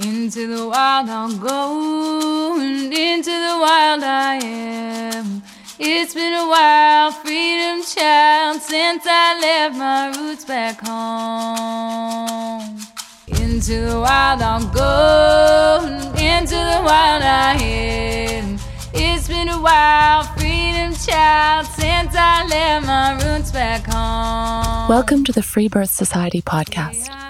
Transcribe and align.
Into 0.00 0.46
the 0.46 0.66
wild 0.66 1.10
I'll 1.10 1.36
go, 1.36 2.58
and 2.58 2.90
into 2.90 3.30
the 3.30 3.58
wild 3.60 4.02
I 4.02 4.40
am. 4.42 5.42
It's 5.78 6.14
been 6.14 6.32
a 6.32 6.48
while, 6.48 7.10
freedom 7.10 7.84
child, 7.84 8.62
since 8.62 9.02
I 9.06 9.38
left 9.38 9.76
my 9.76 10.06
roots 10.16 10.46
back 10.46 10.80
home. 10.80 12.78
Into 13.26 13.90
the 13.90 14.00
wild 14.00 14.40
I'll 14.40 14.66
go, 14.72 15.86
and 15.86 16.18
into 16.18 16.54
the 16.54 16.80
wild 16.82 17.22
I 17.22 17.58
am. 17.60 18.58
It's 18.94 19.28
been 19.28 19.50
a 19.50 19.60
while, 19.60 20.22
freedom 20.34 20.94
child, 20.94 21.66
since 21.66 22.14
I 22.16 22.46
left 22.48 22.86
my 22.86 23.22
roots 23.22 23.50
back 23.50 23.84
home. 23.84 24.88
Welcome 24.88 25.24
to 25.24 25.32
the 25.32 25.42
Free 25.42 25.68
Birth 25.68 25.90
Society 25.90 26.40
podcast. 26.40 27.29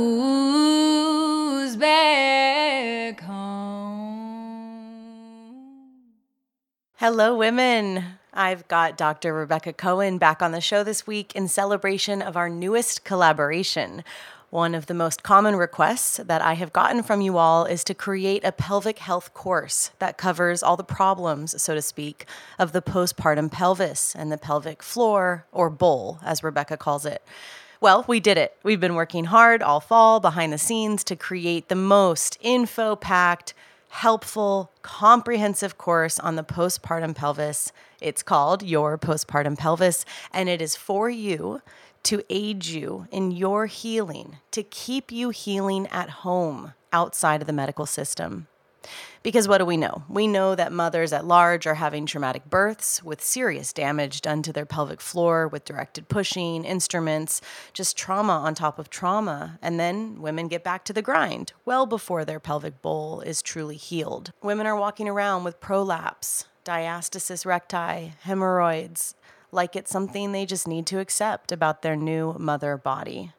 Roots 0.00 1.76
back 1.76 3.20
home. 3.20 4.60
Hello, 6.96 7.36
women. 7.36 8.04
I've 8.32 8.66
got 8.68 8.96
Dr. 8.96 9.34
Rebecca 9.34 9.72
Cohen 9.72 10.18
back 10.18 10.40
on 10.40 10.52
the 10.52 10.60
show 10.60 10.84
this 10.84 11.06
week 11.06 11.34
in 11.34 11.48
celebration 11.48 12.22
of 12.22 12.36
our 12.36 12.48
newest 12.48 13.04
collaboration. 13.04 14.04
One 14.50 14.74
of 14.74 14.86
the 14.86 14.94
most 14.94 15.22
common 15.22 15.54
requests 15.56 16.16
that 16.16 16.42
I 16.42 16.54
have 16.54 16.72
gotten 16.72 17.02
from 17.04 17.20
you 17.20 17.38
all 17.38 17.64
is 17.66 17.84
to 17.84 17.94
create 17.94 18.44
a 18.44 18.50
pelvic 18.50 18.98
health 18.98 19.32
course 19.32 19.92
that 20.00 20.18
covers 20.18 20.62
all 20.62 20.76
the 20.76 20.82
problems, 20.82 21.60
so 21.62 21.74
to 21.74 21.82
speak, 21.82 22.26
of 22.58 22.72
the 22.72 22.82
postpartum 22.82 23.50
pelvis 23.50 24.14
and 24.16 24.32
the 24.32 24.38
pelvic 24.38 24.82
floor, 24.82 25.46
or 25.52 25.70
bowl, 25.70 26.18
as 26.24 26.42
Rebecca 26.42 26.76
calls 26.76 27.06
it. 27.06 27.22
Well, 27.82 28.04
we 28.06 28.20
did 28.20 28.36
it. 28.36 28.54
We've 28.62 28.78
been 28.78 28.94
working 28.94 29.24
hard 29.24 29.62
all 29.62 29.80
fall 29.80 30.20
behind 30.20 30.52
the 30.52 30.58
scenes 30.58 31.02
to 31.04 31.16
create 31.16 31.70
the 31.70 31.74
most 31.74 32.36
info 32.42 32.94
packed, 32.94 33.54
helpful, 33.88 34.70
comprehensive 34.82 35.78
course 35.78 36.18
on 36.20 36.36
the 36.36 36.44
postpartum 36.44 37.14
pelvis. 37.14 37.72
It's 37.98 38.22
called 38.22 38.62
Your 38.62 38.98
Postpartum 38.98 39.56
Pelvis, 39.56 40.04
and 40.30 40.50
it 40.50 40.60
is 40.60 40.76
for 40.76 41.08
you 41.08 41.62
to 42.02 42.22
aid 42.28 42.66
you 42.66 43.06
in 43.10 43.30
your 43.30 43.64
healing, 43.64 44.36
to 44.50 44.62
keep 44.62 45.10
you 45.10 45.30
healing 45.30 45.86
at 45.86 46.10
home 46.10 46.74
outside 46.92 47.40
of 47.40 47.46
the 47.46 47.52
medical 47.54 47.86
system. 47.86 48.46
Because 49.22 49.46
what 49.46 49.58
do 49.58 49.66
we 49.66 49.76
know? 49.76 50.04
We 50.08 50.26
know 50.26 50.54
that 50.54 50.72
mothers 50.72 51.12
at 51.12 51.26
large 51.26 51.66
are 51.66 51.74
having 51.74 52.06
traumatic 52.06 52.48
births 52.48 53.02
with 53.02 53.22
serious 53.22 53.72
damage 53.72 54.22
done 54.22 54.42
to 54.42 54.52
their 54.52 54.64
pelvic 54.64 55.00
floor 55.00 55.46
with 55.46 55.66
directed 55.66 56.08
pushing, 56.08 56.64
instruments, 56.64 57.42
just 57.74 57.98
trauma 57.98 58.32
on 58.32 58.54
top 58.54 58.78
of 58.78 58.88
trauma. 58.88 59.58
And 59.60 59.78
then 59.78 60.22
women 60.22 60.48
get 60.48 60.64
back 60.64 60.84
to 60.86 60.92
the 60.94 61.02
grind 61.02 61.52
well 61.64 61.84
before 61.84 62.24
their 62.24 62.40
pelvic 62.40 62.80
bowl 62.80 63.20
is 63.20 63.42
truly 63.42 63.76
healed. 63.76 64.32
Women 64.42 64.66
are 64.66 64.76
walking 64.76 65.08
around 65.08 65.44
with 65.44 65.60
prolapse, 65.60 66.46
diastasis 66.64 67.44
recti, 67.44 68.14
hemorrhoids, 68.22 69.14
like 69.52 69.76
it's 69.76 69.90
something 69.90 70.32
they 70.32 70.46
just 70.46 70.66
need 70.66 70.86
to 70.86 71.00
accept 71.00 71.52
about 71.52 71.82
their 71.82 71.96
new 71.96 72.34
mother 72.38 72.76
body. 72.76 73.32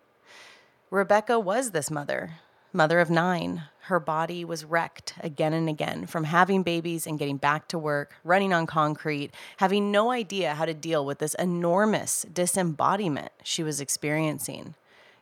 Rebecca 0.92 1.40
was 1.40 1.72
this 1.72 1.90
mother, 1.90 2.34
mother 2.74 3.00
of 3.00 3.10
nine. 3.10 3.64
Her 3.86 4.00
body 4.00 4.46
was 4.46 4.64
wrecked 4.64 5.16
again 5.22 5.54
and 5.54 5.68
again 5.68 6.06
from 6.06 6.26
having 6.26 6.64
babies 6.64 7.06
and 7.06 7.20
getting 7.20 7.38
back 7.38 7.68
to 7.70 7.78
work, 7.78 8.14
running 8.24 8.54
on 8.54 8.68
concrete, 8.68 9.32
having 9.58 9.92
no 9.92 10.12
idea 10.12 10.54
how 10.56 10.66
to 10.66 10.74
deal 10.74 11.06
with 11.06 11.20
this 11.20 11.34
enormous 11.36 12.26
disembodiment 12.32 13.32
she 13.44 13.64
was 13.64 13.82
experiencing. 13.82 14.76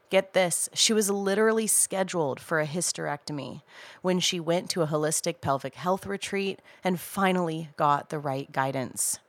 Get 0.10 0.34
this, 0.34 0.70
she 0.74 0.92
was 0.92 1.10
literally 1.10 1.68
scheduled 1.68 2.40
for 2.40 2.60
a 2.60 2.68
hysterectomy 2.68 3.62
when 4.02 4.20
she 4.20 4.40
went 4.40 4.70
to 4.72 4.82
a 4.82 4.88
holistic 4.88 5.40
pelvic 5.40 5.76
health 5.76 6.06
retreat 6.06 6.60
and 6.84 7.00
finally 7.00 7.70
got 7.78 8.10
the 8.10 8.20
right 8.20 8.52
guidance. 8.52 9.20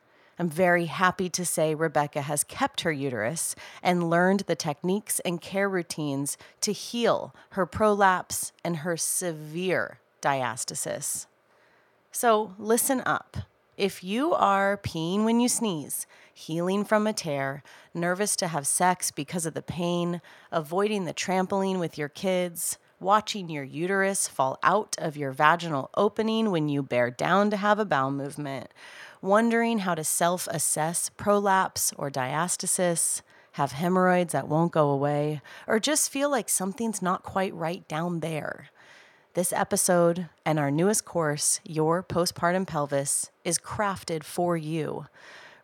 I'm 0.41 0.49
very 0.49 0.87
happy 0.87 1.28
to 1.28 1.45
say 1.45 1.75
Rebecca 1.75 2.23
has 2.23 2.45
kept 2.45 2.81
her 2.81 2.91
uterus 2.91 3.55
and 3.83 4.09
learned 4.09 4.41
the 4.41 4.55
techniques 4.55 5.21
and 5.21 5.39
care 5.39 5.69
routines 5.69 6.39
to 6.62 6.73
heal 6.73 7.34
her 7.51 7.67
prolapse 7.67 8.50
and 8.65 8.79
her 8.79 8.97
severe 8.97 9.99
diastasis. 10.23 11.27
So 12.11 12.55
listen 12.59 13.03
up. 13.05 13.37
If 13.77 14.03
you 14.03 14.33
are 14.33 14.79
peeing 14.79 15.27
when 15.27 15.41
you 15.41 15.49
sneeze, 15.50 16.06
healing 16.33 16.87
from 16.87 17.06
a 17.06 17.12
tear, 17.12 17.62
nervous 17.93 18.34
to 18.37 18.49
have 18.49 18.67
sex 18.67 19.11
because 19.11 19.45
of 19.45 19.53
the 19.53 19.61
pain, 19.61 20.23
avoiding 20.50 21.05
the 21.05 21.12
trampoline 21.12 21.79
with 21.79 21.99
your 21.99 22.09
kids, 22.09 22.79
watching 22.99 23.50
your 23.50 23.65
uterus 23.65 24.27
fall 24.27 24.59
out 24.62 24.97
of 24.99 25.19
your 25.19 25.33
vaginal 25.33 25.91
opening 25.99 26.50
when 26.50 26.71
you 26.71 26.83
bear 26.83 27.11
down 27.11 27.50
to 27.50 27.59
have 27.59 27.79
a 27.79 27.84
bowel 27.84 28.11
movement, 28.11 28.71
wondering 29.22 29.81
how 29.81 29.94
to 29.94 30.04
self 30.04 30.47
assess 30.48 31.10
prolapse 31.16 31.92
or 31.97 32.10
diastasis, 32.10 33.22
have 33.53 33.72
hemorrhoids 33.72 34.32
that 34.32 34.48
won't 34.48 34.72
go 34.72 34.91
away, 34.91 35.41
or 35.66 35.81
just 35.81 36.10
feel 36.10 36.31
like 36.31 36.48
something's 36.48 37.03
not 37.03 37.22
quite 37.22 37.54
right 37.54 37.86
down 37.88 38.20
there. 38.20 38.70
This 39.34 39.53
episode 39.53 40.28
and 40.44 40.58
our 40.58 40.70
newest 40.70 41.04
course, 41.04 41.60
Your 41.64 42.03
Postpartum 42.03 42.66
Pelvis, 42.66 43.31
is 43.44 43.58
crafted 43.58 44.25
for 44.25 44.56
you. 44.56 45.06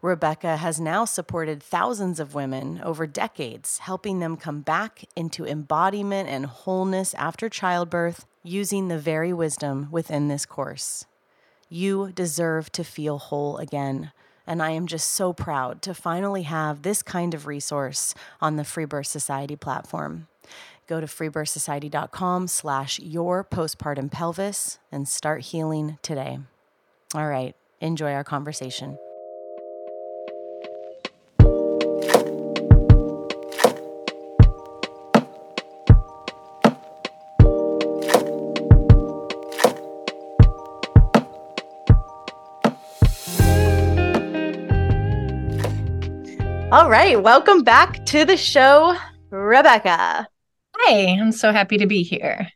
Rebecca 0.02 0.58
has 0.58 0.80
now 0.80 1.04
supported 1.04 1.62
thousands 1.62 2.20
of 2.20 2.34
women 2.34 2.80
over 2.84 3.06
decades, 3.06 3.78
helping 3.78 4.20
them 4.20 4.36
come 4.36 4.60
back 4.60 5.04
into 5.16 5.44
embodiment 5.44 6.28
and 6.28 6.46
wholeness 6.46 7.12
after 7.14 7.48
childbirth 7.48 8.24
using 8.44 8.86
the 8.86 8.98
very 8.98 9.32
wisdom 9.32 9.88
within 9.90 10.28
this 10.28 10.46
course. 10.46 11.06
You 11.68 12.12
deserve 12.14 12.70
to 12.72 12.84
feel 12.84 13.18
whole 13.18 13.58
again. 13.58 14.12
And 14.46 14.62
I 14.62 14.70
am 14.70 14.86
just 14.86 15.10
so 15.10 15.32
proud 15.32 15.82
to 15.82 15.94
finally 15.94 16.42
have 16.42 16.82
this 16.82 17.02
kind 17.02 17.34
of 17.34 17.46
resource 17.46 18.14
on 18.40 18.56
the 18.56 18.64
Free 18.64 18.84
Birth 18.84 19.08
Society 19.08 19.56
platform. 19.56 20.28
Go 20.86 21.00
to 21.00 21.06
freebirthsociety.com 21.06 22.46
slash 22.46 23.00
your 23.00 23.42
postpartum 23.42 24.10
pelvis 24.10 24.78
and 24.92 25.08
start 25.08 25.42
healing 25.42 25.98
today. 26.02 26.38
All 27.14 27.26
right, 27.26 27.56
enjoy 27.80 28.12
our 28.12 28.24
conversation. 28.24 28.96
All 46.76 46.90
right, 46.90 47.22
welcome 47.22 47.62
back 47.62 48.04
to 48.04 48.26
the 48.26 48.36
show, 48.36 48.94
Rebecca. 49.30 50.28
Hi, 50.76 51.16
I'm 51.18 51.32
so 51.32 51.50
happy 51.50 51.78
to 51.78 51.86
be 51.86 52.02
here. 52.02 52.48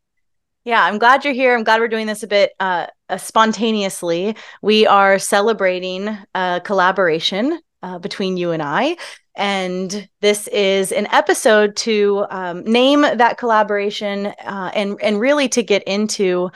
Yeah, 0.63 0.85
I'm 0.85 0.99
glad 0.99 1.25
you're 1.25 1.33
here. 1.33 1.57
I'm 1.57 1.65
glad 1.65 1.81
we're 1.81 1.89
doing 1.89 2.07
this 2.07 2.23
a 2.23 2.27
bit 2.27 2.53
uh, 2.61 2.89
uh, 3.09 3.17
spontaneously. 3.17 4.37
We 4.61 4.87
are 4.87 5.19
celebrating 5.19 6.19
a 6.35 6.61
collaboration 6.63 7.61
uh, 7.83 7.99
between 7.99 8.37
you 8.37 8.51
and 8.51 8.63
I. 8.63 8.99
And 9.37 10.07
this 10.21 10.49
is 10.49 10.93
an 10.93 11.07
episode 11.13 11.75
to 11.77 12.27
um, 12.29 12.63
name 12.65 13.01
that 13.01 13.39
collaboration 13.39 14.27
uh, 14.27 14.71
and, 14.75 15.01
and 15.01 15.19
really 15.19 15.49
to 15.49 15.63
get 15.63 15.83
into 15.85 16.51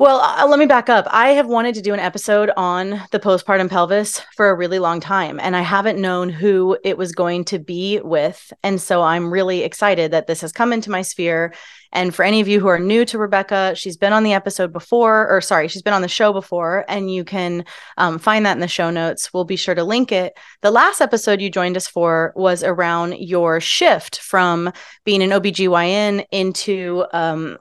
Well, 0.00 0.20
uh, 0.20 0.46
let 0.46 0.58
me 0.58 0.64
back 0.64 0.88
up. 0.88 1.06
I 1.10 1.32
have 1.32 1.46
wanted 1.46 1.74
to 1.74 1.82
do 1.82 1.92
an 1.92 2.00
episode 2.00 2.50
on 2.56 3.02
the 3.10 3.20
postpartum 3.20 3.68
pelvis 3.68 4.22
for 4.34 4.48
a 4.48 4.54
really 4.54 4.78
long 4.78 4.98
time, 4.98 5.38
and 5.38 5.54
I 5.54 5.60
haven't 5.60 6.00
known 6.00 6.30
who 6.30 6.78
it 6.82 6.96
was 6.96 7.12
going 7.12 7.44
to 7.44 7.58
be 7.58 8.00
with. 8.02 8.50
And 8.62 8.80
so 8.80 9.02
I'm 9.02 9.30
really 9.30 9.62
excited 9.62 10.10
that 10.12 10.26
this 10.26 10.40
has 10.40 10.52
come 10.52 10.72
into 10.72 10.90
my 10.90 11.02
sphere. 11.02 11.52
And 11.92 12.14
for 12.14 12.22
any 12.24 12.40
of 12.40 12.48
you 12.48 12.60
who 12.60 12.68
are 12.68 12.78
new 12.78 13.04
to 13.04 13.18
Rebecca, 13.18 13.74
she's 13.74 13.98
been 13.98 14.14
on 14.14 14.22
the 14.22 14.32
episode 14.32 14.72
before, 14.72 15.28
or 15.28 15.42
sorry, 15.42 15.68
she's 15.68 15.82
been 15.82 15.92
on 15.92 16.00
the 16.00 16.08
show 16.08 16.32
before, 16.32 16.86
and 16.88 17.12
you 17.12 17.22
can 17.22 17.66
um, 17.98 18.18
find 18.18 18.46
that 18.46 18.56
in 18.56 18.60
the 18.60 18.68
show 18.68 18.88
notes. 18.88 19.34
We'll 19.34 19.44
be 19.44 19.56
sure 19.56 19.74
to 19.74 19.84
link 19.84 20.12
it. 20.12 20.32
The 20.62 20.70
last 20.70 21.02
episode 21.02 21.42
you 21.42 21.50
joined 21.50 21.76
us 21.76 21.86
for 21.86 22.32
was 22.36 22.64
around 22.64 23.18
your 23.18 23.60
shift 23.60 24.18
from 24.20 24.72
being 25.04 25.22
an 25.22 25.28
OBGYN 25.28 26.24
into 26.30 27.04
um, 27.12 27.58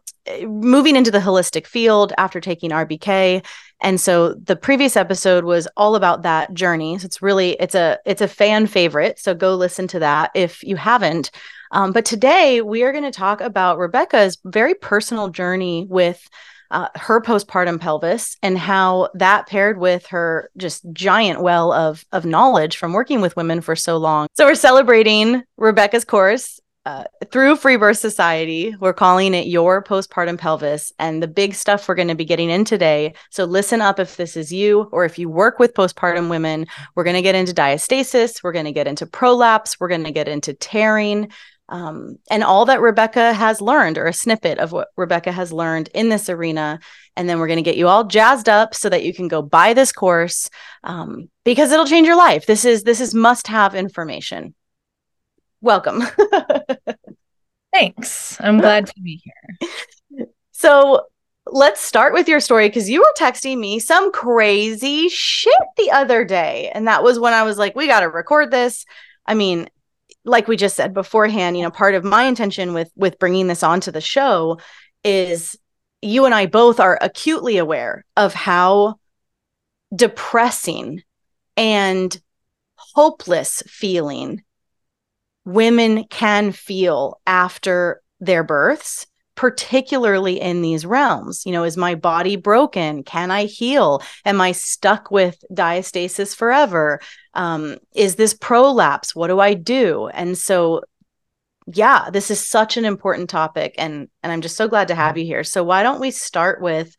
moving 0.47 0.95
into 0.95 1.11
the 1.11 1.19
holistic 1.19 1.65
field 1.65 2.13
after 2.17 2.39
taking 2.39 2.71
RBK. 2.71 3.45
And 3.81 3.99
so 3.99 4.33
the 4.33 4.55
previous 4.55 4.97
episode 4.97 5.45
was 5.45 5.67
all 5.77 5.95
about 5.95 6.23
that 6.23 6.53
journey. 6.53 6.97
So 6.97 7.05
it's 7.05 7.21
really 7.21 7.51
it's 7.59 7.75
a 7.75 7.97
it's 8.05 8.21
a 8.21 8.27
fan 8.27 8.67
favorite. 8.67 9.19
So 9.19 9.33
go 9.33 9.55
listen 9.55 9.87
to 9.89 9.99
that 9.99 10.31
if 10.35 10.63
you 10.63 10.75
haven't. 10.75 11.31
Um, 11.71 11.91
but 11.91 12.05
today 12.05 12.61
we 12.61 12.83
are 12.83 12.91
going 12.91 13.03
to 13.03 13.11
talk 13.11 13.41
about 13.41 13.77
Rebecca's 13.77 14.37
very 14.43 14.73
personal 14.73 15.29
journey 15.29 15.85
with 15.87 16.27
uh, 16.71 16.87
her 16.95 17.21
postpartum 17.21 17.79
pelvis 17.79 18.37
and 18.43 18.57
how 18.57 19.09
that 19.15 19.47
paired 19.47 19.79
with 19.79 20.05
her 20.07 20.51
just 20.57 20.83
giant 20.93 21.41
well 21.41 21.71
of 21.71 22.05
of 22.11 22.25
knowledge 22.25 22.77
from 22.77 22.93
working 22.93 23.21
with 23.21 23.35
women 23.35 23.61
for 23.61 23.75
so 23.75 23.97
long. 23.97 24.27
So 24.35 24.45
we're 24.45 24.55
celebrating 24.55 25.43
Rebecca's 25.57 26.05
course 26.05 26.59
uh, 26.89 27.03
through 27.31 27.55
Free 27.55 27.75
Birth 27.75 27.99
Society. 27.99 28.75
We're 28.79 28.93
calling 28.93 29.35
it 29.35 29.45
Your 29.45 29.83
Postpartum 29.83 30.39
Pelvis, 30.39 30.91
and 30.97 31.21
the 31.21 31.27
big 31.27 31.53
stuff 31.53 31.87
we're 31.87 31.93
going 31.93 32.07
to 32.07 32.15
be 32.15 32.25
getting 32.25 32.49
in 32.49 32.65
today. 32.65 33.13
So, 33.29 33.45
listen 33.45 33.79
up 33.79 33.99
if 33.99 34.17
this 34.17 34.35
is 34.35 34.51
you, 34.51 34.89
or 34.91 35.05
if 35.05 35.19
you 35.19 35.29
work 35.29 35.59
with 35.59 35.75
postpartum 35.75 36.31
women. 36.31 36.65
We're 36.95 37.03
going 37.03 37.15
to 37.15 37.21
get 37.21 37.35
into 37.35 37.53
diastasis, 37.53 38.43
we're 38.43 38.53
going 38.53 38.65
to 38.65 38.71
get 38.71 38.87
into 38.87 39.05
prolapse, 39.05 39.79
we're 39.79 39.87
going 39.87 40.05
to 40.05 40.11
get 40.11 40.27
into 40.27 40.55
tearing. 40.55 41.31
Um, 41.67 42.17
and 42.31 42.43
all 42.43 42.65
that 42.65 42.81
Rebecca 42.81 43.33
has 43.33 43.61
learned, 43.61 43.99
or 43.99 44.07
a 44.07 44.13
snippet 44.13 44.57
of 44.57 44.71
what 44.71 44.87
Rebecca 44.97 45.31
has 45.31 45.53
learned 45.53 45.89
in 45.93 46.09
this 46.09 46.27
arena. 46.27 46.79
And 47.15 47.29
then 47.29 47.37
we're 47.37 47.45
going 47.45 47.57
to 47.57 47.69
get 47.69 47.77
you 47.77 47.87
all 47.87 48.05
jazzed 48.05 48.49
up 48.49 48.73
so 48.73 48.89
that 48.89 49.03
you 49.03 49.13
can 49.13 49.27
go 49.27 49.43
buy 49.43 49.75
this 49.75 49.91
course 49.91 50.49
um, 50.83 51.29
because 51.45 51.71
it'll 51.71 51.85
change 51.85 52.07
your 52.07 52.17
life. 52.17 52.47
This 52.47 52.65
is 52.65 52.81
this 52.81 52.99
is 52.99 53.13
must 53.13 53.45
have 53.45 53.75
information 53.75 54.55
welcome. 55.61 56.03
Thanks. 57.79 58.37
I'm 58.41 58.57
glad 58.57 58.87
to 58.87 59.01
be 59.01 59.21
here. 59.23 60.27
So 60.51 61.05
let's 61.47 61.79
start 61.79 62.11
with 62.13 62.27
your 62.27 62.41
story 62.41 62.67
because 62.67 62.89
you 62.89 62.99
were 62.99 63.13
texting 63.17 63.57
me 63.57 63.79
some 63.79 64.11
crazy 64.11 65.07
shit 65.07 65.53
the 65.77 65.89
other 65.91 66.25
day. 66.25 66.69
And 66.73 66.89
that 66.89 67.03
was 67.03 67.17
when 67.17 67.33
I 67.33 67.43
was 67.43 67.57
like, 67.57 67.77
we 67.77 67.87
got 67.87 68.01
to 68.01 68.09
record 68.09 68.51
this. 68.51 68.83
I 69.25 69.33
mean, 69.33 69.69
like 70.25 70.49
we 70.49 70.57
just 70.57 70.75
said 70.75 70.93
beforehand, 70.93 71.55
you 71.55 71.63
know, 71.63 71.71
part 71.71 71.95
of 71.95 72.03
my 72.03 72.23
intention 72.23 72.73
with 72.73 72.91
with 72.97 73.17
bringing 73.17 73.47
this 73.47 73.63
onto 73.63 73.91
the 73.91 74.01
show 74.01 74.59
is 75.05 75.57
you 76.01 76.25
and 76.25 76.35
I 76.35 76.45
both 76.47 76.81
are 76.81 76.99
acutely 77.01 77.57
aware 77.57 78.03
of 78.17 78.33
how 78.33 78.95
depressing 79.95 81.03
and 81.55 82.21
hopeless 82.75 83.63
feeling 83.65 84.43
women 85.49 86.05
can 86.05 86.51
feel 86.51 87.19
after 87.25 88.01
their 88.19 88.43
births 88.43 89.05
particularly 89.39 90.37
in 90.41 90.61
these 90.61 90.85
realms. 90.85 91.45
You 91.45 91.53
know 91.53 91.63
is 91.63 91.77
my 91.77 91.95
body 91.95 92.35
broken? 92.35 93.03
Can 93.03 93.31
i 93.31 93.45
heal? 93.45 94.03
Am 94.25 94.41
i 94.41 94.51
stuck 94.51 95.11
with 95.11 95.41
diastasis 95.49 96.35
forever? 96.35 96.99
Um, 97.33 97.77
is 97.95 98.15
this 98.15 98.33
prolapse? 98.33 99.15
What 99.15 99.27
do 99.27 99.39
i 99.39 99.53
do? 99.53 100.07
And 100.07 100.37
so 100.37 100.81
yeah 101.73 102.09
this 102.11 102.29
is 102.31 102.45
such 102.45 102.75
an 102.75 102.83
important 102.83 103.29
topic 103.29 103.75
and 103.77 104.09
and 104.23 104.31
i'm 104.31 104.41
just 104.41 104.57
so 104.57 104.67
glad 104.67 104.89
to 104.89 104.95
have 104.95 105.17
you 105.17 105.23
here. 105.23 105.45
So 105.45 105.63
why 105.63 105.83
don't 105.83 106.01
we 106.01 106.11
start 106.11 106.61
with 106.61 106.93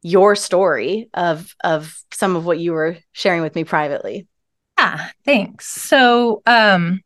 your 0.00 0.34
story 0.34 1.10
of 1.12 1.54
of 1.62 1.94
some 2.10 2.36
of 2.36 2.46
what 2.46 2.58
you 2.58 2.72
were 2.72 2.96
sharing 3.12 3.42
with 3.42 3.54
me 3.54 3.64
privately? 3.64 4.26
Yeah 4.78 5.10
thanks. 5.26 5.66
So 5.66 6.40
um 6.46 7.02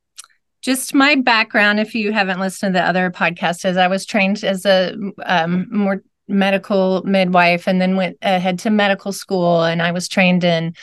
just 0.61 0.95
my 0.95 1.15
background 1.15 1.81
if 1.81 1.95
you 1.95 2.13
haven't 2.13 2.41
listened 2.41 2.75
to 2.75 2.81
the 2.81 2.87
other 2.87 3.11
podcast 3.11 3.65
is 3.65 3.77
i 3.77 3.89
was 3.89 4.05
trained 4.05 4.45
as 4.45 4.67
a 4.67 4.95
um, 5.25 5.67
more 5.71 6.03
medical 6.31 7.03
midwife 7.05 7.67
and 7.67 7.81
then 7.81 7.97
went 7.97 8.17
ahead 8.23 8.59
to 8.61 8.71
medical 8.71 9.13
school. 9.13 9.65
And 9.65 9.83
i 9.83 9.93
was 9.93 10.09
trained 10.09 10.45
in 10.45 10.75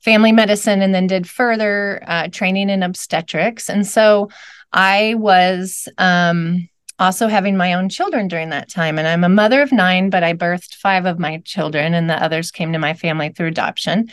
family 0.00 0.32
medicine 0.32 0.82
and 0.82 0.94
then 0.94 1.06
did 1.06 1.28
further 1.28 2.02
uh, 2.06 2.28
training 2.28 2.70
in 2.70 2.82
obstetrics. 2.82 3.68
And 3.68 3.86
so 3.86 4.30
i 4.72 5.14
was 5.16 5.88
um, 5.98 6.68
also 6.98 7.28
having 7.28 7.56
my 7.56 7.74
own 7.74 7.88
children 7.88 8.28
during 8.28 8.50
that 8.50 8.68
time. 8.68 8.98
And 8.98 9.06
i'm 9.06 9.24
a 9.24 9.28
mother 9.28 9.62
of 9.62 9.70
nine 9.70 10.10
but 10.10 10.24
i 10.24 10.32
birthed 10.32 10.74
five 10.74 11.06
of 11.06 11.18
my 11.18 11.38
children 11.44 11.94
and 11.94 12.10
the 12.10 12.22
others 12.22 12.50
came 12.50 12.72
to 12.72 12.78
my 12.78 12.94
family 12.94 13.28
through 13.28 13.48
adoption 13.48 14.10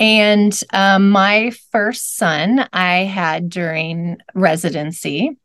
and 0.00 0.58
um, 0.72 1.10
my 1.10 1.52
first 1.70 2.16
son 2.16 2.66
I 2.72 3.04
had 3.04 3.50
during 3.50 4.16
residency. 4.34 5.36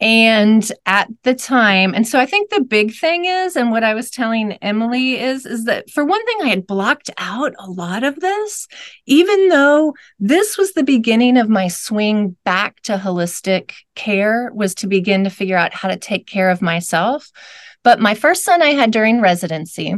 And 0.00 0.70
at 0.86 1.08
the 1.24 1.34
time, 1.34 1.92
and 1.92 2.06
so 2.06 2.20
I 2.20 2.26
think 2.26 2.50
the 2.50 2.60
big 2.60 2.94
thing 2.94 3.24
is, 3.24 3.56
and 3.56 3.72
what 3.72 3.82
I 3.82 3.94
was 3.94 4.12
telling 4.12 4.52
Emilee 4.62 5.18
is, 5.18 5.44
is 5.44 5.64
that 5.64 5.90
for 5.90 6.04
one 6.04 6.24
thing, 6.24 6.38
I 6.42 6.48
had 6.50 6.68
blocked 6.68 7.10
out 7.18 7.52
a 7.58 7.68
lot 7.68 8.04
of 8.04 8.20
this, 8.20 8.68
even 9.06 9.48
though 9.48 9.94
this 10.20 10.56
was 10.56 10.72
the 10.72 10.84
beginning 10.84 11.36
of 11.36 11.48
my 11.48 11.66
swing 11.66 12.36
back 12.44 12.80
to 12.82 12.96
holistic 12.96 13.72
care, 13.96 14.52
was 14.54 14.76
to 14.76 14.86
begin 14.86 15.24
to 15.24 15.30
figure 15.30 15.56
out 15.56 15.74
how 15.74 15.88
to 15.88 15.96
take 15.96 16.28
care 16.28 16.50
of 16.50 16.62
myself. 16.62 17.28
But 17.82 17.98
my 17.98 18.14
first 18.14 18.44
son 18.44 18.62
I 18.62 18.74
had 18.74 18.92
during 18.92 19.20
residency. 19.20 19.96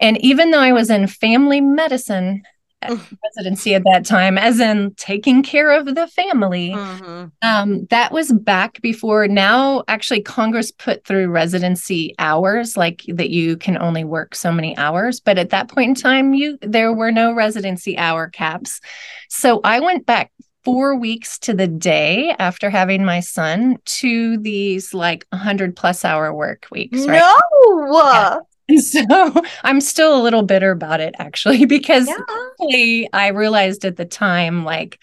And 0.00 0.20
even 0.24 0.50
though 0.50 0.58
I 0.58 0.72
was 0.72 0.90
in 0.90 1.06
family 1.06 1.60
medicine 1.60 2.42
residency 2.82 3.74
at 3.74 3.84
that 3.84 4.04
time, 4.04 4.38
as 4.38 4.60
in 4.60 4.94
taking 4.96 5.42
care 5.42 5.70
of 5.70 5.94
the 5.94 6.06
family. 6.08 6.70
Mm-hmm. 6.70 7.26
Um, 7.42 7.86
that 7.86 8.12
was 8.12 8.32
back 8.32 8.80
before 8.82 9.28
now, 9.28 9.82
actually, 9.88 10.22
Congress 10.22 10.70
put 10.70 11.04
through 11.04 11.28
residency 11.28 12.14
hours, 12.18 12.76
like 12.76 13.04
that 13.08 13.30
you 13.30 13.56
can 13.56 13.78
only 13.78 14.04
work 14.04 14.34
so 14.34 14.52
many 14.52 14.76
hours. 14.76 15.20
But 15.20 15.38
at 15.38 15.50
that 15.50 15.68
point 15.68 15.90
in 15.90 15.94
time, 15.94 16.34
you 16.34 16.58
there 16.60 16.92
were 16.92 17.12
no 17.12 17.32
residency 17.32 17.96
hour 17.98 18.28
caps. 18.28 18.80
So 19.28 19.60
I 19.64 19.80
went 19.80 20.06
back 20.06 20.30
four 20.64 20.96
weeks 20.96 21.38
to 21.38 21.54
the 21.54 21.68
day 21.68 22.34
after 22.40 22.68
having 22.70 23.04
my 23.04 23.20
son 23.20 23.76
to 23.84 24.36
these 24.38 24.92
like 24.92 25.24
100 25.28 25.76
plus 25.76 26.04
hour 26.04 26.34
work 26.34 26.66
weeks 26.72 27.06
right 27.06 27.20
no 27.20 28.00
yeah. 28.12 28.38
so 28.78 29.32
I'm 29.62 29.80
still 29.80 30.20
a 30.20 30.22
little 30.22 30.42
bitter 30.42 30.70
about 30.70 31.00
it 31.00 31.14
actually, 31.18 31.64
because 31.66 32.08
yeah. 32.08 33.06
I 33.12 33.28
realized 33.28 33.84
at 33.84 33.96
the 33.96 34.04
time, 34.04 34.64
like, 34.64 34.98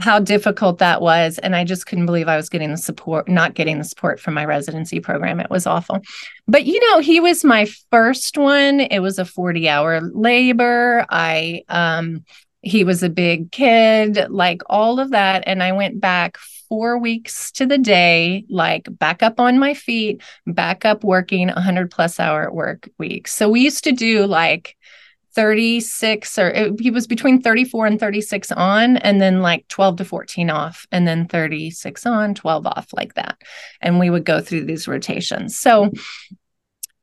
how 0.00 0.18
difficult 0.18 0.78
that 0.78 1.02
was. 1.02 1.38
And 1.38 1.54
I 1.54 1.64
just 1.64 1.86
couldn't 1.86 2.06
believe 2.06 2.26
I 2.26 2.36
was 2.36 2.48
getting 2.48 2.70
the 2.70 2.78
support, 2.78 3.28
not 3.28 3.54
getting 3.54 3.76
the 3.78 3.84
support 3.84 4.18
from 4.18 4.32
my 4.32 4.46
residency 4.46 4.98
program. 4.98 5.40
It 5.40 5.50
was 5.50 5.66
awful. 5.66 6.00
But, 6.48 6.64
you 6.64 6.80
know, 6.88 7.00
he 7.00 7.20
was 7.20 7.44
my 7.44 7.66
first 7.90 8.38
one. 8.38 8.80
It 8.80 9.00
was 9.00 9.18
a 9.18 9.26
40 9.26 9.68
hour 9.68 10.00
labor. 10.00 11.04
I, 11.10 11.64
um, 11.68 12.24
he 12.62 12.82
was 12.82 13.02
a 13.02 13.10
big 13.10 13.52
kid, 13.52 14.30
like 14.30 14.62
all 14.70 15.00
of 15.00 15.10
that. 15.10 15.44
And 15.46 15.62
I 15.62 15.72
went 15.72 16.00
back 16.00 16.38
four 16.70 16.96
weeks 16.98 17.50
to 17.50 17.66
the 17.66 17.76
day, 17.76 18.46
like 18.48 18.88
back 18.98 19.22
up 19.22 19.38
on 19.38 19.58
my 19.58 19.74
feet, 19.74 20.22
back 20.46 20.86
up 20.86 21.04
working 21.04 21.48
100 21.48 21.90
plus 21.90 22.18
hour 22.18 22.50
work 22.50 22.88
weeks. 22.96 23.34
So 23.34 23.50
we 23.50 23.60
used 23.60 23.84
to 23.84 23.92
do 23.92 24.24
like 24.26 24.76
36 25.34 26.38
or 26.38 26.48
it, 26.48 26.80
he 26.80 26.90
was 26.90 27.06
between 27.06 27.42
34 27.42 27.86
and 27.86 28.00
36 28.00 28.50
on 28.52 28.96
and 28.98 29.20
then 29.20 29.42
like 29.42 29.66
12 29.68 29.98
to 29.98 30.04
14 30.04 30.50
off 30.50 30.86
and 30.90 31.06
then 31.06 31.28
36 31.28 32.04
on 32.06 32.34
12 32.34 32.66
off 32.66 32.88
like 32.92 33.14
that 33.14 33.38
and 33.80 34.00
we 34.00 34.10
would 34.10 34.24
go 34.24 34.40
through 34.40 34.64
these 34.64 34.88
rotations 34.88 35.56
so 35.56 35.92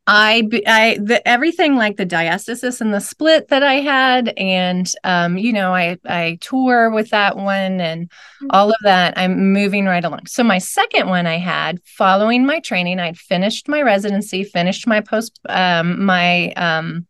I, 0.10 0.50
I, 0.66 0.98
the, 1.02 1.28
everything 1.28 1.76
like 1.76 1.98
the 1.98 2.06
diastasis 2.06 2.80
and 2.80 2.94
the 2.94 3.02
split 3.02 3.50
that 3.50 3.62
I 3.62 3.76
had, 3.76 4.34
and 4.38 4.90
um, 5.04 5.38
you 5.38 5.52
know, 5.52 5.76
I, 5.76 5.98
I 6.06 6.38
tour 6.40 6.90
with 6.90 7.10
that 7.10 7.36
one 7.36 7.82
and 7.82 8.10
mm-hmm. 8.10 8.48
all 8.52 8.70
of 8.70 8.78
that. 8.84 9.18
I'm 9.18 9.52
moving 9.52 9.86
right 9.86 10.04
along. 10.04 10.28
So 10.28 10.46
my 10.46 10.60
second 10.60 11.10
one 11.10 11.28
I 11.28 11.38
had, 11.38 11.82
following 11.84 12.46
my 12.46 12.62
training, 12.62 13.02
I'd 13.02 13.18
finished 13.18 13.68
my 13.68 13.82
residency, 13.82 14.46
finished 14.46 14.88
my 14.88 15.02
post, 15.02 15.40
um, 15.50 16.06
my 16.06 16.52
um, 16.54 17.06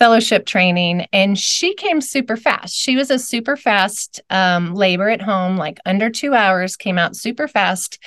fellowship 0.00 0.44
training, 0.44 1.06
and 1.12 1.38
she 1.38 1.74
came 1.74 2.00
super 2.00 2.36
fast. 2.36 2.74
She 2.74 2.96
was 2.96 3.12
a 3.12 3.18
super 3.18 3.56
fast 3.56 4.20
um, 4.28 4.74
labor 4.74 5.08
at 5.08 5.22
home, 5.22 5.56
like 5.56 5.78
under 5.86 6.10
two 6.10 6.34
hours, 6.34 6.76
came 6.76 6.98
out 6.98 7.14
super 7.14 7.46
fast 7.46 7.98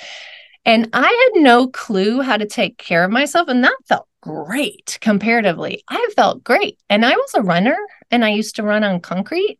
And 0.64 0.88
I 0.92 1.30
had 1.34 1.42
no 1.42 1.68
clue 1.68 2.20
how 2.20 2.36
to 2.36 2.46
take 2.46 2.78
care 2.78 3.04
of 3.04 3.10
myself. 3.10 3.48
And 3.48 3.64
that 3.64 3.76
felt 3.86 4.06
great 4.20 4.98
comparatively. 5.00 5.82
I 5.88 6.08
felt 6.14 6.44
great. 6.44 6.78
And 6.88 7.04
I 7.04 7.16
was 7.16 7.34
a 7.34 7.42
runner 7.42 7.76
and 8.10 8.24
I 8.24 8.30
used 8.30 8.56
to 8.56 8.62
run 8.62 8.84
on 8.84 9.00
concrete. 9.00 9.58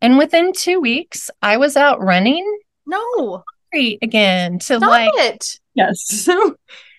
And 0.00 0.18
within 0.18 0.52
two 0.52 0.80
weeks, 0.80 1.30
I 1.40 1.56
was 1.56 1.76
out 1.76 2.02
running. 2.02 2.44
No. 2.86 3.44
Concrete 3.72 4.00
again 4.02 4.58
to 4.58 4.76
Stop 4.76 4.82
like 4.82 5.12
it. 5.14 5.60
Yes. 5.74 6.02
So 6.24 6.56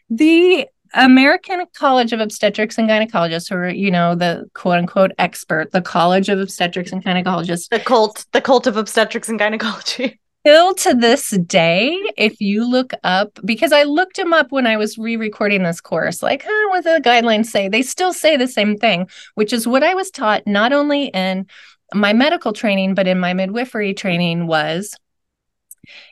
the 0.10 0.68
American 0.94 1.64
College 1.76 2.14
of 2.14 2.20
Obstetrics 2.20 2.78
and 2.78 2.88
Gynecologists, 2.88 3.52
or 3.52 3.68
you 3.70 3.92
know, 3.92 4.16
the 4.16 4.50
quote 4.54 4.78
unquote 4.78 5.12
expert, 5.18 5.72
the 5.72 5.82
College 5.82 6.30
of 6.30 6.40
Obstetrics 6.40 6.92
and 6.92 7.04
Gynecologists, 7.04 7.70
The 7.70 7.80
cult, 7.80 8.26
the 8.32 8.42
cult 8.42 8.68
of 8.68 8.78
obstetrics 8.78 9.28
and 9.28 9.40
gynecology. 9.40 10.20
still 10.46 10.74
to 10.76 10.94
this 10.94 11.30
day, 11.30 11.98
if 12.18 12.42
you 12.42 12.70
look 12.70 12.94
up, 13.06 13.40
because 13.46 13.72
I 13.72 13.84
looked 13.84 14.18
them 14.18 14.34
up 14.34 14.52
when 14.52 14.68
I 14.68 14.76
was 14.76 14.98
re-recording 14.98 15.64
this 15.64 15.80
course, 15.80 16.22
like, 16.22 16.44
huh, 16.46 16.70
what 16.70 16.84
the 16.84 17.02
guidelines 17.02 17.46
say, 17.46 17.70
they 17.70 17.82
still 17.82 18.12
say 18.12 18.36
the 18.36 18.48
same 18.48 18.76
thing, 18.76 19.08
which 19.36 19.54
is 19.54 19.66
what 19.66 19.84
I 19.84 19.94
was 19.94 20.12
taught 20.12 20.46
not 20.46 20.74
only 20.74 21.06
in 21.06 21.48
my 21.94 22.12
medical 22.12 22.52
training, 22.52 22.94
but 22.94 23.08
in 23.08 23.20
my 23.20 23.34
midwifery 23.34 23.94
training 23.94 24.46
was 24.46 24.94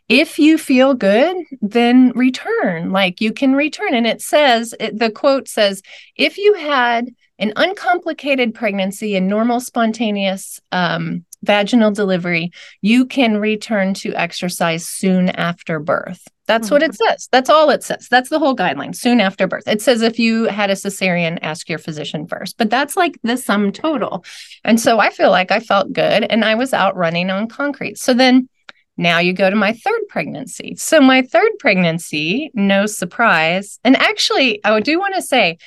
if 0.08 0.40
you 0.40 0.58
feel 0.58 0.94
good, 0.94 1.36
then 1.62 2.12
return. 2.16 2.92
Like 2.92 3.20
you 3.20 3.34
can 3.34 3.54
return. 3.54 3.94
And 3.94 4.08
it 4.08 4.22
says, 4.22 4.74
it, 4.80 4.98
the 4.98 5.12
quote 5.12 5.50
says, 5.50 5.82
if 6.16 6.38
you 6.38 6.54
had 6.54 7.10
an 7.38 7.52
uncomplicated 7.58 8.54
pregnancy 8.54 9.16
and 9.16 9.28
normal 9.28 9.60
spontaneous 9.60 10.62
um, 10.72 11.26
vaginal 11.43 11.91
delivery, 11.91 12.51
you 12.81 13.05
can 13.05 13.38
return 13.38 13.93
to 13.95 14.13
exercise 14.13 14.88
soon 14.88 15.29
after 15.29 15.79
birth. 15.79 16.27
That's 16.48 16.69
what 16.69 16.83
it 16.83 16.91
mm-hmm. 16.91 17.07
says. 17.07 17.29
That's 17.31 17.50
all 17.50 17.69
it 17.69 17.81
says. 17.81 18.07
That's 18.12 18.29
the 18.29 18.39
whole 18.39 18.55
guideline 18.55 18.93
soon 18.93 19.21
after 19.21 19.48
birth. 19.48 19.67
It 19.67 19.81
says 19.81 20.01
if 20.01 20.19
you 20.19 20.45
had 20.45 20.69
a 20.69 20.74
cesarean, 20.74 21.39
ask 21.41 21.69
your 21.69 21.79
physician 21.79 22.27
first, 22.27 22.57
but 22.57 22.69
that's 22.69 22.98
like 22.98 23.17
the 23.24 23.38
sum 23.38 23.71
total. 23.71 24.25
And 24.65 24.79
so 24.79 25.00
I 25.00 25.12
feel 25.12 25.29
like 25.29 25.51
I 25.51 25.62
felt 25.62 25.93
good 25.93 26.24
and 26.24 26.43
I 26.43 26.55
was 26.55 26.74
out 26.74 26.98
running 26.98 27.29
on 27.29 27.48
concrete. 27.48 27.98
So 27.98 28.13
then 28.13 28.50
now 28.98 29.19
you 29.19 29.31
go 29.33 29.50
to 29.50 29.55
my 29.55 29.74
third 29.74 30.01
pregnancy. 30.10 30.75
So 30.75 31.00
my 31.00 31.21
third 31.21 31.51
pregnancy, 31.60 32.51
no 32.53 32.86
surprise. 32.86 33.79
And 33.83 33.95
actually, 33.95 34.63
I 34.65 34.77
do 34.81 35.00
want 35.00 35.15
to 35.15 35.21
say, 35.21 35.57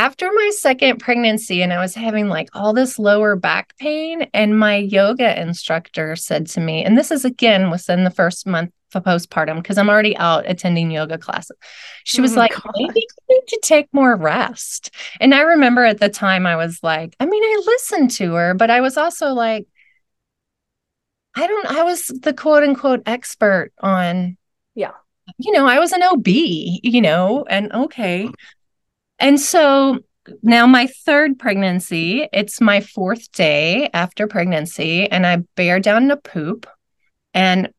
after 0.00 0.30
my 0.32 0.50
second 0.54 0.98
pregnancy, 0.98 1.60
and 1.60 1.74
I 1.74 1.78
was 1.78 1.94
having 1.94 2.28
like 2.28 2.48
all 2.54 2.72
this 2.72 2.98
lower 2.98 3.36
back 3.36 3.76
pain, 3.76 4.30
and 4.32 4.58
my 4.58 4.76
yoga 4.76 5.38
instructor 5.38 6.16
said 6.16 6.46
to 6.48 6.60
me, 6.60 6.82
and 6.82 6.96
this 6.96 7.10
is 7.10 7.26
again 7.26 7.70
within 7.70 8.04
the 8.04 8.10
first 8.10 8.46
month 8.46 8.70
of 8.94 9.04
postpartum, 9.04 9.56
because 9.56 9.76
I'm 9.76 9.90
already 9.90 10.16
out 10.16 10.48
attending 10.48 10.90
yoga 10.90 11.18
classes. 11.18 11.54
She 12.04 12.20
oh 12.20 12.22
was 12.22 12.32
Oh, 12.34 12.40
like, 12.40 12.54
God. 12.54 12.72
maybe 12.76 13.00
you 13.28 13.36
need 13.36 13.46
to 13.48 13.60
take 13.62 13.92
more 13.92 14.16
rest. 14.16 14.90
And 15.20 15.34
I 15.34 15.42
remember 15.42 15.84
at 15.84 16.00
the 16.00 16.08
time, 16.08 16.46
I 16.46 16.56
was 16.56 16.82
like, 16.82 17.14
I 17.20 17.26
mean, 17.26 17.42
I 17.44 17.62
listened 17.66 18.10
to 18.12 18.32
her, 18.32 18.54
but 18.54 18.70
I 18.70 18.80
was 18.80 18.96
also 18.96 19.34
like, 19.34 19.66
I 21.36 21.46
don't, 21.46 21.66
I 21.66 21.82
was 21.82 22.06
the 22.06 22.32
quote 22.32 22.62
unquote 22.62 23.02
expert 23.04 23.70
on, 23.80 24.38
Yeah. 24.74 24.92
you 25.36 25.52
know, 25.52 25.66
I 25.66 25.78
was 25.78 25.92
an 25.92 26.02
OB, 26.02 26.26
you 26.26 27.02
know, 27.02 27.44
and 27.50 27.70
okay. 27.72 28.30
And 29.20 29.38
so 29.38 29.98
now 30.42 30.66
my 30.66 30.86
third 31.04 31.38
pregnancy, 31.38 32.28
it's 32.32 32.60
my 32.60 32.80
fourth 32.80 33.30
day 33.32 33.90
after 33.92 34.26
pregnancy, 34.26 35.10
and 35.10 35.26
I 35.26 35.38
bear 35.56 35.78
down 35.80 36.08
to 36.08 36.16
poop, 36.16 36.66
and 37.34 37.70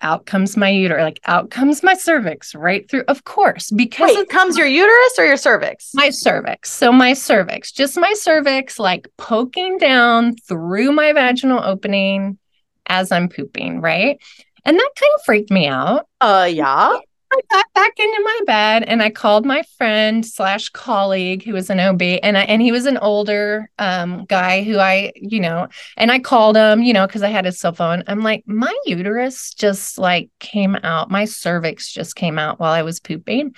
out 0.00 0.26
comes 0.26 0.56
my 0.56 0.68
uterus, 0.68 1.02
like 1.02 1.20
out 1.26 1.50
comes 1.50 1.82
my 1.82 1.94
cervix 1.94 2.54
right 2.54 2.88
through, 2.88 3.04
of 3.08 3.24
course, 3.24 3.70
because 3.70 4.14
Wait, 4.14 4.18
of 4.20 4.28
comes 4.28 4.56
your 4.56 4.66
uterus 4.66 5.18
or 5.18 5.24
your 5.24 5.36
cervix? 5.36 5.90
my 5.94 6.10
cervix. 6.10 6.70
So 6.70 6.92
my 6.92 7.14
cervix, 7.14 7.72
just 7.72 7.98
my 7.98 8.12
cervix, 8.14 8.78
like 8.78 9.08
poking 9.16 9.78
down 9.78 10.36
through 10.36 10.92
my 10.92 11.12
vaginal 11.12 11.62
opening 11.62 12.38
as 12.86 13.10
I'm 13.12 13.28
pooping, 13.28 13.80
right? 13.80 14.18
And 14.64 14.76
that 14.76 14.90
kind 14.96 15.12
of 15.16 15.24
freaked 15.24 15.50
me 15.50 15.66
out. 15.66 16.06
uh, 16.20 16.48
yeah. 16.50 16.98
I 17.30 17.40
got 17.50 17.66
back 17.74 17.92
into 17.98 18.22
my 18.24 18.40
bed 18.46 18.84
and 18.84 19.02
I 19.02 19.10
called 19.10 19.44
my 19.44 19.62
friend 19.76 20.24
slash 20.24 20.70
colleague 20.70 21.44
who 21.44 21.52
was 21.52 21.68
an 21.68 21.78
OB 21.78 22.00
and 22.00 22.38
I 22.38 22.42
and 22.42 22.62
he 22.62 22.72
was 22.72 22.86
an 22.86 22.96
older 22.98 23.70
um 23.78 24.24
guy 24.24 24.62
who 24.62 24.78
I, 24.78 25.12
you 25.14 25.40
know, 25.40 25.68
and 25.96 26.10
I 26.10 26.20
called 26.20 26.56
him, 26.56 26.82
you 26.82 26.92
know, 26.92 27.06
because 27.06 27.22
I 27.22 27.28
had 27.28 27.44
his 27.44 27.60
cell 27.60 27.72
phone. 27.72 28.02
I'm 28.06 28.22
like, 28.22 28.44
my 28.46 28.74
uterus 28.86 29.52
just 29.52 29.98
like 29.98 30.30
came 30.38 30.76
out, 30.76 31.10
my 31.10 31.26
cervix 31.26 31.92
just 31.92 32.16
came 32.16 32.38
out 32.38 32.58
while 32.60 32.72
I 32.72 32.82
was 32.82 33.00
pooping. 33.00 33.54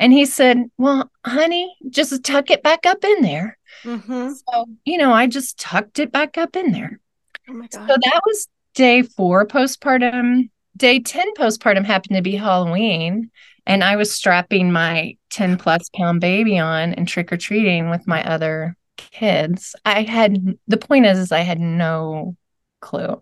And 0.00 0.12
he 0.12 0.26
said, 0.26 0.64
Well, 0.76 1.10
honey, 1.24 1.74
just 1.90 2.24
tuck 2.24 2.50
it 2.50 2.62
back 2.62 2.84
up 2.84 3.04
in 3.04 3.22
there. 3.22 3.58
Mm-hmm. 3.84 4.32
So, 4.32 4.66
you 4.84 4.98
know, 4.98 5.12
I 5.12 5.26
just 5.26 5.58
tucked 5.58 5.98
it 5.98 6.10
back 6.10 6.36
up 6.36 6.56
in 6.56 6.72
there. 6.72 7.00
Oh 7.48 7.52
my 7.52 7.68
god. 7.68 7.88
So 7.88 7.96
that 8.02 8.20
was 8.26 8.48
day 8.74 9.02
four 9.02 9.46
postpartum. 9.46 10.50
Day 10.76 11.00
10 11.00 11.34
postpartum 11.34 11.84
happened 11.84 12.16
to 12.16 12.22
be 12.22 12.36
Halloween. 12.36 13.30
And 13.66 13.82
I 13.82 13.96
was 13.96 14.12
strapping 14.12 14.72
my 14.72 15.16
10 15.30 15.56
plus 15.56 15.88
pound 15.94 16.20
baby 16.20 16.58
on 16.58 16.92
and 16.94 17.08
trick 17.08 17.32
or 17.32 17.36
treating 17.36 17.90
with 17.90 18.06
my 18.06 18.22
other 18.24 18.76
kids. 18.96 19.74
I 19.84 20.02
had 20.02 20.58
the 20.68 20.76
point 20.76 21.06
is, 21.06 21.18
is 21.18 21.32
I 21.32 21.40
had 21.40 21.60
no 21.60 22.36
clue. 22.80 23.20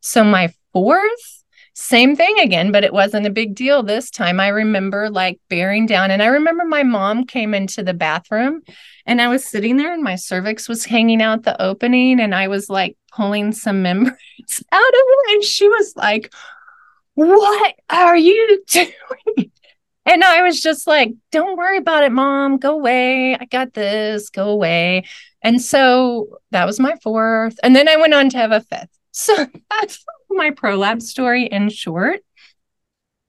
So 0.00 0.24
my 0.24 0.52
fourth, 0.72 1.44
same 1.74 2.16
thing 2.16 2.38
again, 2.40 2.72
but 2.72 2.84
it 2.84 2.92
wasn't 2.92 3.26
a 3.26 3.30
big 3.30 3.54
deal 3.54 3.82
this 3.82 4.10
time. 4.10 4.40
I 4.40 4.48
remember 4.48 5.10
like 5.10 5.38
bearing 5.48 5.86
down, 5.86 6.10
and 6.10 6.22
I 6.22 6.26
remember 6.26 6.64
my 6.64 6.82
mom 6.82 7.26
came 7.26 7.54
into 7.54 7.82
the 7.82 7.94
bathroom 7.94 8.62
and 9.04 9.20
I 9.20 9.28
was 9.28 9.44
sitting 9.44 9.76
there 9.76 9.92
and 9.92 10.02
my 10.02 10.16
cervix 10.16 10.68
was 10.68 10.84
hanging 10.84 11.22
out 11.22 11.42
the 11.42 11.60
opening 11.60 12.18
and 12.18 12.34
I 12.34 12.48
was 12.48 12.68
like 12.70 12.96
pulling 13.12 13.52
some 13.52 13.82
membranes 13.82 14.64
out 14.72 14.88
of 14.88 14.94
it. 14.94 15.34
And 15.34 15.44
she 15.44 15.68
was 15.68 15.94
like, 15.96 16.32
What 17.16 17.74
are 17.90 18.16
you 18.16 18.62
doing? 18.68 18.92
And 20.08 20.22
I 20.22 20.42
was 20.42 20.62
just 20.62 20.86
like, 20.86 21.14
Don't 21.32 21.58
worry 21.58 21.78
about 21.78 22.04
it, 22.04 22.12
mom. 22.12 22.58
Go 22.58 22.74
away. 22.74 23.34
I 23.34 23.44
got 23.44 23.74
this. 23.74 24.30
Go 24.30 24.50
away. 24.50 25.02
And 25.42 25.60
so 25.60 26.38
that 26.52 26.64
was 26.64 26.78
my 26.78 26.94
fourth. 27.02 27.58
And 27.64 27.74
then 27.74 27.88
I 27.88 27.96
went 27.96 28.14
on 28.14 28.30
to 28.30 28.36
have 28.36 28.52
a 28.52 28.60
fifth. 28.60 28.88
So 29.10 29.34
that's 29.68 30.04
my 30.30 30.50
prolapse 30.50 31.08
story 31.08 31.46
in 31.46 31.70
short. 31.70 32.20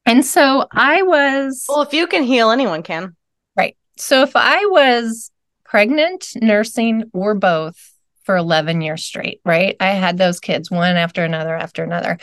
And 0.06 0.24
so 0.24 0.68
I 0.72 1.02
was. 1.02 1.66
well, 1.68 1.82
if 1.82 1.94
you 1.94 2.06
can 2.06 2.24
heal, 2.24 2.52
anyone 2.52 2.84
can. 2.84 3.16
Right. 3.56 3.76
So 3.96 4.22
if 4.22 4.36
I 4.36 4.66
was 4.66 5.32
pregnant, 5.64 6.28
nursing, 6.36 7.10
or 7.14 7.34
both 7.34 7.94
for 8.24 8.36
11 8.36 8.82
years 8.82 9.04
straight, 9.04 9.40
right? 9.46 9.78
I 9.80 9.92
had 9.92 10.18
those 10.18 10.42
kids 10.42 10.70
one 10.70 10.98
after 10.98 11.24
another 11.24 11.56
after 11.56 11.84
another. 11.86 12.18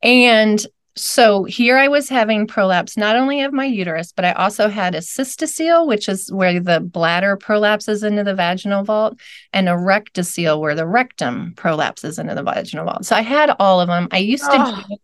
And 0.00 0.64
so 0.98 1.44
here 1.44 1.78
I 1.78 1.88
was 1.88 2.08
having 2.08 2.46
prolapse 2.46 2.96
not 2.96 3.16
only 3.16 3.42
of 3.42 3.52
my 3.52 3.64
uterus, 3.64 4.12
but 4.12 4.24
I 4.24 4.32
also 4.32 4.68
had 4.68 4.94
a 4.94 4.98
cystocele, 4.98 5.86
which 5.86 6.08
is 6.08 6.32
where 6.32 6.60
the 6.60 6.80
bladder 6.80 7.36
prolapses 7.36 8.04
into 8.04 8.24
the 8.24 8.34
vaginal 8.34 8.84
vault, 8.84 9.18
and 9.52 9.68
a 9.68 9.72
rectocele, 9.72 10.60
where 10.60 10.74
the 10.74 10.86
rectum 10.86 11.52
prolapses 11.56 12.18
into 12.18 12.34
the 12.34 12.42
vaginal 12.42 12.84
vault. 12.84 13.04
So 13.04 13.16
I 13.16 13.22
had 13.22 13.50
all 13.58 13.80
of 13.80 13.88
them. 13.88 14.08
I 14.10 14.18
used 14.18 14.44
to 14.44 14.50
Oh. 14.50 14.96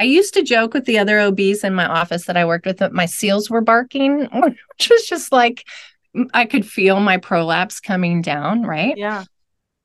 I 0.00 0.04
used 0.04 0.34
to 0.34 0.42
joke 0.42 0.74
with 0.74 0.84
the 0.84 0.98
other 0.98 1.18
OBs 1.18 1.64
in 1.64 1.74
my 1.74 1.86
office 1.86 2.26
that 2.26 2.36
I 2.36 2.44
worked 2.44 2.66
with 2.66 2.78
that 2.78 2.92
my 2.92 3.06
seals 3.06 3.50
were 3.50 3.60
barking, 3.60 4.28
which 4.32 4.90
was 4.90 5.06
just 5.06 5.32
like 5.32 5.64
I 6.34 6.46
could 6.46 6.66
feel 6.66 7.00
my 7.00 7.16
prolapse 7.16 7.80
coming 7.80 8.22
down, 8.22 8.62
right? 8.62 8.96
Yeah. 8.96 9.24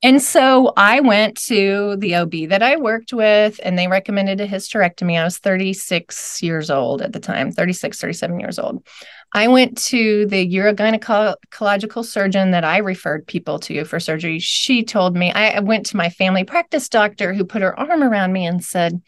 And 0.04 0.20
so 0.20 0.74
I 0.76 1.00
went 1.00 1.38
to 1.46 1.96
the 1.96 2.16
OB 2.16 2.50
that 2.50 2.62
I 2.62 2.76
worked 2.76 3.14
with, 3.14 3.58
and 3.62 3.78
they 3.78 3.88
recommended 3.88 4.38
a 4.38 4.46
hysterectomy. 4.46 5.18
I 5.18 5.24
was 5.24 5.38
36 5.38 6.42
years 6.42 6.70
old 6.70 7.00
at 7.00 7.14
the 7.14 7.20
time, 7.20 7.50
36, 7.50 7.98
37 7.98 8.38
years 8.38 8.58
old. 8.58 8.86
I 9.32 9.48
went 9.48 9.78
to 9.84 10.26
the 10.26 10.46
urogynecological 10.46 12.04
surgeon 12.04 12.50
that 12.50 12.64
I 12.64 12.78
referred 12.78 13.26
people 13.26 13.58
to 13.60 13.86
for 13.86 13.98
surgery. 13.98 14.38
She 14.40 14.84
told 14.84 15.16
me, 15.16 15.32
I 15.32 15.52
I 15.52 15.60
went 15.60 15.86
to 15.86 15.96
my 15.96 16.10
family 16.10 16.44
practice 16.44 16.90
doctor 16.90 17.32
who 17.32 17.46
put 17.46 17.62
her 17.62 17.78
arm 17.80 18.02
around 18.02 18.34
me 18.34 18.44
and 18.44 18.62
said, 18.62 19.00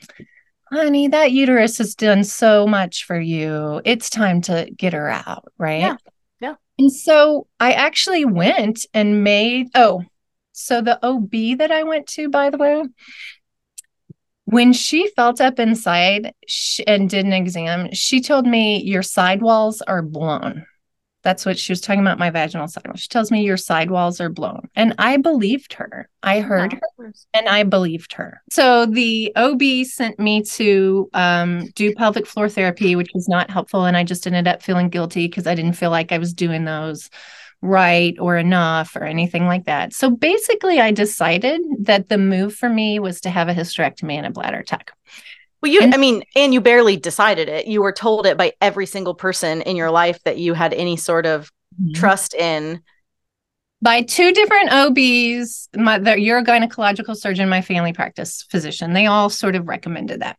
Honey, 0.72 1.08
that 1.08 1.30
uterus 1.30 1.76
has 1.76 1.94
done 1.94 2.24
so 2.24 2.66
much 2.66 3.04
for 3.04 3.20
you. 3.20 3.82
It's 3.84 4.08
time 4.08 4.40
to 4.42 4.66
get 4.74 4.94
her 4.94 5.10
out, 5.10 5.52
right? 5.58 5.80
Yeah. 5.80 5.96
Yeah. 6.40 6.54
And 6.78 6.90
so 6.90 7.48
I 7.60 7.72
actually 7.72 8.24
went 8.24 8.86
and 8.94 9.22
made, 9.22 9.68
oh, 9.74 10.02
so 10.56 10.80
the 10.80 10.98
OB 11.06 11.58
that 11.58 11.70
I 11.70 11.82
went 11.82 12.06
to, 12.08 12.30
by 12.30 12.48
the 12.48 12.56
way, 12.56 12.82
when 14.46 14.72
she 14.72 15.10
felt 15.14 15.38
up 15.38 15.58
inside 15.58 16.32
and 16.86 17.10
did 17.10 17.26
an 17.26 17.34
exam, 17.34 17.92
she 17.92 18.22
told 18.22 18.46
me 18.46 18.82
your 18.82 19.02
sidewalls 19.02 19.82
are 19.82 20.00
blown. 20.00 20.64
That's 21.22 21.44
what 21.44 21.58
she 21.58 21.72
was 21.72 21.82
talking 21.82 22.00
about 22.00 22.18
my 22.18 22.30
vaginal 22.30 22.68
sidewall. 22.68 22.96
She 22.96 23.08
tells 23.08 23.30
me 23.30 23.42
your 23.42 23.58
sidewalls 23.58 24.18
are 24.18 24.30
blown. 24.30 24.70
And 24.74 24.94
I 24.96 25.18
believed 25.18 25.74
her. 25.74 26.08
I 26.22 26.40
heard 26.40 26.72
her 26.72 27.12
and 27.34 27.48
I 27.48 27.64
believed 27.64 28.14
her. 28.14 28.40
So 28.50 28.86
the 28.86 29.32
OB 29.36 29.84
sent 29.84 30.18
me 30.18 30.42
to 30.42 31.10
um, 31.12 31.66
do 31.74 31.94
pelvic 31.94 32.26
floor 32.26 32.48
therapy, 32.48 32.96
which 32.96 33.10
was 33.12 33.28
not 33.28 33.50
helpful. 33.50 33.84
And 33.84 33.96
I 33.96 34.04
just 34.04 34.26
ended 34.26 34.48
up 34.48 34.62
feeling 34.62 34.88
guilty 34.88 35.26
because 35.26 35.46
I 35.46 35.54
didn't 35.54 35.74
feel 35.74 35.90
like 35.90 36.12
I 36.12 36.18
was 36.18 36.32
doing 36.32 36.64
those 36.64 37.10
right 37.62 38.16
or 38.18 38.36
enough 38.36 38.96
or 38.96 39.04
anything 39.04 39.46
like 39.46 39.64
that. 39.64 39.92
So 39.92 40.10
basically, 40.10 40.80
I 40.80 40.90
decided 40.90 41.60
that 41.80 42.08
the 42.08 42.18
move 42.18 42.54
for 42.54 42.68
me 42.68 42.98
was 42.98 43.20
to 43.22 43.30
have 43.30 43.48
a 43.48 43.54
hysterectomy 43.54 44.14
and 44.14 44.26
a 44.26 44.30
bladder 44.30 44.62
tuck. 44.62 44.92
Well, 45.62 45.72
you, 45.72 45.80
and, 45.80 45.94
I 45.94 45.96
mean, 45.96 46.22
and 46.34 46.52
you 46.52 46.60
barely 46.60 46.96
decided 46.96 47.48
it. 47.48 47.66
You 47.66 47.82
were 47.82 47.92
told 47.92 48.26
it 48.26 48.36
by 48.36 48.52
every 48.60 48.86
single 48.86 49.14
person 49.14 49.62
in 49.62 49.76
your 49.76 49.90
life 49.90 50.22
that 50.24 50.38
you 50.38 50.54
had 50.54 50.74
any 50.74 50.96
sort 50.96 51.26
of 51.26 51.50
mm-hmm. 51.80 51.94
trust 51.94 52.34
in. 52.34 52.82
By 53.82 54.02
two 54.02 54.32
different 54.32 54.70
OBs, 54.70 55.68
my, 55.76 55.98
the, 55.98 56.12
urogynecological 56.12 57.16
surgeon, 57.16 57.48
my 57.48 57.62
family 57.62 57.92
practice 57.92 58.46
physician. 58.50 58.92
They 58.92 59.06
all 59.06 59.28
sort 59.28 59.54
of 59.54 59.68
recommended 59.68 60.20
that. 60.20 60.38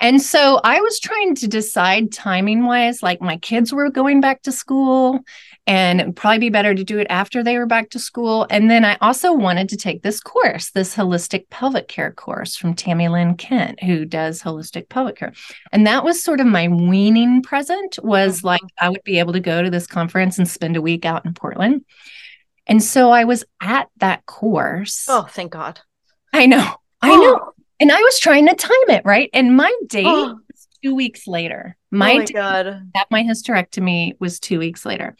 And 0.00 0.20
so 0.20 0.60
I 0.64 0.80
was 0.80 1.00
trying 1.00 1.34
to 1.36 1.48
decide 1.48 2.12
timing 2.12 2.64
wise, 2.64 3.02
like 3.02 3.20
my 3.20 3.36
kids 3.38 3.72
were 3.72 3.90
going 3.90 4.20
back 4.20 4.42
to 4.42 4.52
school 4.52 5.20
and 5.66 6.14
probably 6.14 6.38
be 6.38 6.50
better 6.50 6.74
to 6.74 6.84
do 6.84 6.98
it 6.98 7.06
after 7.08 7.42
they 7.42 7.56
were 7.56 7.66
back 7.66 7.88
to 7.90 7.98
school. 7.98 8.46
And 8.50 8.70
then 8.70 8.84
I 8.84 8.98
also 9.00 9.32
wanted 9.32 9.68
to 9.70 9.76
take 9.76 10.02
this 10.02 10.20
course, 10.20 10.70
this 10.70 10.94
holistic 10.94 11.48
pelvic 11.48 11.88
care 11.88 12.12
course 12.12 12.54
from 12.54 12.74
Tami 12.74 13.10
Lynn 13.10 13.36
Kent, 13.36 13.82
who 13.82 14.04
does 14.04 14.42
holistic 14.42 14.88
pelvic 14.90 15.16
care. 15.16 15.32
And 15.72 15.86
that 15.86 16.04
was 16.04 16.22
sort 16.22 16.40
of 16.40 16.46
my 16.46 16.68
weaning 16.68 17.42
present 17.42 17.98
was 18.02 18.38
mm-hmm. 18.38 18.48
like 18.48 18.60
I 18.78 18.90
would 18.90 19.04
be 19.04 19.18
able 19.18 19.32
to 19.32 19.40
go 19.40 19.62
to 19.62 19.70
this 19.70 19.86
conference 19.86 20.36
and 20.38 20.46
spend 20.46 20.76
a 20.76 20.82
week 20.82 21.06
out 21.06 21.24
in 21.24 21.32
Portland. 21.32 21.84
And 22.66 22.82
so 22.82 23.10
I 23.10 23.24
was 23.24 23.44
at 23.60 23.88
that 23.98 24.26
course. 24.26 25.06
Oh, 25.08 25.26
thank 25.30 25.52
God. 25.52 25.80
I 26.32 26.46
know. 26.46 26.74
I 27.00 27.10
oh. 27.10 27.16
know. 27.16 27.52
And 27.80 27.90
I 27.90 28.00
was 28.00 28.18
trying 28.18 28.46
to 28.48 28.54
time 28.54 28.70
it, 28.88 29.04
right? 29.04 29.30
And 29.32 29.56
my 29.56 29.74
date 29.86 30.06
oh. 30.06 30.38
was 30.48 30.68
two 30.82 30.94
weeks 30.94 31.26
later. 31.26 31.76
My, 31.90 32.12
oh 32.12 32.18
my 32.18 32.24
God. 32.24 32.66
at 32.94 33.10
my 33.10 33.22
hysterectomy 33.22 34.12
was 34.20 34.40
two 34.40 34.58
weeks 34.58 34.86
later. 34.86 35.16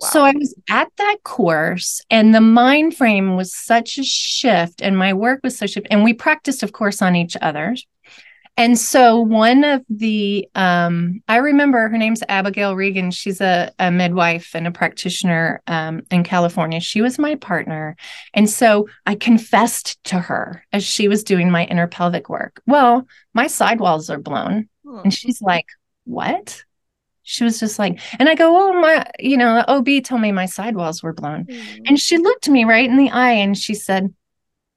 So 0.00 0.24
I 0.24 0.32
was 0.32 0.54
at 0.68 0.88
that 0.98 1.16
course 1.24 2.02
and 2.10 2.34
the 2.34 2.40
mind 2.40 2.96
frame 2.96 3.36
was 3.36 3.54
such 3.54 3.98
a 3.98 4.04
shift 4.04 4.82
and 4.82 4.98
my 4.98 5.14
work 5.14 5.40
was 5.42 5.56
such 5.56 5.76
a 5.76 5.92
and 5.92 6.04
we 6.04 6.12
practiced 6.12 6.62
of 6.62 6.72
course 6.72 7.00
on 7.00 7.16
each 7.16 7.36
other. 7.40 7.74
And 8.58 8.78
so 8.78 9.20
one 9.20 9.64
of 9.64 9.84
the 9.88 10.48
um 10.54 11.22
I 11.28 11.36
remember 11.36 11.88
her 11.88 11.96
name's 11.96 12.22
Abigail 12.28 12.76
Regan. 12.76 13.10
She's 13.10 13.40
a, 13.40 13.72
a 13.78 13.90
midwife 13.90 14.54
and 14.54 14.66
a 14.66 14.70
practitioner 14.70 15.62
um, 15.66 16.02
in 16.10 16.24
California. 16.24 16.80
She 16.80 17.00
was 17.00 17.18
my 17.18 17.34
partner. 17.36 17.96
And 18.34 18.48
so 18.48 18.88
I 19.06 19.14
confessed 19.14 20.02
to 20.04 20.18
her 20.18 20.64
as 20.72 20.84
she 20.84 21.08
was 21.08 21.24
doing 21.24 21.50
my 21.50 21.64
inner 21.64 21.86
pelvic 21.86 22.28
work. 22.28 22.62
Well, 22.66 23.06
my 23.32 23.46
sidewalls 23.46 24.10
are 24.10 24.18
blown. 24.18 24.68
Hmm. 24.86 25.00
And 25.04 25.14
she's 25.14 25.40
like, 25.40 25.66
What? 26.04 26.64
She 27.28 27.42
was 27.42 27.58
just 27.58 27.76
like, 27.76 27.98
and 28.20 28.28
I 28.28 28.36
go, 28.36 28.56
oh 28.56 28.80
my, 28.80 29.04
you 29.18 29.36
know, 29.36 29.56
the 29.56 29.68
OB 29.68 30.04
told 30.04 30.20
me 30.20 30.30
my 30.30 30.46
sidewalls 30.46 31.02
were 31.02 31.12
blown. 31.12 31.46
Mm-hmm. 31.46 31.82
And 31.86 31.98
she 31.98 32.18
looked 32.18 32.48
me 32.48 32.64
right 32.64 32.88
in 32.88 32.96
the 32.96 33.10
eye 33.10 33.32
and 33.32 33.58
she 33.58 33.74
said, 33.74 34.14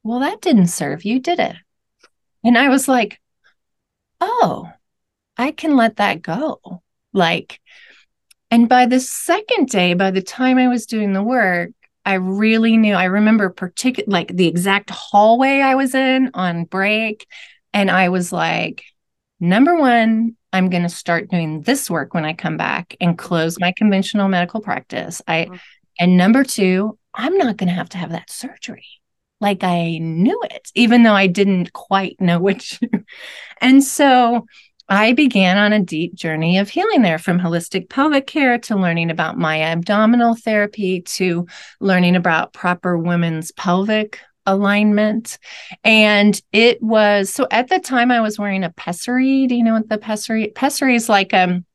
Well, 0.04 0.22
that 0.22 0.42
didn't 0.42 0.68
serve 0.68 1.06
you, 1.06 1.20
did 1.20 1.40
it? 1.40 1.56
And 2.44 2.58
I 2.58 2.70
was 2.70 2.88
like, 2.88 3.22
Oh, 4.20 4.68
I 5.38 5.52
can 5.52 5.76
let 5.76 5.98
that 5.98 6.24
go. 6.24 6.82
Like, 7.14 7.62
and 8.50 8.68
by 8.68 8.88
the 8.88 9.00
second 9.00 9.70
day, 9.70 9.94
by 9.94 10.10
the 10.10 10.24
time 10.24 10.58
I 10.58 10.70
was 10.70 10.88
doing 10.88 11.14
the 11.14 11.24
work, 11.24 11.70
I 12.04 12.16
really 12.16 12.78
knew. 12.78 12.96
I 12.96 13.06
remember 13.06 13.52
particular 13.52 14.12
like 14.12 14.36
the 14.36 14.48
exact 14.48 14.90
hallway 14.90 15.60
I 15.60 15.76
was 15.76 15.94
in 15.94 16.32
on 16.34 16.66
break. 16.66 17.28
And 17.74 17.92
I 17.92 18.10
was 18.10 18.32
like, 18.32 18.86
number 19.40 19.76
one, 19.76 20.36
I'm 20.52 20.70
going 20.70 20.84
to 20.84 20.90
start 20.90 21.30
doing 21.30 21.62
this 21.62 21.90
work 21.90 22.14
when 22.14 22.26
I 22.26 22.34
come 22.34 22.58
back 22.58 22.96
and 23.00 23.18
close 23.18 23.60
my 23.60 23.74
conventional 23.78 24.28
medical 24.28 24.62
practice. 24.62 25.22
I 25.28 25.46
mm-hmm. 25.46 25.56
and 26.00 26.18
number 26.18 26.44
2, 26.44 26.98
I'm 27.14 27.38
not 27.38 27.58
going 27.58 27.70
to 27.70 27.76
have 27.76 27.90
to 27.90 27.98
have 27.98 28.12
that 28.12 28.30
surgery. 28.30 28.86
Like 29.42 29.64
I 29.64 30.00
knew 30.00 30.40
it, 30.52 30.70
even 30.76 31.04
though 31.04 31.14
I 31.14 31.28
didn't 31.28 31.72
quite 31.72 32.20
know 32.20 32.40
which. 32.40 32.80
and 33.62 33.84
so 33.84 34.46
I 34.90 35.14
began 35.14 35.58
on 35.58 35.72
a 35.72 35.84
deep 35.84 36.16
journey 36.16 36.58
of 36.58 36.68
healing 36.68 37.04
there 37.04 37.20
from 37.20 37.40
holistic 37.40 37.90
pelvic 37.90 38.26
care 38.26 38.58
to 38.58 38.76
learning 38.76 39.12
about 39.12 39.38
Maya 39.38 39.66
abdominal 39.66 40.36
therapy 40.36 41.02
to 41.02 41.48
learning 41.80 42.16
about 42.16 42.54
proper 42.54 42.98
women's 42.98 43.52
pelvic 43.52 44.20
alignment. 44.46 45.38
And 45.84 46.40
it 46.52 46.82
was 46.82 47.30
so 47.30 47.48
at 47.52 47.70
the 47.70 47.80
time 47.80 48.12
I 48.12 48.22
was 48.22 48.40
wearing 48.40 48.64
a 48.64 48.72
pessary. 48.72 49.48
Do 49.48 49.56
you 49.56 49.64
know 49.64 49.74
what 49.74 49.90
the 49.90 49.98
pessary? 49.98 50.52
Pessary 50.56 50.96
is 50.96 51.10
like 51.10 51.34
a 51.34 51.44
um, 51.44 51.66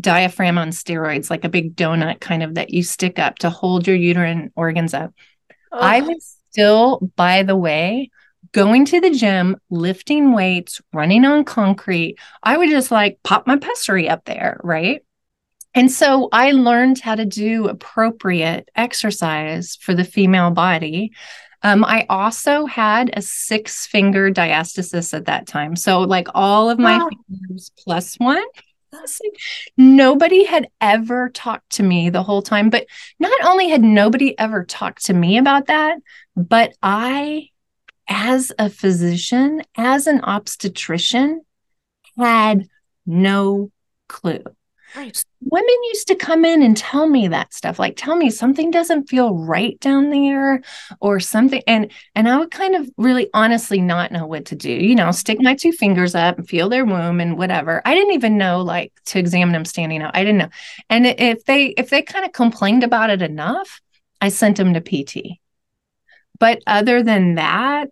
diaphragm 0.00 0.58
on 0.58 0.70
steroids, 0.70 1.30
like 1.30 1.44
a 1.44 1.48
big 1.48 1.76
donut 1.76 2.20
kind 2.20 2.42
of 2.42 2.54
that 2.54 2.70
you 2.70 2.82
stick 2.82 3.18
up 3.18 3.38
to 3.38 3.50
hold 3.50 3.86
your 3.86 3.96
uterine 3.96 4.50
organs 4.56 4.94
up. 4.94 5.12
Oh. 5.70 5.78
I 5.78 6.00
was 6.00 6.36
still, 6.50 7.10
by 7.16 7.42
the 7.42 7.56
way, 7.56 8.10
going 8.52 8.84
to 8.86 9.00
the 9.00 9.10
gym, 9.10 9.56
lifting 9.70 10.32
weights, 10.32 10.80
running 10.92 11.24
on 11.24 11.44
concrete. 11.44 12.18
I 12.42 12.56
would 12.56 12.70
just 12.70 12.90
like 12.90 13.18
pop 13.22 13.46
my 13.46 13.56
pessary 13.56 14.08
up 14.08 14.24
there, 14.24 14.60
right? 14.62 15.02
And 15.74 15.90
so 15.90 16.28
I 16.32 16.52
learned 16.52 17.00
how 17.00 17.14
to 17.14 17.24
do 17.24 17.66
appropriate 17.66 18.68
exercise 18.74 19.76
for 19.80 19.94
the 19.94 20.04
female 20.04 20.50
body 20.50 21.12
um, 21.62 21.84
I 21.84 22.06
also 22.08 22.66
had 22.66 23.10
a 23.16 23.22
six 23.22 23.86
finger 23.86 24.30
diastasis 24.30 25.14
at 25.14 25.26
that 25.26 25.46
time. 25.46 25.76
So, 25.76 26.00
like 26.00 26.28
all 26.34 26.70
of 26.70 26.78
my 26.78 26.98
wow. 26.98 27.08
fingers 27.28 27.70
plus 27.78 28.16
one. 28.16 28.42
Nobody 29.76 30.44
had 30.44 30.68
ever 30.80 31.30
talked 31.30 31.70
to 31.70 31.82
me 31.82 32.10
the 32.10 32.22
whole 32.22 32.42
time. 32.42 32.68
But 32.68 32.86
not 33.18 33.44
only 33.44 33.68
had 33.68 33.82
nobody 33.82 34.38
ever 34.38 34.64
talked 34.64 35.06
to 35.06 35.14
me 35.14 35.38
about 35.38 35.66
that, 35.68 35.98
but 36.36 36.74
I, 36.82 37.48
as 38.08 38.52
a 38.58 38.68
physician, 38.68 39.62
as 39.76 40.06
an 40.06 40.20
obstetrician, 40.22 41.40
had 42.18 42.68
no 43.06 43.70
clue. 44.08 44.42
Right. 44.94 45.24
Women 45.40 45.84
used 45.88 46.06
to 46.08 46.14
come 46.14 46.44
in 46.44 46.62
and 46.62 46.76
tell 46.76 47.08
me 47.08 47.28
that 47.28 47.54
stuff, 47.54 47.78
like 47.78 47.94
tell 47.96 48.14
me 48.14 48.30
something 48.30 48.70
doesn't 48.70 49.08
feel 49.08 49.34
right 49.34 49.78
down 49.80 50.10
there 50.10 50.62
or 51.00 51.18
something. 51.18 51.62
And 51.66 51.90
and 52.14 52.28
I 52.28 52.38
would 52.38 52.50
kind 52.50 52.74
of 52.74 52.88
really 52.96 53.28
honestly 53.32 53.80
not 53.80 54.12
know 54.12 54.26
what 54.26 54.44
to 54.46 54.54
do. 54.54 54.70
You 54.70 54.94
know, 54.94 55.10
stick 55.10 55.40
my 55.40 55.54
two 55.54 55.72
fingers 55.72 56.14
up 56.14 56.38
and 56.38 56.48
feel 56.48 56.68
their 56.68 56.84
womb 56.84 57.20
and 57.20 57.38
whatever. 57.38 57.80
I 57.84 57.94
didn't 57.94 58.14
even 58.14 58.36
know 58.36 58.60
like 58.60 58.92
to 59.06 59.18
examine 59.18 59.52
them 59.52 59.64
standing 59.64 60.02
up. 60.02 60.12
I 60.14 60.24
didn't 60.24 60.38
know. 60.38 60.50
And 60.90 61.06
if 61.06 61.44
they 61.44 61.66
if 61.68 61.90
they 61.90 62.02
kind 62.02 62.24
of 62.24 62.32
complained 62.32 62.84
about 62.84 63.10
it 63.10 63.22
enough, 63.22 63.80
I 64.20 64.28
sent 64.28 64.58
them 64.58 64.74
to 64.74 64.80
PT. 64.80 65.40
But 66.38 66.62
other 66.66 67.02
than 67.02 67.36
that, 67.36 67.88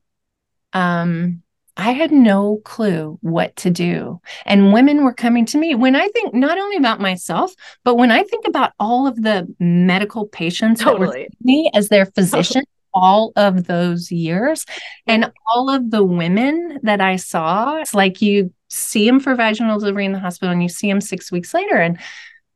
um, 0.73 1.43
I 1.77 1.93
had 1.93 2.13
no 2.13 2.61
clue 2.65 3.19
what 3.23 3.57
to 3.57 3.71
do. 3.71 4.21
And 4.45 4.73
women 4.73 5.05
were 5.05 5.15
coming 5.15 5.47
to 5.47 5.59
me 5.59 5.75
when 5.75 5.97
I 5.97 6.09
think 6.09 6.35
not 6.35 6.59
only 6.59 6.77
about 6.77 7.01
myself, 7.01 7.53
but 7.85 7.97
when 7.97 8.11
I 8.11 8.23
think 8.23 8.47
about 8.47 8.73
all 8.79 9.07
of 9.07 9.23
the 9.23 9.53
medical 9.59 10.27
patients 10.27 10.83
totally. 10.83 11.29
me 11.43 11.71
as 11.75 11.89
their 11.89 12.07
physician. 12.15 12.65
all 12.93 13.33
of 13.37 13.69
those 13.69 14.11
years 14.11 14.67
and 15.07 15.31
all 15.53 15.71
of 15.71 15.91
the 15.91 16.03
women 16.03 16.81
that 16.83 17.01
I 17.01 17.17
saw, 17.17 17.77
it's 17.77 17.95
like 17.95 18.21
you 18.21 18.53
see 18.69 19.07
them 19.07 19.21
for 19.21 19.35
vaginal 19.35 19.79
delivery 19.79 20.05
in 20.05 20.13
the 20.13 20.19
hospital 20.19 20.53
and 20.53 20.63
you 20.63 20.69
see 20.69 20.89
them 20.89 21.01
six 21.01 21.31
weeks 21.31 21.55
later. 21.55 21.77
And 21.77 21.99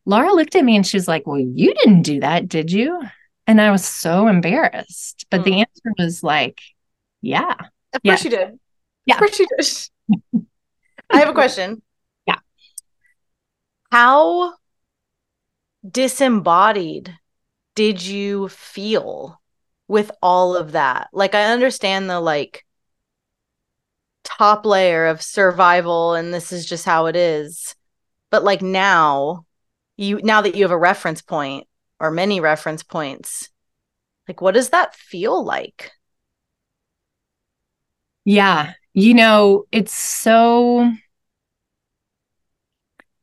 Laura 0.07 0.33
looked 0.33 0.55
at 0.57 0.65
me 0.65 0.77
and 0.77 0.87
she's 0.87 1.09
like, 1.09 1.27
Well, 1.27 1.41
you 1.41 1.73
didn't 1.75 2.03
do 2.03 2.21
that, 2.21 2.49
did 2.49 2.73
you? 2.73 3.01
And 3.47 3.61
I 3.61 3.71
was 3.71 3.85
so 3.85 4.27
embarrassed. 4.27 5.27
But 5.31 5.43
mm. 5.43 5.45
the 5.45 5.61
answer 5.61 5.93
was 5.99 6.23
like, 6.23 6.61
Yeah. 7.23 7.55
Of 7.93 8.03
course 8.03 8.25
yeah. 8.25 8.31
you 8.31 8.37
did. 8.37 8.59
Yeah. 9.07 9.15
Of 9.15 9.19
course 9.21 9.39
you 9.39 9.47
did. 9.57 9.67
I 11.11 11.19
have 11.19 11.29
a 11.29 11.33
question. 11.35 11.83
Yeah. 12.27 12.37
How 13.91 14.59
disembodied 15.89 17.17
did 17.75 18.03
you 18.05 18.49
feel 18.49 19.41
with 19.89 20.11
all 20.23 20.57
of 20.57 20.73
that? 20.73 21.09
Like 21.13 21.35
I 21.35 21.53
understand 21.53 22.09
the 22.11 22.21
like 22.21 22.65
top 24.25 24.65
layer 24.65 25.07
of 25.07 25.23
survival 25.23 26.15
and 26.15 26.33
this 26.33 26.53
is 26.53 26.67
just 26.67 26.85
how 26.85 27.07
it 27.07 27.17
is. 27.17 27.75
But 28.31 28.45
like 28.45 28.63
now, 28.63 29.47
you 29.97 30.21
now 30.23 30.43
that 30.43 30.57
you 30.57 30.65
have 30.65 30.73
a 30.73 30.79
reference 30.79 31.23
point 31.23 31.67
or 32.01 32.11
many 32.11 32.41
reference 32.41 32.83
points, 32.83 33.51
like 34.29 34.41
what 34.41 34.55
does 34.55 34.71
that 34.71 34.95
feel 34.97 35.45
like? 35.45 35.93
Yeah, 38.25 38.75
you 38.95 39.13
know, 39.13 39.65
it's 39.73 39.93
so 39.93 40.91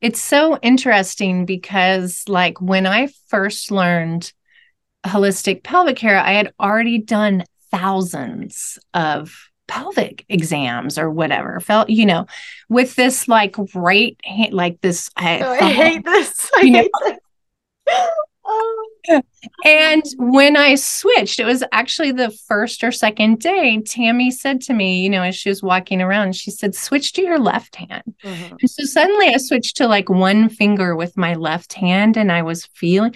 it's 0.02 0.20
so 0.20 0.58
interesting 0.58 1.46
because 1.46 2.24
like 2.28 2.60
when 2.60 2.86
I 2.86 3.08
first 3.28 3.72
learned 3.72 4.32
holistic 5.06 5.64
pelvic 5.64 5.96
care, 5.96 6.20
I 6.20 6.34
had 6.34 6.54
already 6.60 6.98
done 7.00 7.46
thousands 7.72 8.78
of 8.94 9.34
pelvic 9.68 10.26
exams 10.28 10.98
or 10.98 11.10
whatever. 11.10 11.60
Felt 11.62 11.90
you 11.90 12.06
know 12.06 12.26
with 12.68 12.96
this 12.96 13.30
like 13.30 13.56
right 13.74 14.18
hand 14.26 14.54
like 14.54 14.82
this 14.82 15.10
i, 15.16 15.40
oh, 15.40 15.54
I 15.54 15.72
hate 15.72 16.04
this. 16.04 16.52
I 16.54 16.62
hate 16.62 16.72
know, 16.72 16.90
this 17.06 17.20
oh. 18.46 18.91
And 19.66 20.04
when 20.18 20.56
I 20.56 20.76
switched, 20.76 21.40
it 21.40 21.46
was 21.46 21.64
actually 21.72 22.12
the 22.12 22.32
first 22.48 22.84
or 22.84 22.92
second 22.92 23.40
day. 23.40 23.80
Tami 23.84 24.32
said 24.32 24.62
to 24.62 24.74
me, 24.74 25.02
you 25.02 25.10
know, 25.10 25.24
as 25.24 25.36
she 25.36 25.50
was 25.50 25.64
walking 25.64 26.02
around, 26.02 26.36
she 26.36 26.52
said, 26.52 26.76
switch 26.76 27.14
to 27.14 27.22
your 27.22 27.40
left 27.40 27.76
hand. 27.76 28.14
Mm-hmm. 28.24 28.56
And 28.60 28.70
so 28.70 28.84
suddenly 28.86 29.28
I 29.28 29.38
switched 29.38 29.78
to 29.78 29.88
like 29.88 30.10
one 30.10 30.50
finger 30.50 30.96
with 30.96 31.18
my 31.18 31.34
left 31.34 31.74
hand 31.74 32.18
and 32.18 32.32
I 32.32 32.44
was 32.44 32.68
feeling. 32.74 33.16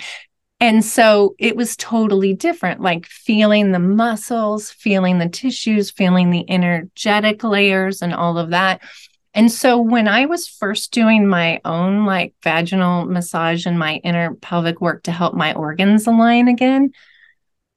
And 0.62 0.86
so 0.86 1.36
it 1.38 1.58
was 1.58 1.76
totally 1.76 2.34
different, 2.34 2.80
like 2.80 3.06
feeling 3.06 3.71
the 3.71 3.80
muscles, 3.80 4.71
feeling 4.71 5.19
the 5.19 5.28
tissues, 5.28 5.91
feeling 5.91 6.30
the 6.30 6.50
energetic 6.50 7.43
layers, 7.43 8.02
and 8.02 8.13
all 8.13 8.38
of 8.38 8.52
that. 8.52 8.82
And 9.36 9.52
so 9.52 9.78
when 9.78 10.08
I 10.08 10.28
was 10.28 10.48
first 10.48 10.91
doing 10.91 11.28
my 11.28 11.60
own 11.65 12.06
like 12.06 12.34
vaginal 12.41 13.06
massage 13.06 13.65
and 13.65 13.78
my 13.78 13.95
inner 13.98 14.34
pelvic 14.36 14.80
work 14.80 15.04
to 15.04 15.12
help 15.12 15.34
my 15.34 15.54
organs 15.54 16.08
align 16.08 16.48
again, 16.48 16.91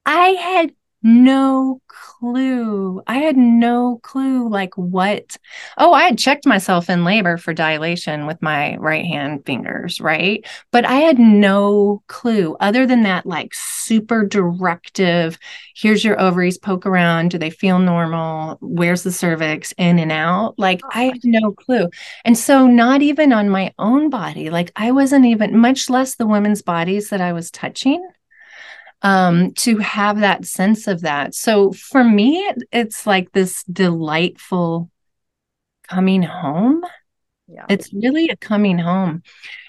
I 0.06 0.28
had 0.28 0.72
no 1.02 1.80
clue. 1.86 3.02
I 3.06 3.18
had 3.18 3.36
no 3.36 4.00
clue 4.02 4.48
like 4.48 4.74
what. 4.74 5.36
Oh, 5.76 5.92
I 5.92 6.04
had 6.04 6.18
checked 6.18 6.46
myself 6.46 6.90
in 6.90 7.04
labor 7.04 7.36
for 7.36 7.54
dilation 7.54 8.26
with 8.26 8.42
my 8.42 8.76
right 8.76 9.04
hand 9.04 9.44
fingers, 9.46 10.00
right? 10.00 10.44
But 10.72 10.84
I 10.84 10.94
had 10.94 11.18
no 11.18 12.02
clue 12.08 12.56
other 12.60 12.86
than 12.86 13.04
that 13.04 13.26
like 13.26 13.54
super 13.54 14.24
directive, 14.26 15.38
here's 15.74 16.04
your 16.04 16.20
ovaries, 16.20 16.58
poke 16.58 16.86
around, 16.86 17.30
do 17.30 17.38
they 17.38 17.50
feel 17.50 17.78
normal? 17.78 18.58
Where's 18.60 19.02
the 19.02 19.12
cervix 19.12 19.72
in 19.78 19.98
and 19.98 20.12
out? 20.12 20.58
Like 20.58 20.80
I 20.92 21.04
had 21.04 21.20
no 21.24 21.52
clue. 21.52 21.88
And 22.24 22.36
so 22.36 22.66
not 22.66 23.02
even 23.02 23.32
on 23.32 23.48
my 23.48 23.72
own 23.78 24.10
body, 24.10 24.50
like 24.50 24.72
I 24.76 24.90
wasn't 24.90 25.26
even 25.26 25.56
much 25.56 25.88
less 25.88 26.16
the 26.16 26.26
women's 26.26 26.62
bodies 26.62 27.10
that 27.10 27.20
I 27.20 27.32
was 27.32 27.50
touching 27.50 28.06
um, 29.02 29.52
to 29.54 29.78
have 29.78 30.20
that 30.20 30.44
sense 30.44 30.86
of 30.86 31.02
that. 31.02 31.34
So 31.34 31.72
for 31.72 32.02
me, 32.02 32.50
it's 32.72 33.06
like 33.06 33.32
this 33.32 33.62
delightful 33.64 34.90
coming 35.88 36.22
home. 36.22 36.84
Yeah. 37.46 37.66
It's 37.68 37.92
really 37.92 38.28
a 38.28 38.36
coming 38.36 38.78
home. 38.78 39.22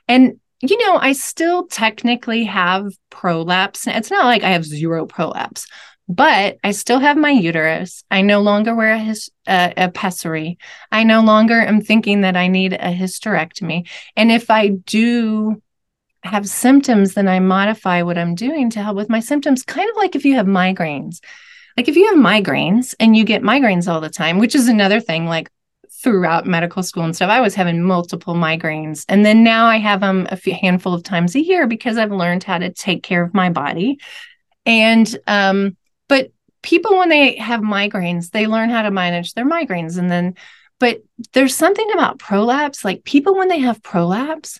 And 0.08 0.39
you 0.62 0.78
know, 0.86 0.98
I 0.98 1.13
still 1.13 1.68
technically 1.68 2.44
have 2.44 2.92
prolapse. 3.10 3.88
It's 3.88 4.12
not 4.12 4.26
like 4.26 4.44
I 4.44 4.50
have 4.50 4.65
zero 4.65 5.06
prolapse, 5.06 5.65
but 6.10 6.58
I 6.63 6.72
still 6.72 7.00
have 7.00 7.15
my 7.15 7.30
uterus. 7.30 8.04
I 8.12 8.22
no 8.22 8.42
longer 8.42 8.76
wear 8.76 8.94
a, 8.94 9.00
his, 9.00 9.30
uh, 9.48 9.72
a 9.78 9.89
pessary. 9.89 10.58
I 10.92 11.04
no 11.04 11.22
longer 11.22 11.62
am 11.62 11.80
thinking 11.80 12.22
that 12.22 12.36
I 12.36 12.48
need 12.48 12.74
a 12.74 12.94
hysterectomy. 12.94 13.88
And 14.18 14.32
if 14.32 14.50
I 14.50 14.68
do 14.68 15.62
have 16.23 16.47
symptoms, 16.47 17.13
then 17.13 17.27
I 17.27 17.39
modify 17.39 18.01
what 18.01 18.17
I'm 18.17 18.36
doing 18.36 18.69
to 18.71 18.84
help 18.84 18.95
with 18.95 19.10
my 19.10 19.19
symptoms. 19.19 19.63
Kind 19.63 19.89
of 19.89 19.95
like 19.95 20.15
if 20.15 20.25
you 20.25 20.36
have 20.36 20.45
migraines. 20.45 21.19
Like 21.77 21.88
if 21.88 21.95
you 21.95 22.08
have 22.08 22.17
migraines 22.17 22.93
and 22.99 23.15
you 23.15 23.23
get 23.23 23.41
migraines 23.41 23.88
all 23.88 24.01
the 24.01 24.10
time, 24.10 24.38
which 24.38 24.55
is 24.55 24.67
another 24.67 24.99
thing, 24.99 25.27
like 25.27 25.49
throughout 25.91 26.45
medical 26.45 26.84
school 26.84 27.03
and 27.03 27.15
stuff, 27.15 27.29
I 27.29 27.41
was 27.41 27.55
having 27.55 27.82
multiple 27.82 28.34
migraines. 28.34 29.05
And 29.08 29.25
then 29.25 29.43
now 29.43 29.65
I 29.65 29.77
have 29.77 30.01
them 30.01 30.27
a 30.29 30.36
few 30.36 30.53
handful 30.53 30.93
of 30.93 31.03
times 31.03 31.36
a 31.36 31.43
year 31.43 31.67
because 31.67 31.97
I've 31.97 32.12
learned 32.12 32.43
how 32.43 32.58
to 32.58 32.71
take 32.73 33.03
care 33.03 33.23
of 33.23 33.34
my 33.34 33.49
body. 33.49 33.99
And 34.65 35.17
um, 35.27 35.77
but 36.08 36.32
people 36.62 36.97
when 36.97 37.10
they 37.10 37.38
have 37.38 37.62
migraines, 37.62 38.32
they 38.32 38.47
learn 38.47 38.69
how 38.69 38.82
to 38.82 38.91
manage 38.91 39.34
their 39.34 39.45
migraines. 39.45 39.97
And 39.97 40.12
then, 40.12 40.36
but 40.79 41.01
there's 41.34 41.55
something 41.55 41.89
about 41.93 42.19
prolapse, 42.19 42.84
like 42.84 43.03
people 43.03 43.38
when 43.38 43.47
they 43.47 43.60
have 43.60 43.82
prolapse, 43.84 44.60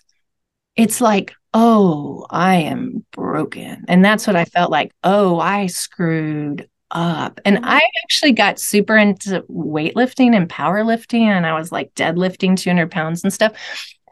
it's 0.76 1.00
like 1.00 1.34
oh, 1.52 2.26
I 2.30 2.56
am 2.56 3.04
broken. 3.12 3.84
And 3.88 4.04
that's 4.04 4.26
what 4.26 4.36
I 4.36 4.44
felt 4.44 4.70
like. 4.70 4.92
Oh, 5.02 5.38
I 5.38 5.66
screwed 5.66 6.68
up. 6.90 7.40
And 7.44 7.56
mm-hmm. 7.56 7.64
I 7.64 7.80
actually 8.02 8.32
got 8.32 8.58
super 8.58 8.96
into 8.96 9.42
weightlifting 9.42 10.34
and 10.34 10.48
powerlifting. 10.48 11.22
And 11.22 11.46
I 11.46 11.58
was 11.58 11.72
like 11.72 11.94
deadlifting 11.94 12.56
200 12.56 12.90
pounds 12.90 13.24
and 13.24 13.32
stuff. 13.32 13.52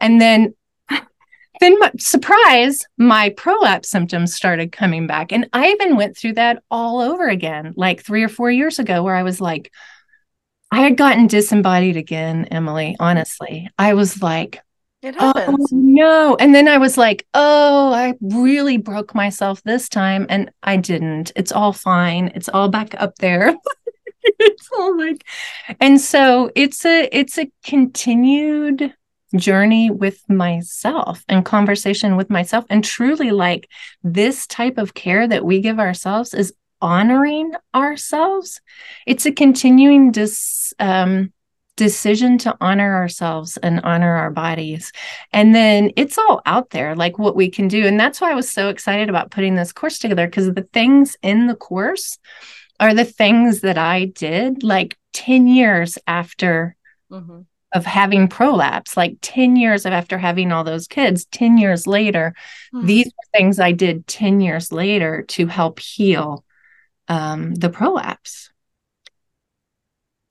And 0.01 0.19
then, 0.19 0.53
then 1.59 1.79
my, 1.79 1.91
surprise, 1.97 2.85
my 2.97 3.29
prolapse 3.29 3.89
symptoms 3.89 4.33
started 4.33 4.71
coming 4.71 5.07
back. 5.07 5.31
And 5.31 5.49
I 5.53 5.69
even 5.69 5.95
went 5.95 6.17
through 6.17 6.33
that 6.33 6.63
all 6.69 6.99
over 6.99 7.27
again, 7.27 7.73
like 7.75 8.03
three 8.03 8.23
or 8.23 8.29
four 8.29 8.51
years 8.51 8.79
ago, 8.79 9.03
where 9.03 9.15
I 9.15 9.23
was 9.23 9.39
like, 9.39 9.71
I 10.71 10.81
had 10.81 10.97
gotten 10.97 11.27
disembodied 11.27 11.97
again, 11.97 12.45
Emilee. 12.45 12.95
Honestly, 12.99 13.69
I 13.77 13.95
was 13.95 14.21
like, 14.21 14.61
it 15.01 15.15
happens. 15.15 15.71
Oh, 15.71 15.75
no. 15.77 16.35
And 16.39 16.53
then 16.53 16.67
I 16.67 16.77
was 16.77 16.97
like, 16.97 17.25
oh, 17.33 17.93
I 17.93 18.15
really 18.21 18.77
broke 18.77 19.15
myself 19.15 19.63
this 19.63 19.87
time. 19.87 20.25
And 20.29 20.51
I 20.63 20.77
didn't. 20.77 21.31
It's 21.35 21.51
all 21.51 21.73
fine. 21.73 22.31
It's 22.35 22.49
all 22.49 22.69
back 22.69 22.95
up 22.97 23.15
there. 23.15 23.55
it's 24.39 24.69
all 24.77 24.97
like 24.97 25.25
and 25.79 25.99
so 25.99 26.51
it's 26.55 26.85
a 26.85 27.07
it's 27.11 27.37
a 27.37 27.49
continued 27.63 28.93
journey 29.35 29.89
with 29.89 30.27
myself 30.27 31.23
and 31.29 31.45
conversation 31.45 32.15
with 32.15 32.29
myself 32.29 32.65
and 32.69 32.83
truly 32.83 33.31
like 33.31 33.69
this 34.03 34.47
type 34.47 34.77
of 34.77 34.93
care 34.93 35.27
that 35.27 35.45
we 35.45 35.61
give 35.61 35.79
ourselves 35.79 36.33
is 36.33 36.53
honoring 36.81 37.51
ourselves 37.75 38.59
it's 39.05 39.25
a 39.25 39.31
continuing 39.31 40.11
dis 40.11 40.73
um 40.79 41.31
decision 41.79 42.37
to 42.37 42.57
honor 42.59 42.93
ourselves 42.93 43.55
and 43.55 43.79
honor 43.85 44.17
our 44.17 44.29
bodies. 44.29 44.91
And 45.31 45.55
then 45.55 45.91
it's 45.95 46.17
all 46.17 46.41
out 46.45 46.71
there, 46.71 46.93
like 46.93 47.17
what 47.17 47.37
we 47.37 47.49
can 47.49 47.69
do. 47.69 47.87
And 47.87 47.97
that's 47.97 48.19
why 48.19 48.31
I 48.31 48.35
was 48.35 48.51
so 48.51 48.67
excited 48.67 49.07
about 49.07 49.31
putting 49.31 49.55
this 49.55 49.71
course 49.71 49.97
together 49.97 50.27
because 50.27 50.53
the 50.53 50.67
things 50.73 51.15
in 51.23 51.47
the 51.47 51.55
course 51.55 52.17
are 52.81 52.93
the 52.93 53.05
things 53.05 53.61
that 53.61 53.77
I 53.77 54.05
did 54.05 54.61
like 54.61 54.97
10 55.13 55.47
years 55.47 55.97
after. 56.05 56.75
Mm-hmm. 57.09 57.41
Of 57.71 57.85
having 57.85 58.27
prolapse, 58.27 58.97
like 58.97 59.17
10 59.21 59.55
years 59.55 59.85
of 59.85 59.93
after 59.93 60.17
having 60.17 60.51
all 60.51 60.63
those 60.63 60.87
kids, 60.87 61.25
10 61.25 61.59
years 61.59 61.85
later, 61.85 62.33
mm-hmm. 62.73 62.87
these 62.87 63.05
are 63.05 63.37
things 63.37 63.59
I 63.59 63.73
did 63.73 64.07
10 64.07 64.41
years 64.41 64.71
later 64.71 65.21
to 65.27 65.45
help 65.45 65.79
heal 65.79 66.43
um, 67.07 67.53
the 67.53 67.69
prolapse. 67.69 68.49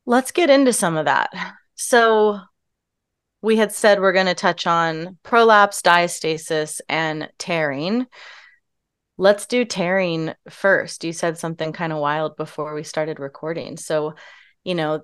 Let's 0.09 0.31
get 0.31 0.49
into 0.49 0.73
some 0.73 0.97
of 0.97 1.05
that. 1.05 1.29
So, 1.75 2.41
we 3.43 3.57
had 3.57 3.73
said 3.73 4.01
we're 4.01 4.15
going 4.15 4.25
to 4.25 4.35
touch 4.35 4.67
on 4.67 5.19
prolapse, 5.23 5.83
diastasis, 5.83 6.81
and 6.89 7.29
tearing. 7.37 8.07
Let's 9.19 9.45
do 9.45 9.67
tearing 9.67 10.33
first. 10.49 11.05
You 11.05 11.13
said 11.13 11.37
something 11.37 11.75
kind 11.75 11.93
of 11.93 11.99
wild 11.99 12.39
before 12.39 12.75
we 12.75 12.85
started 12.85 13.21
recording. 13.21 13.77
So, 13.77 14.15
you 14.65 14.75
know, 14.75 15.03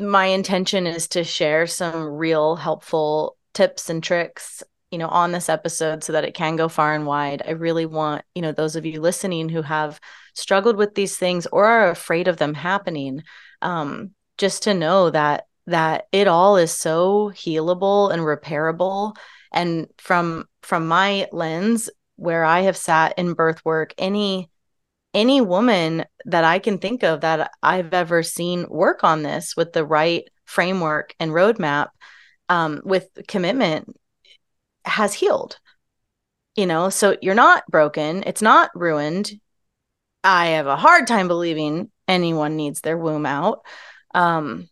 my 0.00 0.26
intention 0.26 0.88
is 0.88 1.06
to 1.08 1.22
share 1.22 1.68
some 1.68 2.02
real 2.02 2.56
helpful 2.56 3.36
tips 3.52 3.88
and 3.88 4.02
tricks 4.02 4.64
you 4.90 4.98
know 4.98 5.08
on 5.08 5.30
this 5.30 5.48
episode 5.48 6.02
so 6.02 6.12
that 6.12 6.24
it 6.24 6.34
can 6.34 6.56
go 6.56 6.68
far 6.68 6.92
and 6.92 7.06
wide 7.06 7.40
i 7.46 7.52
really 7.52 7.86
want 7.86 8.24
you 8.34 8.42
know 8.42 8.50
those 8.50 8.74
of 8.74 8.84
you 8.84 9.00
listening 9.00 9.48
who 9.48 9.62
have 9.62 10.00
struggled 10.34 10.76
with 10.76 10.94
these 10.94 11.16
things 11.16 11.46
or 11.46 11.64
are 11.64 11.90
afraid 11.90 12.26
of 12.26 12.36
them 12.36 12.52
happening 12.52 13.22
um, 13.62 14.10
just 14.38 14.64
to 14.64 14.74
know 14.74 15.10
that 15.10 15.46
that 15.66 16.06
it 16.12 16.28
all 16.28 16.56
is 16.56 16.76
so 16.76 17.30
healable 17.34 18.12
and 18.12 18.22
repairable. 18.22 19.16
And 19.52 19.86
from 19.98 20.46
from 20.62 20.88
my 20.88 21.28
lens 21.32 21.90
where 22.16 22.44
i 22.44 22.60
have 22.60 22.76
sat 22.76 23.18
in 23.18 23.34
birth 23.34 23.64
work 23.64 23.92
any 23.98 24.50
any 25.12 25.40
woman 25.40 26.04
that 26.24 26.44
i 26.44 26.58
can 26.58 26.78
think 26.78 27.02
of 27.02 27.20
that 27.20 27.50
i've 27.62 27.92
ever 27.92 28.22
seen 28.22 28.66
work 28.68 29.04
on 29.04 29.22
this 29.22 29.56
with 29.56 29.72
the 29.72 29.84
right 29.84 30.28
framework 30.44 31.14
and 31.18 31.32
roadmap 31.32 31.88
um, 32.48 32.82
with 32.84 33.08
commitment 33.26 33.96
has 34.84 35.14
healed. 35.14 35.58
You 36.56 36.66
know 36.66 36.88
so 36.88 37.16
you're 37.20 37.34
not 37.34 37.66
broken. 37.68 38.22
It's 38.26 38.42
not 38.42 38.70
ruined. 38.74 39.32
I 40.22 40.48
have 40.48 40.66
a 40.66 40.76
hard 40.76 41.06
time 41.06 41.26
believing 41.26 41.90
anyone 42.06 42.56
needs 42.56 42.80
their 42.80 42.96
womb 42.96 43.26
out 43.26 43.66
um, 44.14 44.68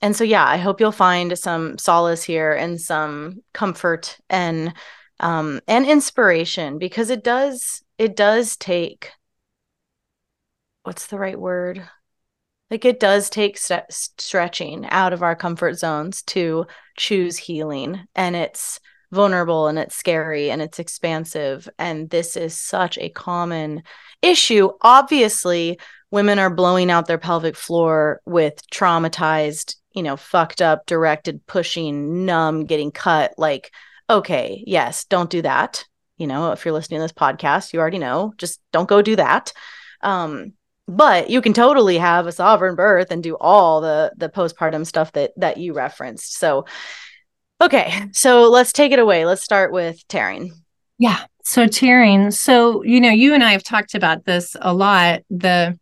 and 0.00 0.14
so, 0.14 0.24
yeah, 0.24 0.46
I 0.46 0.58
hope 0.58 0.80
you'll 0.80 0.92
find 0.92 1.38
some 1.38 1.78
solace 1.78 2.22
here 2.22 2.52
and 2.52 2.80
some 2.80 3.42
comfort 3.52 4.18
and 4.28 4.74
um, 5.20 5.60
and 5.68 5.86
inspiration 5.86 6.78
because 6.78 7.10
it 7.10 7.22
does 7.22 7.82
it 7.98 8.16
does 8.16 8.56
take 8.56 9.12
what's 10.82 11.06
the 11.06 11.18
right 11.18 11.38
word 11.38 11.88
like 12.70 12.84
it 12.84 12.98
does 12.98 13.30
take 13.30 13.56
st- 13.56 13.84
stretching 13.90 14.84
out 14.86 15.12
of 15.12 15.22
our 15.22 15.36
comfort 15.36 15.74
zones 15.74 16.22
to 16.22 16.66
choose 16.96 17.36
healing 17.36 18.04
and 18.16 18.34
it's 18.34 18.80
vulnerable 19.14 19.68
and 19.68 19.78
it's 19.78 19.94
scary 19.96 20.50
and 20.50 20.60
it's 20.60 20.78
expansive. 20.78 21.68
And 21.78 22.10
this 22.10 22.36
is 22.36 22.58
such 22.58 22.98
a 22.98 23.08
common 23.08 23.82
issue. 24.20 24.70
Obviously, 24.82 25.78
women 26.14 26.38
are 26.38 26.48
blowing 26.48 26.92
out 26.92 27.08
their 27.08 27.18
pelvic 27.18 27.56
floor 27.56 28.20
with 28.24 28.62
traumatized, 28.70 29.74
you 29.94 30.02
know, 30.02 30.16
fucked 30.16 30.62
up, 30.62 30.86
directed, 30.86 31.44
pushing, 31.46 32.24
numb, 32.24 32.66
getting 32.66 32.92
cut. 32.92 33.34
Like, 33.36 33.72
okay, 34.08 34.62
yes, 34.64 35.06
don't 35.06 35.28
do 35.28 35.42
that. 35.42 35.84
You 36.16 36.28
know, 36.28 36.52
if 36.52 36.64
you're 36.64 36.72
listening 36.72 37.00
to 37.00 37.02
this 37.02 37.12
podcast, 37.12 37.72
you 37.72 37.80
already 37.80 37.98
know, 37.98 38.32
just 38.38 38.60
don't 38.72 38.88
go 38.88 39.02
do 39.02 39.16
that. 39.16 39.52
Um, 40.02 40.52
but 40.86 41.30
you 41.30 41.42
can 41.42 41.52
totally 41.52 41.98
have 41.98 42.28
a 42.28 42.32
sovereign 42.32 42.76
birth 42.76 43.10
and 43.10 43.20
do 43.20 43.36
all 43.40 43.80
the 43.80 44.12
the 44.16 44.28
postpartum 44.28 44.86
stuff 44.86 45.10
that 45.12 45.32
that 45.38 45.56
you 45.56 45.72
referenced. 45.72 46.38
So, 46.38 46.66
okay, 47.60 48.06
so 48.12 48.48
let's 48.50 48.72
take 48.72 48.92
it 48.92 49.00
away. 49.00 49.26
Let's 49.26 49.42
start 49.42 49.72
with 49.72 50.06
tearing. 50.06 50.52
Yeah. 50.96 51.24
So 51.42 51.66
tearing. 51.66 52.30
So 52.30 52.84
you 52.84 53.00
know, 53.00 53.10
you 53.10 53.34
and 53.34 53.42
I 53.42 53.50
have 53.50 53.64
talked 53.64 53.96
about 53.96 54.26
this 54.26 54.54
a 54.60 54.72
lot. 54.72 55.22
The 55.28 55.76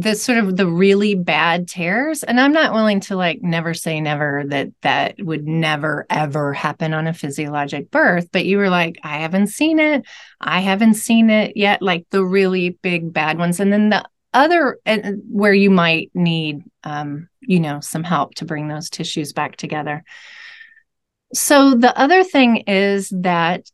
the 0.00 0.14
sort 0.14 0.38
of 0.38 0.56
the 0.56 0.66
really 0.66 1.14
bad 1.14 1.68
tears 1.68 2.22
and 2.22 2.40
i'm 2.40 2.52
not 2.52 2.72
willing 2.72 3.00
to 3.00 3.16
like 3.16 3.42
never 3.42 3.74
say 3.74 4.00
never 4.00 4.44
that 4.46 4.68
that 4.82 5.16
would 5.18 5.46
never 5.46 6.06
ever 6.10 6.52
happen 6.52 6.94
on 6.94 7.06
a 7.06 7.14
physiologic 7.14 7.90
birth 7.90 8.28
but 8.32 8.44
you 8.44 8.58
were 8.58 8.70
like 8.70 8.98
i 9.02 9.18
haven't 9.18 9.48
seen 9.48 9.78
it. 9.78 10.04
I 10.40 10.60
haven't 10.60 10.94
seen 10.94 11.30
it 11.30 11.56
yet 11.56 11.82
like 11.82 12.06
the 12.10 12.24
really 12.24 12.70
big 12.70 13.12
bad 13.12 13.38
ones 13.38 13.60
and 13.60 13.72
then 13.72 13.90
the 13.90 14.04
other 14.32 14.78
uh, 14.86 14.98
where 15.30 15.54
you 15.54 15.70
might 15.70 16.10
need 16.14 16.62
um 16.84 17.28
you 17.40 17.58
know 17.60 17.80
some 17.80 18.04
help 18.04 18.34
to 18.36 18.44
bring 18.44 18.68
those 18.68 18.90
tissues 18.90 19.32
back 19.32 19.56
together. 19.56 20.04
So 21.34 21.74
the 21.74 21.98
other 21.98 22.24
thing 22.24 22.58
is 22.66 23.10
that 23.10 23.70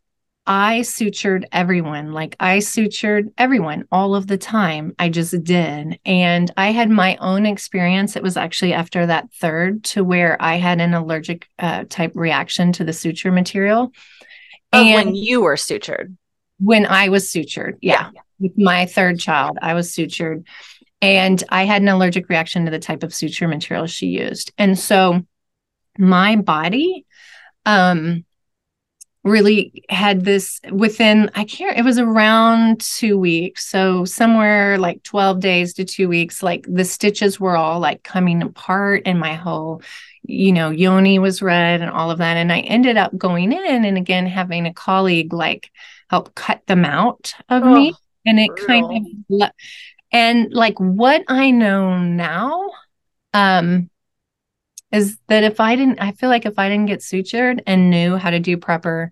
I 0.47 0.81
sutured 0.81 1.45
everyone. 1.51 2.11
Like 2.11 2.35
I 2.39 2.59
sutured 2.59 3.31
everyone 3.37 3.87
all 3.91 4.15
of 4.15 4.27
the 4.27 4.37
time. 4.37 4.93
I 4.99 5.09
just 5.09 5.43
did. 5.43 5.99
And 6.05 6.51
I 6.55 6.71
had 6.71 6.89
my 6.89 7.17
own 7.17 7.45
experience. 7.45 8.15
It 8.15 8.21
was 8.21 8.37
actually 8.37 8.73
after 8.73 9.07
that 9.07 9.31
third 9.33 9.83
to 9.85 10.03
where 10.03 10.39
I 10.39 10.55
had 10.55 10.81
an 10.81 10.93
allergic 10.93 11.47
uh, 11.57 11.85
type 11.89 12.11
reaction 12.13 12.71
to 12.73 12.83
the 12.83 12.93
suture 12.93 13.31
material. 13.31 13.91
and 14.71 14.93
when 14.93 15.15
you 15.15 15.41
were 15.41 15.55
sutured. 15.55 16.15
When 16.59 16.85
I 16.85 17.09
was 17.09 17.27
sutured. 17.27 17.77
Yeah. 17.81 18.11
yeah. 18.13 18.21
With 18.39 18.57
my 18.57 18.85
third 18.85 19.19
child, 19.19 19.57
I 19.61 19.73
was 19.73 19.91
sutured. 19.91 20.45
And 21.01 21.43
I 21.49 21.63
had 21.63 21.81
an 21.81 21.89
allergic 21.89 22.29
reaction 22.29 22.65
to 22.65 22.71
the 22.71 22.79
type 22.79 23.03
of 23.03 23.13
suture 23.13 23.47
material 23.47 23.87
she 23.87 24.07
used. 24.07 24.53
And 24.57 24.77
so 24.77 25.25
my 25.97 26.35
body, 26.35 27.05
um, 27.65 28.25
really 29.25 29.83
had 29.89 30.23
this 30.23 30.61
within 30.71 31.31
i 31.33 31.43
can't 31.43 31.77
it 31.77 31.83
was 31.83 31.97
around 31.97 32.79
two 32.79 33.17
weeks. 33.17 33.67
So 33.67 34.05
somewhere 34.05 34.77
like 34.77 35.01
12 35.01 35.39
days 35.39 35.73
to 35.73 35.83
two 35.83 36.07
weeks 36.07 36.43
like 36.43 36.65
the 36.69 36.85
stitches 36.85 37.39
were 37.39 37.57
all 37.57 37.79
like 37.79 38.03
coming 38.03 38.43
apart 38.43 39.01
and 39.05 39.19
my 39.19 39.33
whole 39.33 39.81
you 40.23 40.53
know 40.53 40.69
yoni 40.69 41.17
was 41.17 41.41
red 41.41 41.81
and 41.81 41.89
all 41.89 42.11
of 42.11 42.19
that. 42.19 42.37
And 42.37 42.53
i 42.53 42.59
ended 42.59 42.97
up 42.97 43.17
going 43.17 43.51
in 43.51 43.83
and 43.83 43.97
again 43.97 44.27
having 44.27 44.67
a 44.67 44.73
colleague 44.73 45.33
like 45.33 45.71
help 46.09 46.35
cut 46.35 46.65
them 46.67 46.85
out 46.85 47.33
of 47.49 47.63
oh, 47.63 47.73
me 47.73 47.95
and 48.27 48.39
it 48.39 48.51
kind 48.55 49.07
of 49.31 49.49
and 50.11 50.53
like 50.53 50.77
what 50.77 51.23
i 51.27 51.49
know 51.49 51.97
now 51.97 52.69
um 53.33 53.89
is 54.91 55.17
that 55.27 55.43
if 55.43 55.59
I 55.59 55.75
didn't, 55.75 55.99
I 55.99 56.11
feel 56.11 56.29
like 56.29 56.45
if 56.45 56.57
I 56.59 56.69
didn't 56.69 56.87
get 56.87 56.99
sutured 56.99 57.61
and 57.67 57.89
knew 57.89 58.15
how 58.17 58.29
to 58.29 58.39
do 58.39 58.57
proper 58.57 59.11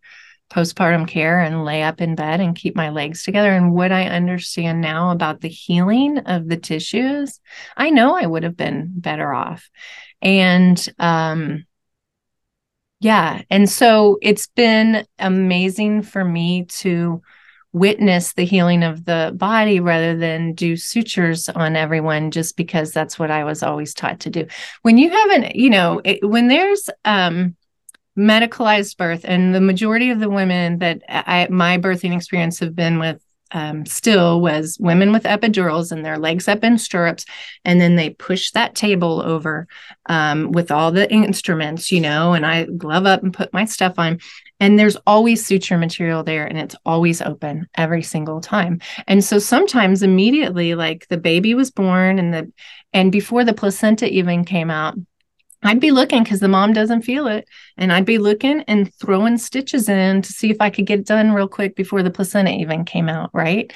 postpartum 0.50 1.08
care 1.08 1.40
and 1.40 1.66
lay 1.66 1.82
up 1.82 2.00
in 2.00 2.16
bed 2.16 2.40
and 2.40 2.56
keep 2.56 2.76
my 2.76 2.90
legs 2.90 3.24
together 3.24 3.52
and 3.52 3.74
what 3.74 3.92
I 3.92 4.06
understand 4.08 4.82
now 4.82 5.10
about 5.10 5.42
the 5.42 5.50
healing 5.50 6.20
of 6.20 6.48
the 6.48 6.58
tissues, 6.58 7.40
I 7.76 7.90
know 7.90 8.16
I 8.16 8.28
would 8.28 8.44
have 8.44 8.56
been 8.56 8.92
better 8.96 9.34
off. 9.34 9.70
And 10.22 10.88
um 11.00 11.66
yeah, 13.00 13.42
and 13.50 13.70
so 13.70 14.18
it's 14.22 14.48
been 14.48 15.06
amazing 15.20 16.04
for 16.04 16.24
me 16.24 16.66
to 16.66 17.22
witness 17.74 18.34
the 18.34 18.46
healing 18.46 18.84
of 18.84 19.06
the 19.06 19.34
body 19.36 19.80
rather 19.80 20.16
than 20.16 20.54
do 20.54 20.78
sutures 20.78 21.50
on 21.50 21.76
everyone 21.76 22.32
just 22.32 22.56
because 22.56 22.92
that's 22.92 23.18
what 23.18 23.32
I 23.32 23.44
was 23.44 23.64
always 23.64 23.94
taught 23.94 24.22
to 24.22 24.30
do. 24.30 24.48
When 24.84 24.98
you 24.98 25.10
haven't, 25.10 25.56
you 25.56 25.72
know, 25.72 26.00
it, 26.06 26.24
when 26.28 26.48
there's 26.48 26.90
um 27.04 27.56
medicalized 28.18 28.96
birth 28.98 29.26
and 29.28 29.56
the 29.56 29.62
majority 29.62 30.12
of 30.12 30.20
the 30.20 30.30
women 30.30 30.78
that 30.80 31.02
I 31.10 31.48
my 31.50 31.80
birthing 31.80 32.16
experience 32.16 32.60
have 32.60 32.76
been 32.76 33.00
with 33.00 33.20
um, 33.54 33.86
still 33.86 34.42
was 34.42 34.78
women 34.80 35.12
with 35.12 35.24
epidurals 35.24 35.92
and 35.92 36.04
their 36.04 36.18
legs 36.18 36.48
up 36.48 36.64
in 36.64 36.78
stirrups 36.78 37.26
and 37.64 37.80
then 37.80 37.96
they 37.96 38.10
push 38.10 38.52
that 38.52 38.76
table 38.76 39.22
over 39.22 39.68
um, 40.08 40.52
with 40.52 40.72
all 40.72 40.92
the 40.92 41.12
instruments 41.12 41.92
you 41.92 42.02
know 42.02 42.34
and 42.34 42.46
i 42.46 42.66
glove 42.66 43.06
up 43.06 43.22
and 43.22 43.34
put 43.34 43.54
my 43.54 43.66
stuff 43.66 43.94
on 43.98 44.20
and 44.60 44.78
there's 44.78 44.98
always 45.08 45.46
suture 45.46 45.78
material 45.78 46.24
there 46.24 46.46
and 46.46 46.58
it's 46.58 46.76
always 46.86 47.22
open 47.22 47.68
every 47.76 48.04
single 48.04 48.42
time 48.42 48.80
and 49.08 49.24
so 49.24 49.40
sometimes 49.40 50.04
immediately 50.04 50.76
like 50.76 51.08
the 51.10 51.18
baby 51.18 51.54
was 51.54 51.72
born 51.72 52.20
and 52.20 52.34
the 52.34 52.52
and 52.94 53.12
before 53.12 53.44
the 53.44 53.54
placenta 53.54 54.12
even 54.12 54.46
came 54.46 54.70
out 54.70 54.96
I'd 55.64 55.80
be 55.80 55.92
looking 55.92 56.24
because 56.24 56.40
the 56.40 56.48
mom 56.48 56.74
doesn't 56.74 57.04
feel 57.04 57.28
it. 57.28 57.48
And 57.78 57.92
I'd 57.92 58.06
be 58.06 58.18
looking 58.18 58.62
and 58.64 58.94
throwing 58.96 59.38
stitches 59.38 59.88
in 59.90 60.22
to 60.22 60.32
see 60.32 60.52
if 60.52 60.58
I 60.60 60.70
could 60.70 60.86
get 60.86 61.00
it 61.00 61.06
done 61.06 61.32
real 61.32 61.48
quick 61.48 61.76
before 61.76 62.04
the 62.04 62.12
placenta 62.12 62.52
even 62.52 62.86
came 62.86 63.10
out. 63.10 63.30
Right. 63.34 63.72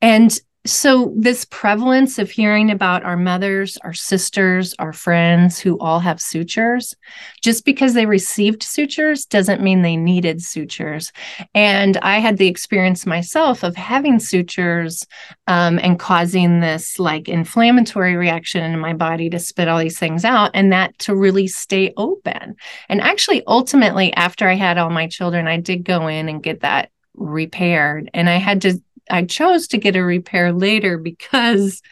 And 0.00 0.32
so 0.64 1.12
this 1.16 1.44
prevalence 1.46 2.20
of 2.20 2.30
hearing 2.30 2.70
about 2.70 3.02
our 3.02 3.16
mothers 3.16 3.76
our 3.78 3.92
sisters 3.92 4.74
our 4.78 4.92
friends 4.92 5.58
who 5.58 5.76
all 5.80 5.98
have 5.98 6.20
sutures 6.20 6.94
just 7.40 7.64
because 7.64 7.94
they 7.94 8.06
received 8.06 8.62
sutures 8.62 9.26
doesn't 9.26 9.60
mean 9.60 9.82
they 9.82 9.96
needed 9.96 10.40
sutures. 10.40 11.12
And 11.54 11.96
i 11.98 12.18
had 12.18 12.38
the 12.38 12.46
experience 12.46 13.06
myself 13.06 13.64
of 13.64 13.74
having 13.74 14.20
sutures 14.20 15.04
um, 15.48 15.80
and 15.80 15.98
causing 15.98 16.60
this 16.60 16.98
like 16.98 17.28
inflammatory 17.28 18.14
reaction 18.14 18.62
in 18.62 18.78
my 18.78 18.92
body 18.92 19.28
to 19.30 19.40
spit 19.40 19.66
all 19.66 19.80
these 19.80 19.98
things 19.98 20.24
out 20.24 20.52
and 20.54 20.72
that 20.72 20.96
to 21.00 21.16
really 21.16 21.48
stay 21.48 21.92
open. 21.96 22.54
And 22.88 23.00
actually 23.00 23.42
ultimately 23.48 24.12
after 24.14 24.48
i 24.48 24.54
had 24.54 24.78
all 24.78 24.90
my 24.90 25.08
children 25.08 25.48
i 25.48 25.56
did 25.56 25.84
go 25.84 26.06
in 26.06 26.28
and 26.28 26.40
get 26.40 26.60
that 26.60 26.90
repaired. 27.14 28.10
And 28.14 28.28
i 28.28 28.36
had 28.36 28.62
to 28.62 28.80
I 29.10 29.24
chose 29.24 29.68
to 29.68 29.78
get 29.78 29.96
a 29.96 30.02
repair 30.02 30.52
later 30.52 30.98
because 30.98 31.82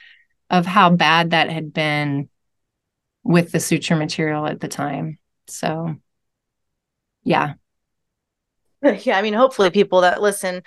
of 0.48 0.66
how 0.66 0.90
bad 0.90 1.30
that 1.30 1.50
had 1.50 1.72
been 1.72 2.28
with 3.22 3.52
the 3.52 3.60
suture 3.60 3.96
material 3.96 4.46
at 4.46 4.60
the 4.60 4.68
time. 4.68 5.18
So, 5.46 5.96
yeah. 7.22 7.54
Yeah, 9.02 9.18
I 9.18 9.22
mean, 9.22 9.34
hopefully, 9.34 9.70
people 9.70 10.00
that 10.00 10.22
listen 10.22 10.62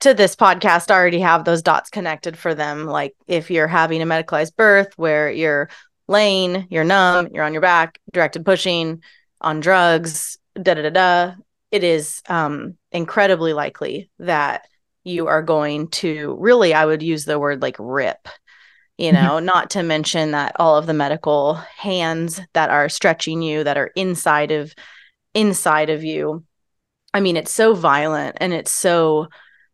to 0.00 0.12
this 0.12 0.36
podcast 0.36 0.90
already 0.90 1.20
have 1.20 1.46
those 1.46 1.62
dots 1.62 1.88
connected 1.88 2.36
for 2.36 2.54
them. 2.54 2.84
Like, 2.84 3.14
if 3.26 3.50
you're 3.50 3.66
having 3.66 4.02
a 4.02 4.06
medicalized 4.06 4.56
birth 4.56 4.92
where 4.96 5.30
you're 5.30 5.70
laying, 6.06 6.66
you're 6.68 6.84
numb, 6.84 7.28
you're 7.32 7.44
on 7.44 7.54
your 7.54 7.62
back, 7.62 7.98
directed 8.12 8.44
pushing, 8.44 9.02
on 9.40 9.60
drugs, 9.60 10.38
da 10.54 10.74
da 10.74 10.82
da 10.82 10.90
da, 10.90 11.34
it 11.70 11.84
is 11.84 12.20
um, 12.28 12.76
incredibly 12.92 13.52
likely 13.52 14.10
that 14.18 14.66
you 15.04 15.26
are 15.26 15.42
going 15.42 15.88
to 15.88 16.36
really, 16.38 16.74
I 16.74 16.84
would 16.84 17.02
use 17.02 17.24
the 17.24 17.38
word 17.38 17.62
like 17.62 17.76
rip, 17.78 18.28
you 18.98 19.12
mm-hmm. 19.12 19.22
know, 19.22 19.32
mm-hmm. 19.36 19.46
not 19.46 19.70
to 19.70 19.82
mention 19.82 20.32
that 20.32 20.56
all 20.58 20.76
of 20.76 20.86
the 20.86 20.94
medical 20.94 21.54
hands 21.54 22.40
that 22.54 22.70
are 22.70 22.88
stretching 22.88 23.42
you, 23.42 23.64
that 23.64 23.78
are 23.78 23.90
inside 23.96 24.50
of 24.50 24.74
inside 25.34 25.90
of 25.90 26.02
you. 26.02 26.44
I 27.14 27.20
mean, 27.20 27.36
it's 27.36 27.52
so 27.52 27.74
violent 27.74 28.36
and 28.40 28.52
it's 28.52 28.72
so 28.72 29.28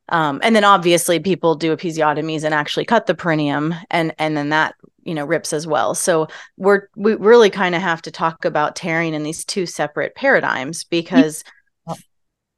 um, 0.08 0.40
and 0.42 0.54
then 0.54 0.64
obviously 0.64 1.18
people 1.18 1.56
do 1.56 1.76
episiotomies 1.76 2.44
and 2.44 2.54
actually 2.54 2.84
cut 2.84 3.06
the 3.06 3.14
perineum 3.14 3.74
and 3.90 4.14
and 4.18 4.36
then 4.36 4.50
that 4.50 4.74
you 5.02 5.14
know 5.14 5.24
rips 5.24 5.52
as 5.52 5.66
well 5.66 5.94
so 5.94 6.28
we're 6.56 6.88
we 6.96 7.14
really 7.14 7.50
kind 7.50 7.74
of 7.74 7.82
have 7.82 8.02
to 8.02 8.10
talk 8.10 8.44
about 8.44 8.76
tearing 8.76 9.14
in 9.14 9.22
these 9.24 9.44
two 9.44 9.66
separate 9.66 10.14
paradigms 10.14 10.84
because 10.84 11.42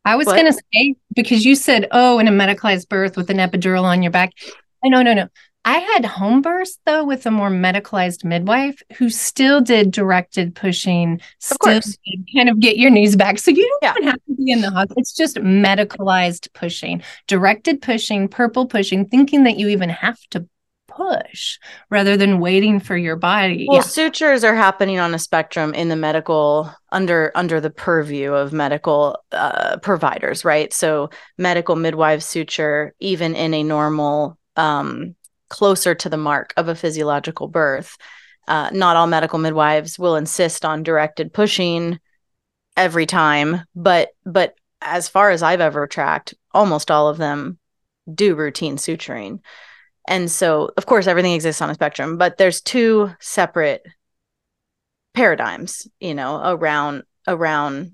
I 0.09 0.17
was 0.17 0.27
going 0.27 0.47
to 0.47 0.59
say 0.73 0.95
because 1.15 1.45
you 1.45 1.55
said, 1.55 1.87
"Oh, 1.91 2.19
in 2.19 2.29
a 2.29 2.31
medicalized 2.31 2.89
birth 2.89 3.17
with 3.17 3.29
an 3.29 3.37
epidural 3.37 3.83
on 3.83 4.03
your 4.03 4.11
back." 4.11 4.33
I 4.83 4.89
no, 4.89 5.03
no, 5.03 5.13
no. 5.13 5.29
I 5.65 5.79
had 5.81 6.07
home 6.07 6.41
births 6.41 6.79
though 6.87 7.05
with 7.05 7.27
a 7.27 7.31
more 7.31 7.51
medicalized 7.51 8.25
midwife 8.25 8.83
who 8.97 9.11
still 9.11 9.61
did 9.61 9.91
directed 9.91 10.55
pushing, 10.55 11.21
still 11.41 11.83
kind 12.35 12.49
of 12.49 12.59
get 12.59 12.79
your 12.79 12.91
knees 12.91 13.17
back. 13.17 13.39
So 13.39 13.51
you 13.51 13.79
don't 13.83 14.03
yeah. 14.03 14.13
have 14.13 14.21
to 14.29 14.35
be 14.35 14.51
in 14.51 14.63
the 14.63 14.71
hospital. 14.71 14.95
It's 14.97 15.13
just 15.13 15.37
medicalized 15.37 16.51
pushing, 16.55 17.03
directed 17.27 17.83
pushing, 17.83 18.29
purple 18.29 18.67
pushing, 18.67 19.05
thinking 19.05 19.45
that 19.45 19.59
you 19.59 19.69
even 19.69 19.91
have 19.91 20.19
to 20.31 20.49
push 20.99 21.59
rather 21.91 22.17
than 22.17 22.41
waiting 22.41 22.81
for 22.81 22.97
your 22.97 23.17
body. 23.17 23.67
Well, 23.69 23.79
yeah. 23.79 23.83
sutures 23.83 24.45
are 24.45 24.55
happening 24.55 24.99
on 24.99 25.15
a 25.15 25.19
spectrum 25.19 25.73
in 25.75 25.89
the 25.89 25.97
medical 25.97 26.73
under 26.91 27.33
under 27.35 27.61
the 27.61 27.71
purview 27.71 28.33
of 28.33 28.53
medical 28.53 29.19
uh, 29.33 29.79
providers, 29.79 30.45
right? 30.45 30.73
So 30.73 31.11
medical 31.39 31.77
midwife 31.77 32.23
suture, 32.23 32.95
even 33.01 33.35
in 33.35 33.55
a 33.55 33.63
normal, 33.63 34.39
um, 34.57 35.15
closer 35.49 35.95
to 35.95 36.09
the 36.09 36.17
mark 36.17 36.53
of 36.57 36.69
a 36.69 36.75
physiological 36.75 37.49
birth. 37.49 37.97
Uh, 38.47 38.71
not 38.73 38.97
all 38.97 39.07
medical 39.07 39.39
midwives 39.39 39.99
will 39.99 40.17
insist 40.17 40.65
on 40.65 40.83
directed 40.83 41.33
pushing 41.33 42.01
every 42.77 43.07
time, 43.07 43.63
but 43.75 44.11
but 44.25 44.55
as 44.81 45.09
far 45.09 45.31
as 45.31 45.43
I've 45.43 45.61
ever 45.61 45.87
tracked, 45.87 46.35
almost 46.53 46.91
all 46.91 47.09
of 47.09 47.19
them 47.19 47.59
do 48.13 48.35
routine 48.35 48.77
suturing. 48.77 49.41
And 50.09 50.31
so, 50.31 50.71
of 50.77 50.87
course, 50.87 51.07
everything 51.07 51.35
exists 51.35 51.63
on 51.63 51.71
a 51.71 51.75
spectrum, 51.75 52.17
but 52.17 52.39
there's 52.39 52.61
two 52.61 53.11
separate 53.21 53.87
paradigms, 55.15 55.87
you 56.01 56.15
know, 56.15 56.41
around 56.43 57.05
around 57.27 57.93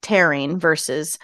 tearing 0.00 0.58
versus 0.60 1.18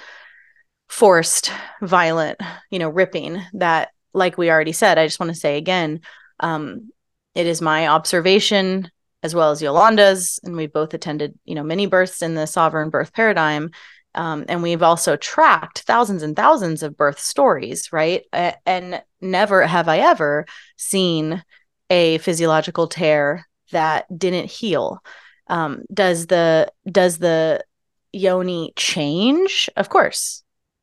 forced 0.88 1.52
violent, 1.80 2.40
you 2.70 2.80
know, 2.80 2.88
ripping 2.88 3.40
that 3.54 3.90
like 4.12 4.36
we 4.36 4.50
already 4.50 4.72
said, 4.72 4.98
I 4.98 5.06
just 5.06 5.20
want 5.20 5.30
to 5.30 5.38
say 5.38 5.56
again, 5.56 6.00
um, 6.40 6.90
it 7.36 7.46
is 7.46 7.62
my 7.62 7.86
observation 7.86 8.90
as 9.22 9.34
well 9.34 9.52
as 9.52 9.62
Yolanda's, 9.62 10.40
and 10.42 10.56
we've 10.56 10.72
both 10.72 10.92
attended, 10.92 11.38
you 11.44 11.54
know, 11.54 11.62
many 11.62 11.86
births 11.86 12.22
in 12.22 12.34
the 12.34 12.46
sovereign 12.46 12.90
birth 12.90 13.12
paradigm 13.12 13.70
um, 14.14 14.44
and 14.48 14.62
we've 14.62 14.82
also 14.82 15.16
tracked 15.16 15.82
thousands 15.82 16.22
and 16.22 16.34
thousands 16.34 16.82
of 16.82 16.96
birth 16.96 17.20
stories, 17.20 17.92
right? 17.92 18.24
and 18.32 19.02
never 19.20 19.66
have 19.66 19.88
I 19.88 19.98
ever 19.98 20.46
seen 20.76 21.42
a 21.88 22.18
physiological 22.18 22.86
tear 22.86 23.46
that 23.72 24.06
didn't 24.16 24.50
heal. 24.50 25.02
Um, 25.46 25.82
does 25.92 26.26
the 26.26 26.72
does 26.90 27.18
the 27.18 27.64
yoni 28.12 28.72
change? 28.76 29.68
Of 29.76 29.88
course, 29.88 30.42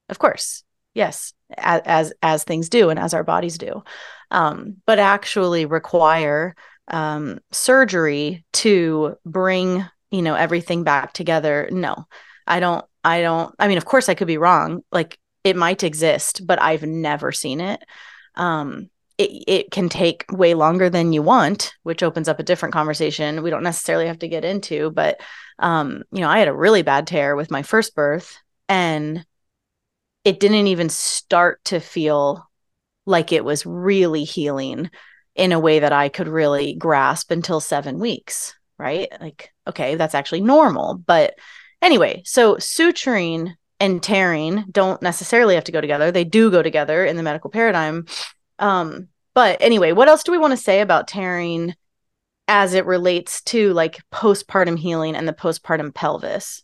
of 0.10 0.20
course, 0.20 0.64
yes, 0.94 1.34
as 1.58 1.82
as, 1.86 2.14
as 2.22 2.44
things 2.44 2.70
do 2.70 2.90
and 2.90 3.00
as 3.00 3.14
our 3.14 3.24
bodies 3.24 3.58
do, 3.58 3.84
um, 4.32 4.78
but 4.86 5.00
actually 5.00 5.66
require 5.66 6.56
um, 6.90 7.40
surgery 7.52 8.46
to 8.54 9.16
bring 9.26 9.86
you 10.12 10.22
know 10.22 10.36
everything 10.36 10.84
back 10.84 11.14
together. 11.14 11.70
No, 11.72 12.06
I 12.46 12.60
don't 12.60 12.86
I 13.08 13.22
don't, 13.22 13.56
I 13.58 13.70
mean, 13.70 13.78
of 13.78 13.86
course 13.86 14.10
I 14.10 14.16
could 14.16 14.28
be 14.28 14.38
wrong. 14.38 14.84
Like 14.92 15.18
it 15.46 15.56
might 15.56 15.82
exist, 15.84 16.46
but 16.46 16.62
I've 16.62 16.84
never 16.84 17.32
seen 17.32 17.62
it. 17.62 17.82
Um, 18.38 18.90
it, 19.18 19.44
it 19.48 19.72
can 19.72 19.90
take 19.90 20.26
way 20.32 20.54
longer 20.54 20.90
than 20.90 21.12
you 21.12 21.22
want, 21.22 21.74
which 21.84 22.04
opens 22.04 22.30
up 22.30 22.40
a 22.40 22.44
different 22.44 22.74
conversation 22.74 23.42
we 23.42 23.50
don't 23.50 23.64
necessarily 23.64 24.08
have 24.08 24.20
to 24.20 24.28
get 24.28 24.46
into. 24.46 24.92
But, 24.92 25.20
um, 25.60 26.04
you 26.12 26.22
know, 26.22 26.30
I 26.30 26.40
had 26.40 26.48
a 26.48 26.54
really 26.54 26.84
bad 26.84 27.08
tear 27.08 27.36
with 27.36 27.52
my 27.52 27.64
first 27.64 27.96
birth 27.96 28.38
and 28.70 29.26
it 30.24 30.40
didn't 30.40 30.68
even 30.68 30.90
start 30.90 31.64
to 31.66 31.80
feel 31.80 32.48
like 33.06 33.32
it 33.32 33.44
was 33.44 33.66
really 33.66 34.24
healing 34.24 34.92
in 35.36 35.52
a 35.52 35.60
way 35.60 35.80
that 35.80 35.94
I 35.94 36.10
could 36.10 36.28
really 36.28 36.76
grasp 36.76 37.32
until 37.32 37.60
seven 37.60 38.00
weeks, 38.00 38.56
right? 38.78 39.10
Like, 39.20 39.52
okay, 39.66 39.96
that's 39.96 40.16
actually 40.16 40.42
normal. 40.42 40.96
But 40.96 41.36
Anyway, 41.82 42.24
so 42.26 42.56
suturing 42.56 43.54
and 43.80 44.02
tearing 44.02 44.66
don't 44.72 45.02
necessarily 45.02 45.56
have 45.56 45.66
to 45.66 45.72
go 45.72 45.82
together. 45.82 46.12
They 46.12 46.24
do 46.24 46.50
go 46.50 46.64
together 46.64 47.06
in 47.06 47.16
the 47.16 47.24
medical 47.24 47.50
paradigm. 47.50 48.06
Um, 48.60 49.10
but 49.34 49.58
anyway, 49.62 49.92
what 49.92 50.08
else 50.08 50.24
do 50.24 50.32
we 50.32 50.38
want 50.38 50.52
to 50.52 50.58
say 50.58 50.82
about 50.82 51.08
tearing 51.08 51.76
as 52.48 52.74
it 52.74 52.86
relates 52.86 53.42
to 53.44 53.74
like 53.74 54.00
postpartum 54.12 54.80
healing 54.80 55.16
and 55.16 55.28
the 55.28 55.34
postpartum 55.34 55.94
pelvis? 55.94 56.64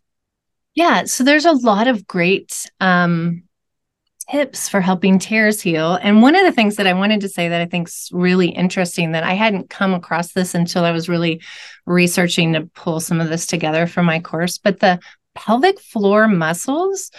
Yeah, 0.75 1.03
so 1.03 1.23
there's 1.23 1.45
a 1.45 1.51
lot 1.51 1.87
of 1.87 2.07
great 2.07 2.67
um, 2.79 3.43
tips 4.31 4.69
for 4.69 4.81
helping 4.81 5.19
tears 5.19 5.61
heal. 5.61 5.95
And 6.01 6.21
one 6.21 6.35
of 6.35 6.43
the 6.45 6.51
things 6.51 6.77
that 6.77 6.87
I 6.87 6.93
wanted 6.93 7.21
to 7.21 7.29
say 7.29 7.47
that 7.49 7.61
I 7.61 7.65
think 7.65 7.89
is 7.89 8.09
really 8.11 8.47
interesting 8.47 9.11
that 9.11 9.23
I 9.23 9.33
hadn't 9.33 9.69
come 9.69 9.93
across 9.93 10.33
this 10.33 10.55
until 10.55 10.83
I 10.83 10.91
was 10.91 11.09
really 11.09 11.41
researching 11.85 12.53
to 12.53 12.65
pull 12.73 12.99
some 12.99 13.21
of 13.21 13.29
this 13.29 13.45
together 13.45 13.85
for 13.85 14.01
my 14.01 14.19
course, 14.19 14.57
but 14.57 14.79
the 14.79 14.99
pelvic 15.35 15.79
floor 15.79 16.27
muscles. 16.27 17.11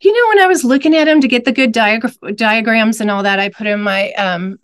You 0.00 0.12
know 0.12 0.28
when 0.28 0.44
i 0.44 0.46
was 0.46 0.62
looking 0.62 0.94
at 0.94 1.06
them 1.06 1.20
to 1.20 1.28
get 1.28 1.44
the 1.44 1.52
good 1.52 1.74
diag- 1.74 2.36
diagrams 2.36 3.00
and 3.00 3.10
all 3.10 3.24
that 3.24 3.40
i 3.40 3.48
put 3.48 3.66
in 3.66 3.80
my 3.80 4.12
um 4.12 4.58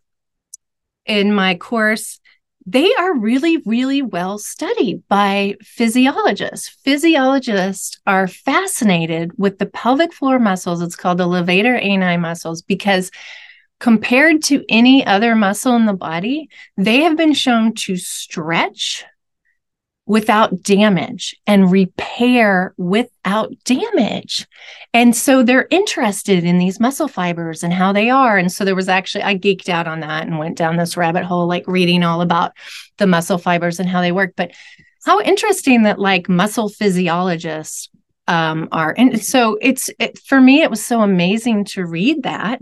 in 1.07 1.35
my 1.35 1.57
course 1.57 2.21
they 2.67 2.95
are 2.95 3.19
really 3.19 3.59
really 3.67 4.01
well 4.01 4.39
studied 4.39 5.03
by 5.09 5.55
physiologists. 5.63 6.69
Physiologists 6.69 8.01
are 8.07 8.27
fascinated 8.27 9.33
with 9.37 9.59
the 9.59 9.67
pelvic 9.67 10.15
floor 10.15 10.39
muscles. 10.39 10.81
It's 10.81 10.97
called 10.97 11.19
the 11.19 11.27
levator 11.27 11.83
ani 11.83 12.17
muscles 12.17 12.63
because 12.63 13.11
compared 13.81 14.43
to 14.45 14.65
any 14.69 15.05
other 15.05 15.35
muscle 15.35 15.77
in 15.77 15.85
the 15.85 15.93
body 15.93 16.49
they 16.77 17.01
have 17.01 17.17
been 17.17 17.35
shown 17.35 17.75
to 17.75 17.97
stretch 17.97 19.05
without 20.07 20.63
damage 20.63 21.35
and 21.47 21.71
repair 21.71 22.75
without 22.77 23.53
damage. 23.65 24.47
And 24.93 25.17
so 25.17 25.43
they're 25.43 25.67
interested 25.71 26.45
in 26.45 26.59
these 26.59 26.79
muscle 26.79 27.09
fibers 27.09 27.63
and 27.63 27.73
how 27.73 27.93
they 27.93 28.11
are. 28.11 28.37
And 28.37 28.53
so 28.53 28.65
there 28.65 28.75
was 28.75 28.89
actually, 28.89 29.25
I 29.25 29.37
geeked 29.39 29.69
out 29.69 29.87
on 29.87 30.01
that 30.01 30.27
and 30.27 30.39
went 30.39 30.59
down 30.59 30.77
this 30.77 30.97
rabbit 30.97 31.25
hole, 31.25 31.47
like 31.47 31.67
reading 31.67 32.03
all 32.03 32.21
about 32.21 32.53
the 32.99 33.07
muscle 33.07 33.39
fibers 33.39 33.81
and 33.81 33.89
how 33.89 34.03
they 34.03 34.13
work. 34.13 34.35
But 34.37 34.53
how 35.07 35.21
interesting 35.21 35.85
that 35.85 35.99
like 35.99 36.29
muscle 36.29 36.69
physiologists 36.69 37.89
um, 38.29 38.69
are. 38.73 38.95
And 38.97 39.23
so 39.23 39.59
it's, 39.61 39.91
it, 39.99 40.19
for 40.19 40.41
me, 40.41 40.63
it 40.63 40.71
was 40.71 40.85
so 40.85 41.01
amazing 41.01 41.65
to 41.67 41.87
read 41.87 42.23
that. 42.25 42.61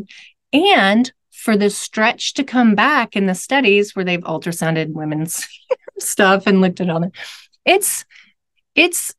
And 0.52 1.12
for 1.30 1.56
the 1.56 1.70
stretch 1.70 2.34
to 2.34 2.44
come 2.44 2.76
back 2.76 3.16
in 3.16 3.26
the 3.26 3.34
studies 3.34 3.96
where 3.96 4.04
they've 4.04 4.20
ultrasounded 4.20 4.92
women's 4.92 5.48
stuff 5.98 6.46
and 6.46 6.60
looked 6.60 6.80
at 6.80 6.90
all 6.90 7.00
that. 7.00 7.12
It's 7.64 8.04
it's 8.74 9.14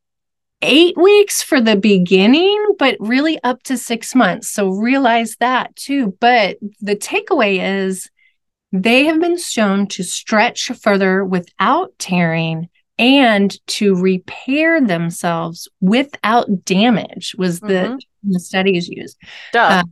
eight 0.62 0.98
weeks 0.98 1.44
for 1.44 1.60
the 1.60 1.76
beginning, 1.76 2.76
but 2.80 2.96
really 3.00 3.42
up 3.44 3.62
to 3.64 3.78
six 3.78 4.16
months. 4.16 4.50
So 4.50 4.70
realize 4.70 5.36
that 5.40 5.76
too. 5.76 6.16
But 6.20 6.58
the 6.80 6.96
takeaway 6.96 7.86
is 7.86 8.10
they 8.72 9.06
have 9.06 9.20
been 9.20 9.38
shown 9.38 9.88
to 9.88 10.04
stretch 10.04 10.72
further 10.82 11.24
without 11.24 11.92
tearing 12.00 12.70
and 12.98 13.56
to 13.68 13.96
repair 13.96 14.80
themselves 14.80 15.68
without 15.82 16.66
damage 16.66 17.36
was 17.38 17.60
the, 17.60 17.68
mm-hmm. 17.68 18.32
the 18.32 18.40
studies 18.40 18.88
used. 18.88 19.18
Uh, 19.70 19.84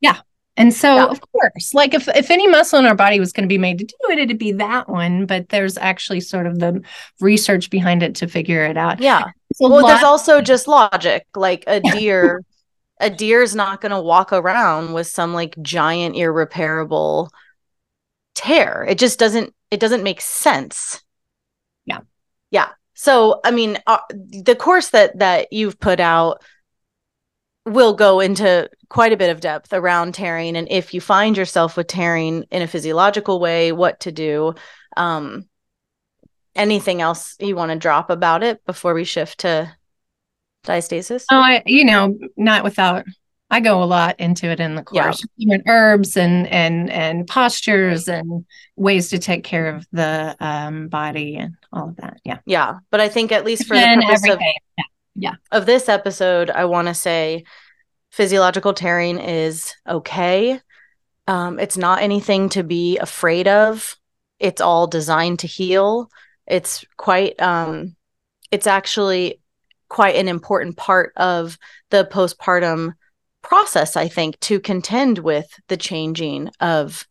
yeah. 0.00 0.20
And 0.56 0.72
so, 0.72 0.96
yeah. 0.96 1.06
of 1.06 1.20
course, 1.32 1.74
like 1.74 1.92
if, 1.92 2.08
if 2.08 2.30
any 2.30 2.46
muscle 2.48 2.78
in 2.78 2.86
our 2.86 2.94
body 2.94 3.20
was 3.20 3.32
going 3.32 3.44
to 3.44 3.48
be 3.48 3.58
made 3.58 3.78
to 3.78 3.84
do 3.84 4.10
it, 4.10 4.18
it'd 4.18 4.38
be 4.38 4.52
that 4.52 4.88
one. 4.88 5.26
But 5.26 5.50
there's 5.50 5.76
actually 5.76 6.20
sort 6.20 6.46
of 6.46 6.58
the 6.58 6.82
research 7.20 7.68
behind 7.68 8.02
it 8.02 8.14
to 8.16 8.28
figure 8.28 8.64
it 8.64 8.76
out. 8.76 9.00
Yeah. 9.00 9.24
Well, 9.60 9.82
lot- 9.82 9.88
there's 9.88 10.02
also 10.02 10.40
just 10.40 10.66
logic. 10.66 11.26
Like 11.34 11.64
a 11.66 11.80
deer, 11.92 12.42
a 13.00 13.10
deer's 13.10 13.54
not 13.54 13.82
going 13.82 13.92
to 13.92 14.00
walk 14.00 14.32
around 14.32 14.94
with 14.94 15.06
some 15.06 15.34
like 15.34 15.54
giant 15.60 16.16
irreparable 16.16 17.30
tear. 18.34 18.86
It 18.88 18.98
just 18.98 19.18
doesn't. 19.18 19.54
It 19.70 19.80
doesn't 19.80 20.04
make 20.04 20.20
sense. 20.20 21.02
Yeah. 21.84 22.00
Yeah. 22.50 22.68
So, 22.94 23.40
I 23.44 23.50
mean, 23.50 23.78
uh, 23.86 23.98
the 24.08 24.56
course 24.56 24.90
that 24.90 25.18
that 25.18 25.52
you've 25.52 25.78
put 25.78 26.00
out 26.00 26.42
will 27.66 27.94
go 27.94 28.20
into 28.20 28.70
quite 28.88 29.12
a 29.12 29.16
bit 29.16 29.30
of 29.30 29.40
depth 29.40 29.72
around 29.72 30.14
tearing 30.14 30.56
and 30.56 30.68
if 30.70 30.94
you 30.94 31.00
find 31.00 31.36
yourself 31.36 31.76
with 31.76 31.88
tearing 31.88 32.44
in 32.50 32.62
a 32.62 32.66
physiological 32.68 33.40
way 33.40 33.72
what 33.72 33.98
to 34.00 34.12
do 34.12 34.54
um 34.96 35.44
anything 36.54 37.02
else 37.02 37.34
you 37.40 37.56
want 37.56 37.72
to 37.72 37.76
drop 37.76 38.08
about 38.08 38.44
it 38.44 38.64
before 38.64 38.94
we 38.94 39.02
shift 39.04 39.40
to 39.40 39.70
diastasis 40.64 41.24
oh 41.30 41.36
I, 41.36 41.62
you 41.66 41.84
know 41.84 42.16
not 42.36 42.62
without 42.62 43.04
i 43.50 43.58
go 43.58 43.82
a 43.82 43.84
lot 43.84 44.18
into 44.20 44.46
it 44.46 44.60
in 44.60 44.76
the 44.76 44.82
course 44.82 45.22
yeah. 45.36 45.58
herbs 45.66 46.16
and 46.16 46.46
and 46.46 46.88
and 46.88 47.26
postures 47.26 48.08
and 48.08 48.44
ways 48.76 49.10
to 49.10 49.18
take 49.18 49.42
care 49.42 49.74
of 49.74 49.86
the 49.90 50.36
um 50.38 50.86
body 50.86 51.36
and 51.36 51.54
all 51.72 51.88
of 51.88 51.96
that 51.96 52.20
yeah 52.24 52.38
yeah 52.46 52.78
but 52.90 53.00
i 53.00 53.08
think 53.08 53.32
at 53.32 53.44
least 53.44 53.66
for 53.66 53.74
and 53.74 54.02
the 54.02 54.06
purpose 54.06 54.24
everything. 54.24 54.54
of 54.56 54.62
yeah 54.78 54.84
yeah. 55.16 55.34
Of 55.50 55.66
this 55.66 55.88
episode 55.88 56.50
i 56.50 56.64
want 56.64 56.88
to 56.88 56.94
say 56.94 57.44
physiological 58.16 58.72
tearing 58.72 59.18
is 59.18 59.74
okay. 59.86 60.58
Um, 61.26 61.58
it's 61.58 61.76
not 61.76 62.00
anything 62.00 62.48
to 62.50 62.62
be 62.62 62.96
afraid 62.96 63.46
of. 63.46 63.94
It's 64.38 64.62
all 64.62 64.86
designed 64.86 65.40
to 65.40 65.46
heal. 65.46 66.08
It's 66.46 66.82
quite 66.96 67.40
um, 67.42 67.94
it's 68.50 68.66
actually 68.66 69.40
quite 69.88 70.16
an 70.16 70.28
important 70.28 70.78
part 70.78 71.12
of 71.16 71.58
the 71.90 72.08
postpartum 72.10 72.94
process 73.42 73.96
i 73.96 74.08
think 74.08 74.38
to 74.40 74.58
contend 74.58 75.18
with 75.18 75.46
the 75.68 75.76
changing 75.76 76.50
of 76.58 77.06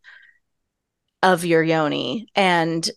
of 1.22 1.46
your 1.46 1.62
yoni 1.62 2.26
and 2.34 2.90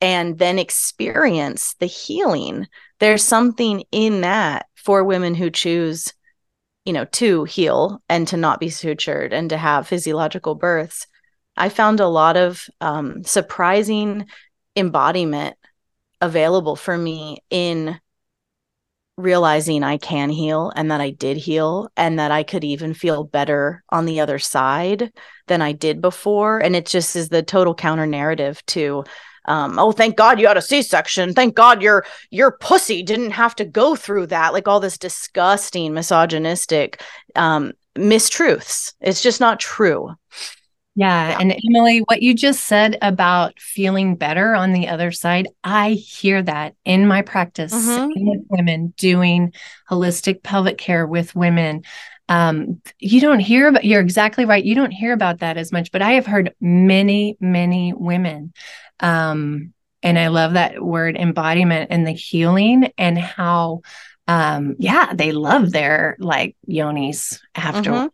and 0.00 0.38
then 0.38 0.60
experience 0.60 1.74
the 1.80 1.86
healing 1.86 2.68
there's 3.00 3.22
something 3.22 3.84
in 3.92 4.22
that 4.22 4.66
for 4.76 5.04
women 5.04 5.34
who 5.34 5.50
choose 5.50 6.12
you 6.84 6.92
know 6.92 7.04
to 7.06 7.44
heal 7.44 8.02
and 8.08 8.28
to 8.28 8.36
not 8.36 8.60
be 8.60 8.68
sutured 8.68 9.32
and 9.32 9.50
to 9.50 9.56
have 9.56 9.88
physiological 9.88 10.54
births 10.54 11.06
i 11.56 11.68
found 11.68 12.00
a 12.00 12.08
lot 12.08 12.36
of 12.36 12.66
um, 12.80 13.24
surprising 13.24 14.26
embodiment 14.76 15.56
available 16.20 16.76
for 16.76 16.96
me 16.96 17.38
in 17.50 17.98
realizing 19.16 19.84
I 19.84 19.96
can 19.96 20.28
heal 20.28 20.72
and 20.74 20.90
that 20.90 21.00
I 21.00 21.10
did 21.10 21.36
heal 21.36 21.88
and 21.96 22.18
that 22.18 22.30
I 22.30 22.42
could 22.42 22.64
even 22.64 22.94
feel 22.94 23.22
better 23.24 23.84
on 23.90 24.06
the 24.06 24.20
other 24.20 24.38
side 24.38 25.12
than 25.46 25.62
I 25.62 25.72
did 25.72 26.00
before. 26.00 26.58
And 26.58 26.74
it 26.74 26.86
just 26.86 27.14
is 27.14 27.28
the 27.28 27.42
total 27.42 27.74
counter 27.74 28.06
narrative 28.06 28.64
to 28.66 29.04
um, 29.46 29.78
oh 29.78 29.92
thank 29.92 30.16
god 30.16 30.40
you 30.40 30.46
had 30.46 30.56
a 30.56 30.62
c-section 30.62 31.32
thank 31.34 31.54
god 31.54 31.82
your 31.82 32.04
your 32.30 32.52
pussy 32.52 33.02
didn't 33.02 33.30
have 33.30 33.54
to 33.54 33.64
go 33.64 33.96
through 33.96 34.26
that 34.26 34.52
like 34.52 34.68
all 34.68 34.80
this 34.80 34.98
disgusting 34.98 35.94
misogynistic 35.94 37.02
um 37.36 37.72
mistruths 37.96 38.94
it's 39.00 39.22
just 39.22 39.40
not 39.40 39.60
true 39.60 40.14
yeah. 40.96 41.30
yeah. 41.30 41.38
And 41.40 41.56
Emilee, 41.64 42.00
what 42.06 42.22
you 42.22 42.34
just 42.34 42.66
said 42.66 42.98
about 43.02 43.58
feeling 43.58 44.16
better 44.16 44.54
on 44.54 44.72
the 44.72 44.88
other 44.88 45.10
side, 45.10 45.48
I 45.64 45.90
hear 45.90 46.42
that 46.42 46.74
in 46.84 47.06
my 47.06 47.22
practice 47.22 47.74
mm-hmm. 47.74 48.28
with 48.28 48.40
women 48.48 48.94
doing 48.96 49.52
holistic 49.90 50.42
pelvic 50.42 50.78
care 50.78 51.06
with 51.06 51.34
women. 51.34 51.82
Um, 52.28 52.80
you 52.98 53.20
don't 53.20 53.40
hear 53.40 53.68
about, 53.68 53.84
you're 53.84 54.00
exactly 54.00 54.44
right. 54.44 54.64
You 54.64 54.74
don't 54.74 54.92
hear 54.92 55.12
about 55.12 55.40
that 55.40 55.56
as 55.56 55.72
much, 55.72 55.92
but 55.92 56.00
I 56.00 56.12
have 56.12 56.26
heard 56.26 56.54
many, 56.60 57.36
many 57.40 57.92
women. 57.92 58.52
Um, 59.00 59.72
and 60.02 60.18
I 60.18 60.28
love 60.28 60.52
that 60.52 60.82
word 60.82 61.16
embodiment 61.16 61.90
and 61.90 62.06
the 62.06 62.12
healing 62.12 62.92
and 62.98 63.18
how, 63.18 63.80
um, 64.28 64.76
yeah, 64.78 65.12
they 65.14 65.32
love 65.32 65.72
their 65.72 66.16
like 66.18 66.56
yonis 66.68 67.40
after. 67.54 67.90
Mm-hmm 67.90 68.06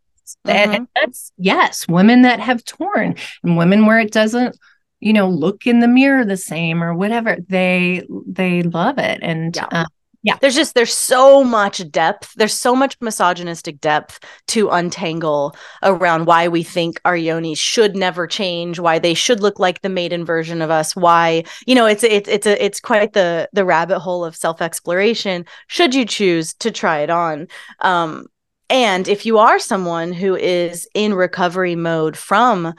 Mm-hmm. 0.47 0.85
That's 0.97 1.33
yes, 1.39 1.89
women 1.89 2.23
that 2.23 2.41
have 2.41 2.65
torn 2.65 3.17
and 3.43 3.57
women 3.57 3.87
where 3.87 3.99
it 3.99 4.13
doesn't, 4.13 4.57
you 5.01 5.13
know, 5.13 5.29
look 5.29 5.67
in 5.67 5.81
the 5.81 5.89
mirror 5.89 6.25
the 6.25 6.37
same 6.37 6.83
or 6.83 6.95
whatever. 6.95 7.39
They 7.49 8.07
they 8.27 8.63
love 8.63 8.99
it. 8.99 9.21
And 9.23 9.57
yeah. 9.57 9.67
Uh, 9.71 9.85
yeah. 10.23 10.37
There's 10.41 10.55
just 10.55 10.75
there's 10.75 10.93
so 10.93 11.43
much 11.43 11.91
depth. 11.91 12.35
There's 12.37 12.53
so 12.53 12.77
much 12.77 12.97
misogynistic 13.01 13.81
depth 13.81 14.23
to 14.49 14.69
untangle 14.69 15.57
around 15.83 16.27
why 16.27 16.49
we 16.49 16.63
think 16.63 17.01
our 17.07 17.17
yonis 17.17 17.59
should 17.59 17.97
never 17.97 18.27
change, 18.27 18.79
why 18.79 18.99
they 18.99 19.15
should 19.15 19.41
look 19.41 19.59
like 19.59 19.81
the 19.81 19.89
maiden 19.89 20.27
version 20.27 20.61
of 20.61 20.71
us, 20.71 20.95
why, 20.95 21.45
you 21.67 21.75
know, 21.75 21.87
it's 21.87 22.05
it's 22.05 22.29
it's 22.29 22.47
a 22.47 22.63
it's 22.63 22.81
quite 22.81 23.15
the 23.15 23.49
the 23.55 23.65
rabbit 23.65 24.01
hole 24.01 24.25
of 24.25 24.37
self-exploration 24.37 25.47
should 25.69 25.95
you 25.95 26.05
choose 26.05 26.53
to 26.55 26.71
try 26.71 26.99
it 26.99 27.11
on. 27.11 27.49
Um 27.81 28.27
and 28.69 29.09
if 29.09 29.27
you 29.27 29.39
are 29.39 29.59
someone 29.59 30.13
who 30.13 30.37
is 30.37 30.89
in 30.95 31.15
recovery 31.15 31.75
mode 31.77 32.17
from 32.17 32.75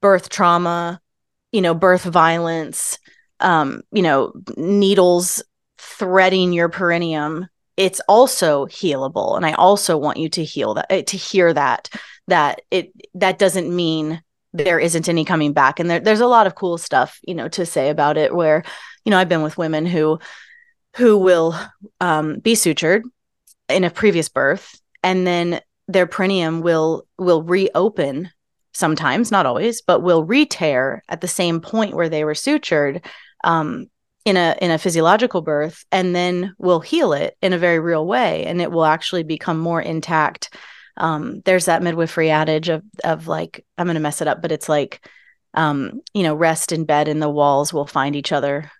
birth 0.00 0.28
trauma, 0.28 1.00
you 1.52 1.60
know, 1.60 1.74
birth 1.74 2.04
violence, 2.04 2.98
um, 3.40 3.82
you 3.92 4.02
know, 4.02 4.32
needles 4.56 5.42
threading 5.86 6.52
your 6.52 6.68
perineum, 6.68 7.46
it's 7.76 8.00
also 8.08 8.66
healable. 8.66 9.36
And 9.36 9.46
I 9.46 9.52
also 9.52 9.96
want 9.96 10.18
you 10.18 10.28
to 10.30 10.44
heal 10.44 10.74
that, 10.74 10.86
eh, 10.90 11.02
to 11.02 11.16
hear 11.16 11.52
that, 11.52 11.88
that 12.28 12.62
it, 12.70 12.92
that 13.14 13.38
doesn't 13.38 13.74
mean 13.74 14.22
there 14.52 14.78
isn't 14.78 15.08
any 15.08 15.24
coming 15.24 15.52
back. 15.52 15.78
And 15.78 15.88
there, 15.88 16.00
there's 16.00 16.20
a 16.20 16.26
lot 16.26 16.46
of 16.46 16.54
cool 16.54 16.78
stuff, 16.78 17.18
you 17.26 17.34
know, 17.34 17.48
to 17.48 17.66
say 17.66 17.90
about 17.90 18.16
it 18.16 18.34
where, 18.34 18.64
you 19.04 19.10
know, 19.10 19.18
I've 19.18 19.28
been 19.28 19.42
with 19.42 19.58
women 19.58 19.84
who, 19.84 20.18
who 20.96 21.18
will 21.18 21.54
um, 22.00 22.38
be 22.38 22.54
sutured 22.54 23.02
in 23.68 23.84
a 23.84 23.90
previous 23.90 24.28
birth 24.28 24.80
and 25.02 25.26
then 25.26 25.60
their 25.88 26.06
perineum 26.06 26.62
will 26.62 27.06
will 27.18 27.42
reopen 27.42 28.30
sometimes 28.72 29.30
not 29.30 29.46
always 29.46 29.82
but 29.82 30.02
will 30.02 30.24
re-tear 30.24 31.02
at 31.08 31.20
the 31.20 31.28
same 31.28 31.60
point 31.60 31.94
where 31.94 32.08
they 32.08 32.24
were 32.24 32.34
sutured 32.34 33.04
um, 33.44 33.86
in 34.26 34.36
a 34.36 34.56
in 34.60 34.72
a 34.72 34.78
physiological 34.78 35.40
birth 35.40 35.84
and 35.92 36.14
then 36.14 36.52
we'll 36.58 36.80
heal 36.80 37.12
it 37.12 37.36
in 37.40 37.52
a 37.52 37.58
very 37.58 37.78
real 37.78 38.04
way 38.04 38.44
and 38.44 38.60
it 38.60 38.72
will 38.72 38.84
actually 38.84 39.22
become 39.22 39.56
more 39.56 39.80
intact 39.80 40.52
um, 40.98 41.42
there's 41.44 41.66
that 41.66 41.82
midwifery 41.82 42.28
adage 42.28 42.68
of 42.68 42.82
of 43.04 43.28
like 43.28 43.64
i'm 43.78 43.86
going 43.86 43.94
to 43.94 44.00
mess 44.00 44.20
it 44.20 44.28
up 44.28 44.42
but 44.42 44.52
it's 44.52 44.68
like 44.68 45.08
um, 45.54 46.02
you 46.12 46.24
know 46.24 46.34
rest 46.34 46.72
in 46.72 46.84
bed 46.84 47.06
and 47.08 47.22
the 47.22 47.30
walls 47.30 47.72
will 47.72 47.86
find 47.86 48.14
each 48.14 48.32
other 48.32 48.70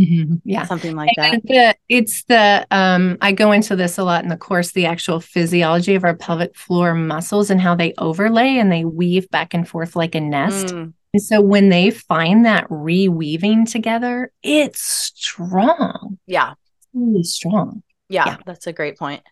Mm-hmm. 0.00 0.36
Yeah. 0.44 0.64
Something 0.64 0.96
like 0.96 1.10
and 1.18 1.34
that. 1.34 1.42
The, 1.44 1.76
it's 1.88 2.24
the, 2.24 2.66
um, 2.70 3.18
I 3.20 3.32
go 3.32 3.52
into 3.52 3.76
this 3.76 3.98
a 3.98 4.04
lot 4.04 4.22
in 4.22 4.30
the 4.30 4.38
course, 4.38 4.72
the 4.72 4.86
actual 4.86 5.20
physiology 5.20 5.94
of 5.94 6.02
our 6.02 6.16
pelvic 6.16 6.56
floor 6.56 6.94
muscles 6.94 7.50
and 7.50 7.60
how 7.60 7.74
they 7.74 7.92
overlay 7.98 8.56
and 8.56 8.72
they 8.72 8.86
weave 8.86 9.30
back 9.30 9.52
and 9.52 9.68
forth 9.68 9.94
like 9.94 10.14
a 10.14 10.20
nest. 10.20 10.68
Mm. 10.68 10.94
And 11.12 11.22
so 11.22 11.40
when 11.40 11.68
they 11.68 11.90
find 11.90 12.46
that 12.46 12.68
reweaving 12.68 13.70
together, 13.70 14.32
it's 14.42 14.82
strong. 14.82 16.18
Yeah. 16.26 16.52
It's 16.52 16.88
really 16.94 17.22
strong. 17.22 17.82
Yeah, 18.08 18.24
yeah. 18.26 18.36
That's 18.46 18.66
a 18.66 18.72
great 18.72 18.98
point. 18.98 19.22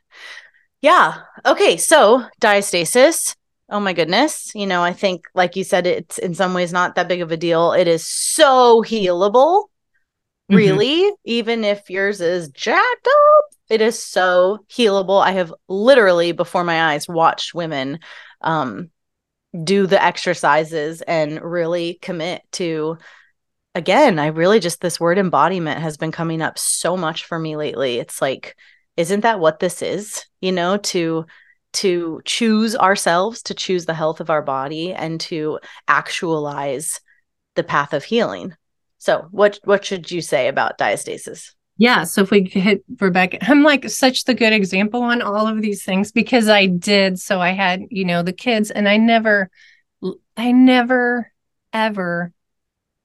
Yeah. 0.82 1.18
Okay. 1.44 1.76
So 1.76 2.24
diastasis. 2.40 3.34
Oh 3.70 3.80
my 3.80 3.92
goodness. 3.92 4.52
You 4.54 4.66
know, 4.66 4.82
I 4.82 4.92
think, 4.92 5.24
like 5.34 5.56
you 5.56 5.64
said, 5.64 5.86
it's 5.86 6.18
in 6.18 6.34
some 6.34 6.54
ways 6.54 6.72
not 6.72 6.96
that 6.96 7.08
big 7.08 7.20
of 7.22 7.30
a 7.30 7.36
deal. 7.36 7.72
It 7.72 7.88
is 7.88 8.06
so 8.06 8.82
healable 8.82 9.70
Mm-hmm. 10.50 10.56
really 10.56 11.02
mm-hmm. 11.02 11.14
even 11.26 11.62
if 11.62 11.88
yours 11.88 12.20
is 12.20 12.48
jacked 12.48 13.06
up 13.06 13.44
it 13.68 13.80
is 13.80 14.02
so 14.02 14.58
healable 14.68 15.22
i 15.22 15.30
have 15.30 15.54
literally 15.68 16.32
before 16.32 16.64
my 16.64 16.92
eyes 16.92 17.06
watched 17.06 17.54
women 17.54 18.00
um, 18.40 18.90
do 19.64 19.86
the 19.86 20.02
exercises 20.02 21.02
and 21.02 21.40
really 21.42 21.98
commit 22.00 22.42
to 22.52 22.96
again 23.74 24.18
i 24.18 24.26
really 24.26 24.60
just 24.60 24.80
this 24.80 25.00
word 25.00 25.18
embodiment 25.18 25.80
has 25.80 25.96
been 25.96 26.12
coming 26.12 26.40
up 26.40 26.58
so 26.58 26.96
much 26.96 27.24
for 27.24 27.38
me 27.38 27.56
lately. 27.56 27.98
It's 27.98 28.20
like 28.22 28.56
isn't 28.96 29.20
that 29.20 29.40
what 29.40 29.60
this 29.60 29.82
is? 29.82 30.26
You 30.40 30.52
know 30.52 30.76
to 30.76 31.24
to 31.72 32.20
choose 32.24 32.76
ourselves 32.76 33.42
to 33.44 33.54
choose 33.54 33.86
the 33.86 33.94
health 33.94 34.20
of 34.20 34.30
our 34.30 34.42
body 34.42 34.92
and 34.92 35.20
to 35.20 35.58
actualize 35.86 37.00
the 37.54 37.62
path 37.62 37.92
of 37.92 38.04
healing. 38.04 38.54
So, 38.98 39.28
what 39.30 39.58
what 39.64 39.84
should 39.84 40.10
you 40.10 40.20
say 40.20 40.48
about 40.48 40.78
diastasis? 40.78 41.54
Yeah. 41.80 42.04
So 42.04 42.20
if 42.20 42.30
we 42.30 42.44
hit 42.44 42.84
Rebecca, 43.00 43.38
I'm 43.40 43.62
like 43.62 43.88
such 43.88 44.24
the 44.24 44.34
good 44.34 44.52
example 44.52 45.02
on 45.02 45.22
all 45.22 45.46
of 45.48 45.62
these 45.62 45.82
things 45.82 46.12
because 46.12 46.46
I 46.46 46.66
did. 46.66 47.18
So 47.18 47.40
I 47.40 47.52
had, 47.52 47.84
you 47.90 48.04
know, 48.04 48.22
the 48.22 48.34
kids 48.34 48.70
and 48.70 48.86
I 48.86 48.98
never, 48.98 49.50
I 50.36 50.52
never 50.52 51.32
ever 51.72 52.32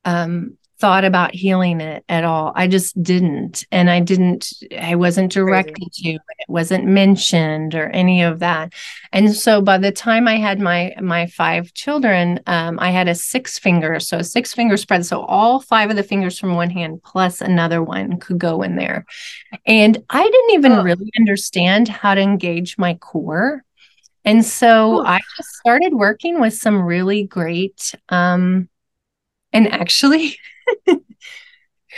um 0.03 0.57
thought 0.77 1.05
about 1.05 1.33
healing 1.33 1.79
it 1.79 2.03
at 2.09 2.25
all. 2.25 2.51
I 2.53 2.67
just 2.67 3.01
didn't. 3.01 3.65
And 3.71 3.89
I 3.89 4.01
didn't, 4.01 4.51
I 4.77 4.95
wasn't 4.95 5.31
directed 5.31 5.91
to, 5.93 6.09
it 6.09 6.49
wasn't 6.49 6.85
mentioned 6.85 7.75
or 7.75 7.87
any 7.89 8.23
of 8.23 8.39
that. 8.39 8.73
And 9.13 9.33
so 9.33 9.61
by 9.61 9.77
the 9.77 9.91
time 9.91 10.27
I 10.27 10.35
had 10.35 10.59
my 10.59 10.93
my 11.01 11.27
five 11.27 11.73
children, 11.73 12.41
um, 12.47 12.77
I 12.81 12.91
had 12.91 13.07
a 13.07 13.15
six 13.15 13.57
finger, 13.57 13.99
so 13.99 14.17
a 14.17 14.23
six 14.23 14.53
finger 14.53 14.75
spread. 14.75 15.05
So 15.05 15.21
all 15.21 15.61
five 15.61 15.89
of 15.89 15.95
the 15.95 16.03
fingers 16.03 16.37
from 16.37 16.55
one 16.55 16.69
hand 16.69 17.01
plus 17.03 17.39
another 17.39 17.81
one 17.81 18.19
could 18.19 18.37
go 18.37 18.61
in 18.61 18.75
there. 18.75 19.05
And 19.65 20.03
I 20.09 20.23
didn't 20.23 20.51
even 20.55 20.73
oh. 20.73 20.83
really 20.83 21.11
understand 21.17 21.87
how 21.87 22.15
to 22.15 22.21
engage 22.21 22.77
my 22.77 22.95
core. 22.95 23.63
And 24.25 24.43
so. 24.43 25.05
I 25.05 25.19
just 25.37 25.49
started 25.55 25.93
working 25.93 26.41
with 26.41 26.53
some 26.53 26.81
really 26.81 27.23
great 27.23 27.95
um 28.09 28.67
and 29.53 29.71
actually 29.71 30.37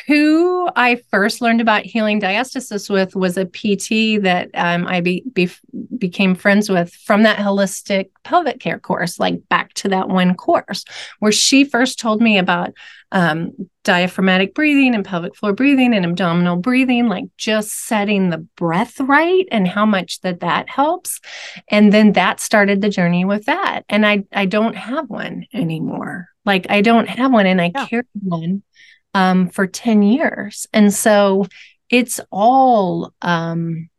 who 0.05 0.70
I 0.76 1.01
first 1.09 1.41
learned 1.41 1.61
about 1.61 1.86
healing 1.86 2.22
diastasis 2.22 2.89
with 2.89 3.15
was 3.15 3.38
a 3.38 3.45
PT 3.45 4.22
that 4.24 4.49
um, 4.53 4.86
I 4.86 5.01
be, 5.01 5.24
be, 5.34 5.49
became 5.97 6.36
friends 6.36 6.70
with 6.70 6.93
from 6.93 7.24
that 7.24 7.39
holistic 7.39 8.09
pelvic 8.24 8.59
care 8.59 8.80
course, 8.80 9.20
like 9.20 9.47
back 9.49 9.74
to 9.76 9.89
that 9.89 10.09
one 10.09 10.36
course 10.36 10.86
where 11.20 11.32
she 11.32 11.63
first 11.63 11.99
told 11.99 12.22
me 12.22 12.38
about 12.38 12.74
um, 13.11 13.53
diaphragmatic 13.84 14.53
breathing 14.53 14.93
and 14.93 15.05
pelvic 15.05 15.36
floor 15.36 15.53
breathing 15.53 15.93
and 15.93 16.05
abdominal 16.05 16.57
breathing, 16.57 17.07
like 17.07 17.26
just 17.38 17.72
setting 17.72 18.30
the 18.30 18.39
breath 18.55 18.99
right 18.99 19.47
and 19.51 19.68
how 19.68 19.86
much 19.86 20.20
that 20.22 20.41
that 20.41 20.70
helps. 20.70 21.22
And 21.70 21.91
then 21.91 22.11
that 22.13 22.39
started 22.39 22.82
the 22.82 22.89
journey 22.89 23.26
with 23.26 23.45
that. 23.45 23.84
And 23.89 24.05
I 24.05 24.26
I 24.34 24.45
don't 24.45 24.76
have 24.76 25.09
one 25.09 25.45
anymore. 25.53 26.28
Like 26.48 26.66
I 26.70 26.82
don't 26.82 27.08
have 27.08 27.32
one 27.32 27.45
and 27.45 27.62
I 27.62 27.72
yeah. 27.76 27.86
carried 27.86 28.08
one 28.24 28.64
um, 29.14 29.50
for 29.50 29.68
10 29.68 30.02
years. 30.02 30.66
And 30.74 30.93
so 30.93 31.45
it's 31.89 32.20
all, 32.32 33.14
um, 33.22 33.89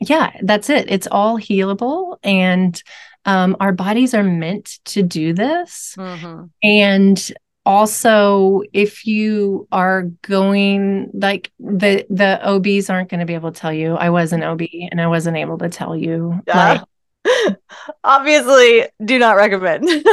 yeah, 0.00 0.32
that's 0.42 0.68
it. 0.68 0.90
It's 0.90 1.06
all 1.06 1.38
healable. 1.38 2.18
And 2.22 2.80
um, 3.24 3.56
our 3.60 3.72
bodies 3.72 4.12
are 4.12 4.22
meant 4.22 4.78
to 4.86 5.02
do 5.02 5.32
this. 5.32 5.94
Mm-hmm. 5.98 6.44
And 6.62 7.32
also 7.66 8.62
if 8.72 9.06
you 9.06 9.66
are 9.72 10.02
going 10.22 11.10
like 11.12 11.50
the 11.58 12.06
the 12.08 12.40
obs 12.44 12.88
aren't 12.88 13.10
going 13.10 13.18
to 13.18 13.26
be 13.26 13.34
able 13.34 13.50
to 13.50 13.60
tell 13.60 13.72
you 13.72 13.96
i 13.96 14.08
was 14.08 14.32
an 14.32 14.44
ob 14.44 14.62
and 14.92 15.00
i 15.00 15.06
wasn't 15.08 15.36
able 15.36 15.58
to 15.58 15.68
tell 15.68 15.96
you 15.96 16.40
like, 16.46 16.80
obviously 18.04 18.86
do 19.04 19.18
not 19.18 19.34
recommend 19.34 19.82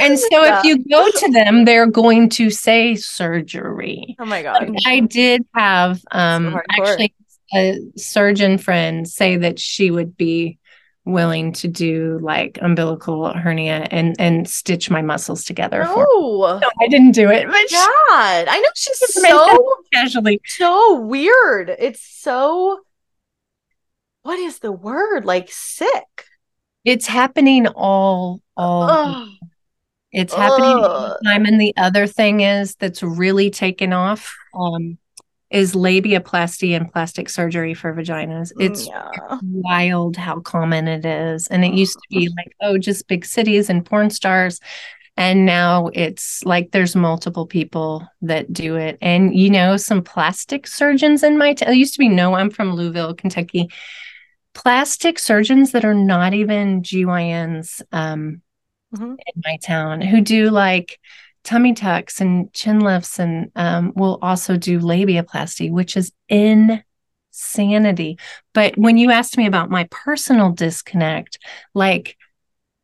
and 0.00 0.18
so 0.18 0.44
if 0.44 0.64
you 0.64 0.84
go 0.84 1.10
to 1.10 1.30
them 1.32 1.64
they're 1.64 1.86
going 1.86 2.28
to 2.28 2.50
say 2.50 2.94
surgery 2.94 4.16
oh 4.18 4.24
my 4.24 4.42
god 4.42 4.70
i 4.86 5.00
did 5.00 5.44
have 5.54 6.00
um 6.10 6.52
so 6.52 6.60
actually 6.70 7.14
a 7.54 7.78
surgeon 7.96 8.58
friend 8.58 9.08
say 9.08 9.36
that 9.36 9.58
she 9.58 9.90
would 9.90 10.16
be 10.16 10.58
willing 11.06 11.52
to 11.52 11.68
do 11.68 12.18
like 12.20 12.58
umbilical 12.60 13.32
hernia 13.32 13.86
and 13.92 14.16
and 14.18 14.50
stitch 14.50 14.90
my 14.90 15.00
muscles 15.00 15.44
together. 15.44 15.84
Oh, 15.86 16.58
no, 16.60 16.68
I 16.80 16.88
didn't 16.88 17.12
do 17.12 17.30
it, 17.30 17.46
but 17.46 17.70
God, 17.70 18.48
I 18.48 18.58
know 18.58 18.68
she's 18.74 18.98
so 19.14 19.74
casually, 19.94 20.40
so 20.44 21.00
weird. 21.00 21.70
It's 21.78 22.02
so. 22.02 22.80
What 24.22 24.40
is 24.40 24.58
the 24.58 24.72
word? 24.72 25.24
Like 25.24 25.48
sick. 25.50 26.24
It's 26.84 27.06
happening 27.06 27.68
all 27.68 28.42
all. 28.56 29.28
It's 30.16 30.34
happening 30.34 30.84
all 30.84 31.10
the 31.10 31.20
time, 31.24 31.44
and 31.44 31.60
the 31.60 31.74
other 31.76 32.06
thing 32.06 32.40
is 32.40 32.74
that's 32.76 33.02
really 33.02 33.50
taken 33.50 33.92
off. 33.92 34.34
Um, 34.54 34.98
is 35.50 35.74
labiaplasty 35.74 36.74
and 36.74 36.92
plastic 36.92 37.28
surgery 37.28 37.72
for 37.72 37.94
vaginas. 37.94 38.52
Mm, 38.54 38.66
it's 38.66 38.86
yeah. 38.86 39.38
wild 39.40 40.16
how 40.16 40.40
common 40.40 40.88
it 40.88 41.06
is. 41.06 41.46
And 41.46 41.64
it 41.64 41.72
used 41.72 41.94
to 41.94 42.08
be 42.10 42.28
like, 42.36 42.56
oh, 42.60 42.78
just 42.78 43.06
big 43.06 43.24
cities 43.24 43.70
and 43.70 43.86
porn 43.86 44.10
stars. 44.10 44.60
And 45.16 45.46
now 45.46 45.88
it's 45.94 46.44
like 46.44 46.72
there's 46.72 46.96
multiple 46.96 47.46
people 47.46 48.06
that 48.22 48.52
do 48.52 48.76
it. 48.76 48.98
And, 49.00 49.34
you 49.34 49.48
know, 49.48 49.76
some 49.76 50.02
plastic 50.02 50.66
surgeons 50.66 51.22
in 51.22 51.38
my 51.38 51.54
town, 51.54 51.72
it 51.72 51.76
used 51.76 51.94
to 51.94 52.00
be, 52.00 52.08
no, 52.08 52.34
I'm 52.34 52.50
from 52.50 52.74
Louisville, 52.74 53.14
Kentucky. 53.14 53.68
Plastic 54.52 55.18
surgeons 55.18 55.72
that 55.72 55.84
are 55.84 55.94
not 55.94 56.34
even 56.34 56.82
GYNs 56.82 57.82
um, 57.92 58.42
mm-hmm. 58.96 59.12
in 59.12 59.42
my 59.44 59.58
town 59.62 60.00
who 60.00 60.20
do 60.20 60.50
like, 60.50 60.98
tummy 61.46 61.74
tucks 61.74 62.20
and 62.20 62.52
chin 62.52 62.80
lifts 62.80 63.20
and 63.20 63.52
um, 63.54 63.92
we'll 63.94 64.18
also 64.20 64.56
do 64.56 64.80
labiaplasty 64.80 65.70
which 65.70 65.96
is 65.96 66.10
insanity. 66.28 68.18
But 68.52 68.76
when 68.76 68.98
you 68.98 69.12
asked 69.12 69.38
me 69.38 69.46
about 69.46 69.70
my 69.70 69.86
personal 69.92 70.50
disconnect 70.50 71.38
like 71.72 72.16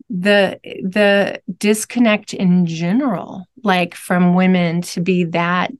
the 0.08 0.60
the 0.62 1.42
disconnect 1.58 2.34
in 2.34 2.66
general 2.66 3.46
like 3.64 3.96
from 3.96 4.36
women 4.36 4.82
to 4.82 5.00
be 5.00 5.24
that 5.24 5.72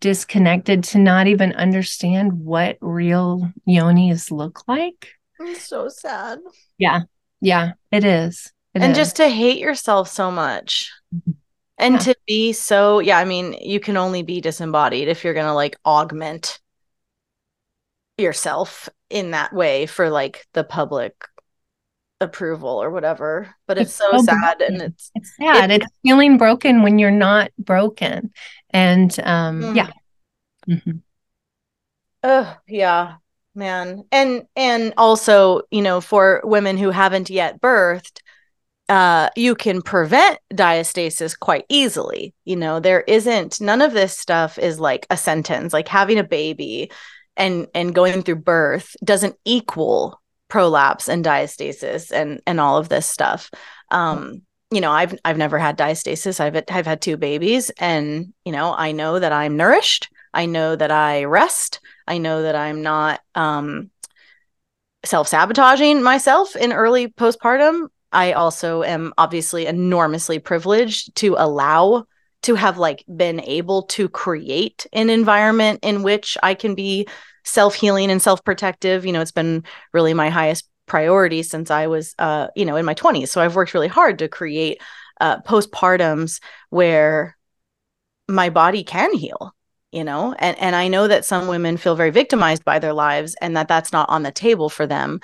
disconnected 0.00 0.84
to 0.84 0.98
not 0.98 1.26
even 1.26 1.52
understand 1.52 2.32
what 2.32 2.78
real 2.80 3.52
yonis 3.68 4.30
look 4.30 4.66
like. 4.66 5.10
It's 5.38 5.66
so 5.66 5.90
sad. 5.90 6.38
Yeah. 6.78 7.02
Yeah 7.42 7.72
it 7.92 8.04
is 8.04 8.54
it 8.76 8.82
and 8.82 8.92
is. 8.92 8.98
just 8.98 9.16
to 9.16 9.28
hate 9.28 9.58
yourself 9.58 10.08
so 10.08 10.30
much 10.30 10.92
mm-hmm 11.14 11.32
and 11.78 11.94
yeah. 11.94 12.00
to 12.00 12.16
be 12.26 12.52
so 12.52 12.98
yeah 12.98 13.18
i 13.18 13.24
mean 13.24 13.54
you 13.60 13.80
can 13.80 13.96
only 13.96 14.22
be 14.22 14.40
disembodied 14.40 15.08
if 15.08 15.24
you're 15.24 15.34
gonna 15.34 15.54
like 15.54 15.76
augment 15.84 16.58
yourself 18.18 18.88
in 19.10 19.32
that 19.32 19.52
way 19.52 19.86
for 19.86 20.08
like 20.08 20.46
the 20.54 20.64
public 20.64 21.14
approval 22.20 22.82
or 22.82 22.90
whatever 22.90 23.54
but 23.66 23.76
it's, 23.76 23.90
it's 23.90 23.96
so, 23.96 24.10
so, 24.12 24.24
sad 24.24 24.58
broken. 24.58 24.74
and 24.74 24.82
it's 24.82 25.10
it's 25.14 25.36
sad 25.36 25.70
it, 25.70 25.82
it's 25.82 25.92
feeling 26.02 26.38
broken 26.38 26.82
when 26.82 26.98
you're 26.98 27.10
not 27.10 27.50
broken 27.58 28.32
and 28.70 29.20
um 29.20 29.60
mm. 29.60 29.76
yeah 29.76 29.90
mm-hmm. 30.66 30.96
oh 32.22 32.56
yeah 32.66 33.16
man 33.54 34.04
and 34.10 34.44
and 34.56 34.94
also 34.96 35.60
you 35.70 35.82
know 35.82 36.00
for 36.00 36.40
women 36.42 36.78
who 36.78 36.90
haven't 36.90 37.28
yet 37.28 37.60
birthed 37.60 38.20
uh, 38.88 39.30
you 39.34 39.54
can 39.54 39.82
prevent 39.82 40.38
diastasis 40.52 41.38
quite 41.38 41.64
easily. 41.68 42.34
You 42.44 42.56
know, 42.56 42.78
there 42.78 43.00
isn't 43.02 43.60
none 43.60 43.82
of 43.82 43.92
this 43.92 44.16
stuff 44.16 44.58
is 44.58 44.78
like 44.78 45.06
a 45.10 45.16
sentence. 45.16 45.72
Like 45.72 45.88
having 45.88 46.18
a 46.18 46.24
baby 46.24 46.90
and 47.36 47.66
and 47.74 47.94
going 47.94 48.22
through 48.22 48.36
birth 48.36 48.94
doesn't 49.04 49.36
equal 49.44 50.20
prolapse 50.48 51.08
and 51.08 51.24
diastasis 51.24 52.12
and 52.12 52.40
and 52.46 52.60
all 52.60 52.78
of 52.78 52.88
this 52.88 53.06
stuff. 53.06 53.50
Um, 53.90 54.42
you 54.70 54.80
know, 54.80 54.92
I've 54.92 55.18
I've 55.24 55.38
never 55.38 55.58
had 55.58 55.78
diastasis. 55.78 56.38
I've 56.38 56.62
I've 56.70 56.86
had 56.86 57.00
two 57.00 57.16
babies, 57.16 57.70
and 57.78 58.32
you 58.44 58.52
know, 58.52 58.72
I 58.72 58.92
know 58.92 59.18
that 59.18 59.32
I'm 59.32 59.56
nourished. 59.56 60.08
I 60.32 60.46
know 60.46 60.76
that 60.76 60.90
I 60.90 61.24
rest. 61.24 61.80
I 62.06 62.18
know 62.18 62.42
that 62.42 62.54
I'm 62.54 62.82
not 62.82 63.20
um, 63.34 63.90
self 65.04 65.28
sabotaging 65.28 66.02
myself 66.02 66.54
in 66.54 66.72
early 66.72 67.08
postpartum 67.08 67.88
I 68.12 68.32
also 68.32 68.82
am 68.82 69.12
obviously 69.18 69.66
enormously 69.66 70.38
privileged 70.38 71.14
to 71.16 71.34
allow 71.38 72.06
to 72.42 72.54
have 72.54 72.78
like 72.78 73.04
been 73.14 73.40
able 73.40 73.82
to 73.82 74.08
create 74.08 74.86
an 74.92 75.10
environment 75.10 75.80
in 75.82 76.02
which 76.02 76.38
I 76.42 76.54
can 76.54 76.74
be 76.74 77.08
self-healing 77.44 78.10
and 78.10 78.22
self-protective. 78.22 79.04
You 79.04 79.12
know, 79.12 79.20
it's 79.20 79.32
been 79.32 79.64
really 79.92 80.14
my 80.14 80.30
highest 80.30 80.68
priority 80.86 81.42
since 81.42 81.70
I 81.70 81.88
was 81.88 82.14
uh, 82.18 82.48
you 82.54 82.64
know, 82.64 82.76
in 82.76 82.84
my 82.84 82.94
20s. 82.94 83.28
So 83.28 83.40
I've 83.40 83.56
worked 83.56 83.74
really 83.74 83.88
hard 83.88 84.18
to 84.20 84.28
create 84.28 84.80
uh 85.20 85.40
postpartums 85.40 86.40
where 86.70 87.36
my 88.28 88.50
body 88.50 88.84
can 88.84 89.14
heal 89.14 89.54
you 89.92 90.04
know 90.04 90.34
and 90.38 90.58
and 90.58 90.74
i 90.76 90.88
know 90.88 91.06
that 91.08 91.24
some 91.24 91.46
women 91.46 91.76
feel 91.76 91.94
very 91.94 92.10
victimized 92.10 92.64
by 92.64 92.78
their 92.78 92.92
lives 92.92 93.34
and 93.40 93.56
that 93.56 93.68
that's 93.68 93.92
not 93.92 94.08
on 94.10 94.22
the 94.22 94.32
table 94.32 94.68
for 94.68 94.86
them 94.86 95.20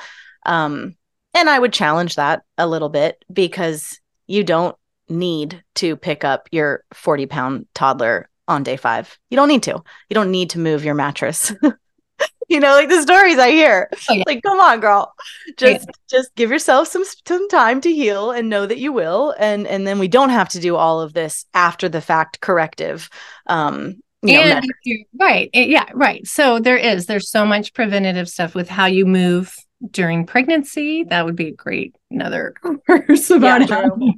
um 0.47 0.95
and 1.35 1.49
I 1.49 1.59
would 1.59 1.73
challenge 1.73 2.17
that 2.17 2.43
a 2.59 2.67
little 2.67 2.89
bit 2.89 3.25
because 3.33 4.01
you 4.27 4.45
don't 4.45 4.77
need 5.09 5.63
to 5.77 5.97
pick 5.97 6.25
up 6.25 6.49
your 6.53 6.85
40 6.93 7.27
pound 7.27 7.67
toddler 7.75 8.29
on 8.49 8.63
day 8.63 8.77
five. 8.77 9.19
You 9.31 9.37
don't 9.37 9.49
need 9.49 9.63
to. 9.65 9.83
You 10.09 10.15
don't 10.15 10.31
need 10.31 10.51
to 10.51 10.59
move 10.59 10.85
your 10.85 10.95
mattress. 10.95 11.53
you 12.49 12.61
know, 12.61 12.73
like 12.73 12.89
the 12.89 13.03
stories 13.03 13.39
I 13.39 13.51
hear. 13.51 13.89
Oh, 14.11 14.15
yeah. 14.15 14.25
Like, 14.27 14.43
come 14.43 14.61
on, 14.61 14.81
girl. 14.81 15.15
Just 15.57 15.87
yeah. 15.87 15.93
just 16.11 16.35
give 16.35 16.51
yourself 16.51 16.89
some 16.89 17.05
some 17.27 17.49
time 17.49 17.81
to 17.83 17.93
heal 17.93 18.31
and 18.31 18.49
know 18.49 18.67
that 18.67 18.79
you 18.79 18.93
will. 18.93 19.35
And 19.39 19.67
and 19.67 19.87
then 19.87 19.99
we 19.99 20.09
don't 20.09 20.31
have 20.31 20.49
to 20.51 20.61
do 20.61 20.77
all 20.77 21.01
of 21.01 21.13
this 21.13 21.47
after 21.55 21.89
the 21.89 22.01
fact 22.01 22.41
corrective. 22.41 23.09
Um 23.47 24.03
you 24.25 24.37
know, 24.37 24.43
and 24.43 24.65
you, 24.85 25.05
right. 25.19 25.51
Yeah, 25.53 25.89
right. 25.95 26.25
So 26.29 26.61
there 26.61 26.77
is, 26.77 27.07
there's 27.07 27.29
so 27.29 27.45
much 27.45 27.75
preventative 27.75 28.29
stuff 28.29 28.55
with 28.55 28.69
how 28.69 28.87
you 28.87 29.05
move 29.05 29.53
during 29.91 30.27
pregnancy. 30.27 31.05
That 31.05 31.25
would 31.25 31.37
be 31.37 31.49
a 31.49 31.53
great 31.53 31.95
another 32.11 32.55
course 32.87 33.31
about 33.31 33.69
yeah, 33.69 33.89
it. 34.01 34.17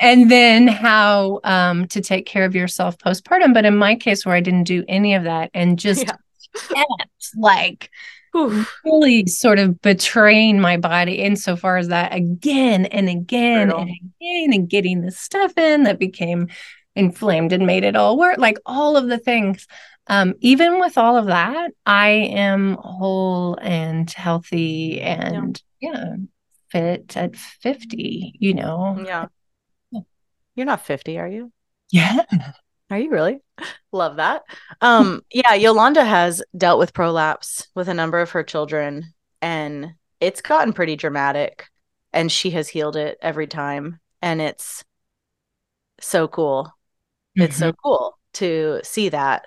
And 0.00 0.30
then 0.30 0.66
how 0.68 1.40
um, 1.44 1.86
to 1.88 2.00
take 2.00 2.26
care 2.26 2.44
of 2.44 2.54
yourself 2.54 2.98
postpartum. 2.98 3.54
But 3.54 3.64
in 3.64 3.76
my 3.76 3.94
case, 3.94 4.26
where 4.26 4.34
I 4.34 4.40
didn't 4.40 4.64
do 4.64 4.84
any 4.88 5.14
of 5.14 5.24
that 5.24 5.50
and 5.54 5.78
just 5.78 6.06
yeah. 6.74 6.82
like 7.36 7.90
Oof. 8.36 8.74
really 8.84 9.26
sort 9.26 9.58
of 9.58 9.80
betraying 9.80 10.60
my 10.60 10.76
body 10.76 11.14
insofar 11.14 11.78
as 11.78 11.88
that 11.88 12.12
again 12.12 12.86
and 12.86 13.08
again 13.08 13.68
Brutal. 13.68 13.82
and 13.82 13.90
again 13.90 14.52
and 14.52 14.68
getting 14.68 15.00
the 15.00 15.10
stuff 15.10 15.56
in 15.56 15.84
that 15.84 15.98
became 15.98 16.48
inflamed 16.94 17.52
and 17.52 17.66
made 17.66 17.84
it 17.84 17.94
all 17.94 18.16
work 18.16 18.38
like 18.38 18.58
all 18.64 18.96
of 18.96 19.08
the 19.08 19.18
things 19.18 19.66
um, 20.08 20.34
even 20.40 20.80
with 20.80 20.98
all 20.98 21.16
of 21.16 21.26
that, 21.26 21.72
I 21.84 22.08
am 22.08 22.76
whole 22.80 23.58
and 23.60 24.10
healthy 24.10 25.00
and 25.00 25.60
yeah. 25.80 25.92
yeah, 25.92 26.16
fit 26.70 27.16
at 27.16 27.36
50, 27.36 28.34
you 28.38 28.54
know. 28.54 29.02
Yeah. 29.04 29.26
You're 30.54 30.66
not 30.66 30.86
50, 30.86 31.18
are 31.18 31.28
you? 31.28 31.52
Yeah. 31.90 32.22
Are 32.90 32.98
you 32.98 33.10
really? 33.10 33.40
Love 33.92 34.16
that. 34.16 34.44
Um, 34.80 35.22
yeah, 35.32 35.54
Yolanda 35.54 36.04
has 36.04 36.42
dealt 36.56 36.78
with 36.78 36.94
prolapse 36.94 37.66
with 37.74 37.88
a 37.88 37.94
number 37.94 38.20
of 38.20 38.30
her 38.30 38.44
children, 38.44 39.12
and 39.42 39.94
it's 40.20 40.40
gotten 40.40 40.72
pretty 40.72 40.94
dramatic, 40.96 41.66
and 42.12 42.30
she 42.30 42.50
has 42.50 42.68
healed 42.68 42.96
it 42.96 43.18
every 43.20 43.48
time. 43.48 43.98
And 44.22 44.40
it's 44.40 44.84
so 46.00 46.28
cool. 46.28 46.64
Mm-hmm. 47.36 47.42
It's 47.42 47.56
so 47.56 47.72
mm-hmm. 47.72 47.80
cool 47.82 48.18
to 48.34 48.80
see 48.84 49.08
that. 49.08 49.46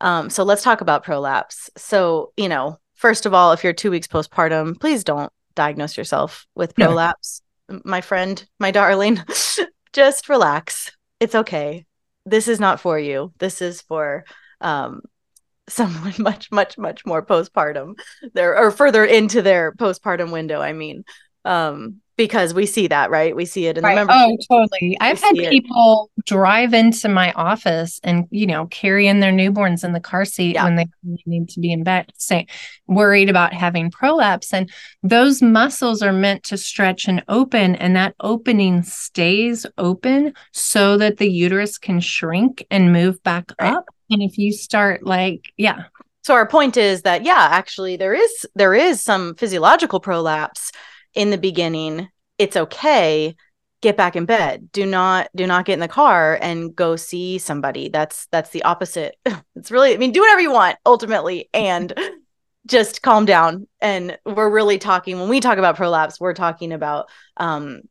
Um, 0.00 0.30
so 0.30 0.44
let's 0.44 0.62
talk 0.62 0.80
about 0.80 1.04
prolapse. 1.04 1.70
So, 1.76 2.32
you 2.36 2.48
know, 2.48 2.78
first 2.94 3.26
of 3.26 3.34
all, 3.34 3.52
if 3.52 3.62
you're 3.62 3.72
two 3.72 3.90
weeks 3.90 4.06
postpartum, 4.06 4.78
please 4.78 5.04
don't 5.04 5.32
diagnose 5.54 5.96
yourself 5.96 6.46
with 6.54 6.74
prolapse. 6.74 7.42
No. 7.68 7.80
My 7.84 8.00
friend, 8.00 8.44
my 8.58 8.70
darling, 8.70 9.20
just 9.92 10.28
relax. 10.28 10.92
It's 11.20 11.34
okay. 11.34 11.86
This 12.26 12.48
is 12.48 12.60
not 12.60 12.80
for 12.80 12.98
you. 12.98 13.32
This 13.38 13.62
is 13.62 13.82
for 13.82 14.24
um, 14.60 15.02
someone 15.68 16.14
much, 16.18 16.50
much, 16.50 16.76
much 16.76 17.06
more 17.06 17.24
postpartum. 17.24 17.94
There 18.34 18.56
or 18.56 18.70
further 18.70 19.04
into 19.04 19.42
their 19.42 19.72
postpartum 19.72 20.30
window. 20.32 20.60
I 20.60 20.72
mean, 20.72 21.04
um, 21.44 22.00
because 22.16 22.54
we 22.54 22.64
see 22.66 22.86
that, 22.86 23.10
right? 23.10 23.34
We 23.34 23.44
see 23.44 23.66
it 23.66 23.76
in 23.76 23.82
the 23.82 23.88
Right. 23.88 23.94
membership. 23.96 24.20
Oh, 24.22 24.36
totally. 24.48 24.96
I've 25.00 25.20
had 25.20 25.34
see 25.36 25.46
it. 25.46 25.50
people 25.50 26.10
drive 26.26 26.72
into 26.72 27.08
my 27.08 27.32
office 27.32 28.00
and, 28.04 28.26
you 28.30 28.46
know, 28.46 28.66
carry 28.66 29.08
in 29.08 29.20
their 29.20 29.32
newborns 29.32 29.82
in 29.84 29.92
the 29.92 30.00
car 30.00 30.24
seat 30.24 30.54
Yeah. 30.54 30.64
when 30.64 30.76
they 30.76 30.86
need 31.26 31.48
to 31.50 31.60
be 31.60 31.72
in 31.72 31.82
bed, 31.82 32.12
say, 32.16 32.46
worried 32.86 33.28
about 33.28 33.52
having 33.52 33.90
prolapse. 33.90 34.52
And 34.52 34.70
those 35.02 35.42
muscles 35.42 36.02
are 36.02 36.12
meant 36.12 36.44
to 36.44 36.56
stretch 36.56 37.08
and 37.08 37.22
open, 37.28 37.74
and 37.76 37.96
that 37.96 38.14
opening 38.20 38.82
stays 38.82 39.66
open 39.76 40.34
so 40.52 40.96
that 40.98 41.16
the 41.16 41.28
uterus 41.30 41.78
can 41.78 41.98
shrink 42.00 42.64
and 42.70 42.92
move 42.92 43.22
back 43.24 43.50
Right. 43.60 43.74
up. 43.74 43.86
And 44.10 44.22
if 44.22 44.38
you 44.38 44.52
start 44.52 45.04
like, 45.04 45.46
yeah, 45.56 45.84
So 46.22 46.32
our 46.34 46.46
point 46.48 46.76
is 46.78 47.02
that 47.02 47.24
yeah, 47.24 47.48
actually 47.50 47.96
there 47.96 48.14
is 48.14 48.46
there 48.54 48.72
is 48.74 49.02
some 49.02 49.34
physiological 49.34 50.00
prolapse 50.00 50.70
in 51.14 51.30
the 51.30 51.38
beginning. 51.38 52.08
It's 52.38 52.56
okay. 52.56 53.36
Get 53.80 53.96
back 53.96 54.16
in 54.16 54.24
bed. 54.24 54.70
Do 54.72 54.86
not 54.86 55.28
do 55.36 55.46
not 55.46 55.66
get 55.66 55.74
in 55.74 55.80
the 55.80 55.88
car 55.88 56.38
and 56.40 56.74
go 56.74 56.96
see 56.96 57.38
somebody. 57.38 57.88
That's 57.88 58.26
that's 58.32 58.50
the 58.50 58.62
opposite. 58.64 59.16
It's 59.56 59.70
really 59.70 59.94
I 59.94 59.98
mean 59.98 60.12
do 60.12 60.20
whatever 60.20 60.40
you 60.40 60.52
want 60.52 60.76
ultimately 60.84 61.48
and 61.54 61.92
just 62.66 63.02
calm 63.02 63.24
down. 63.24 63.66
And 63.80 64.18
we're 64.24 64.50
really 64.50 64.78
talking 64.78 65.20
when 65.20 65.28
we 65.28 65.40
talk 65.40 65.58
about 65.58 65.76
prolapse, 65.76 66.18
we're 66.18 66.34
talking 66.34 66.72
about 66.72 67.08
um 67.36 67.82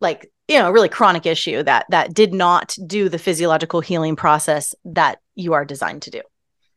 like 0.00 0.30
you 0.48 0.58
know, 0.58 0.68
a 0.68 0.72
really 0.72 0.88
chronic 0.88 1.26
issue 1.26 1.62
that 1.62 1.86
that 1.90 2.14
did 2.14 2.32
not 2.32 2.76
do 2.86 3.08
the 3.08 3.18
physiological 3.18 3.80
healing 3.80 4.14
process 4.14 4.74
that 4.84 5.18
you 5.34 5.54
are 5.54 5.64
designed 5.64 6.02
to 6.02 6.10
do. 6.10 6.20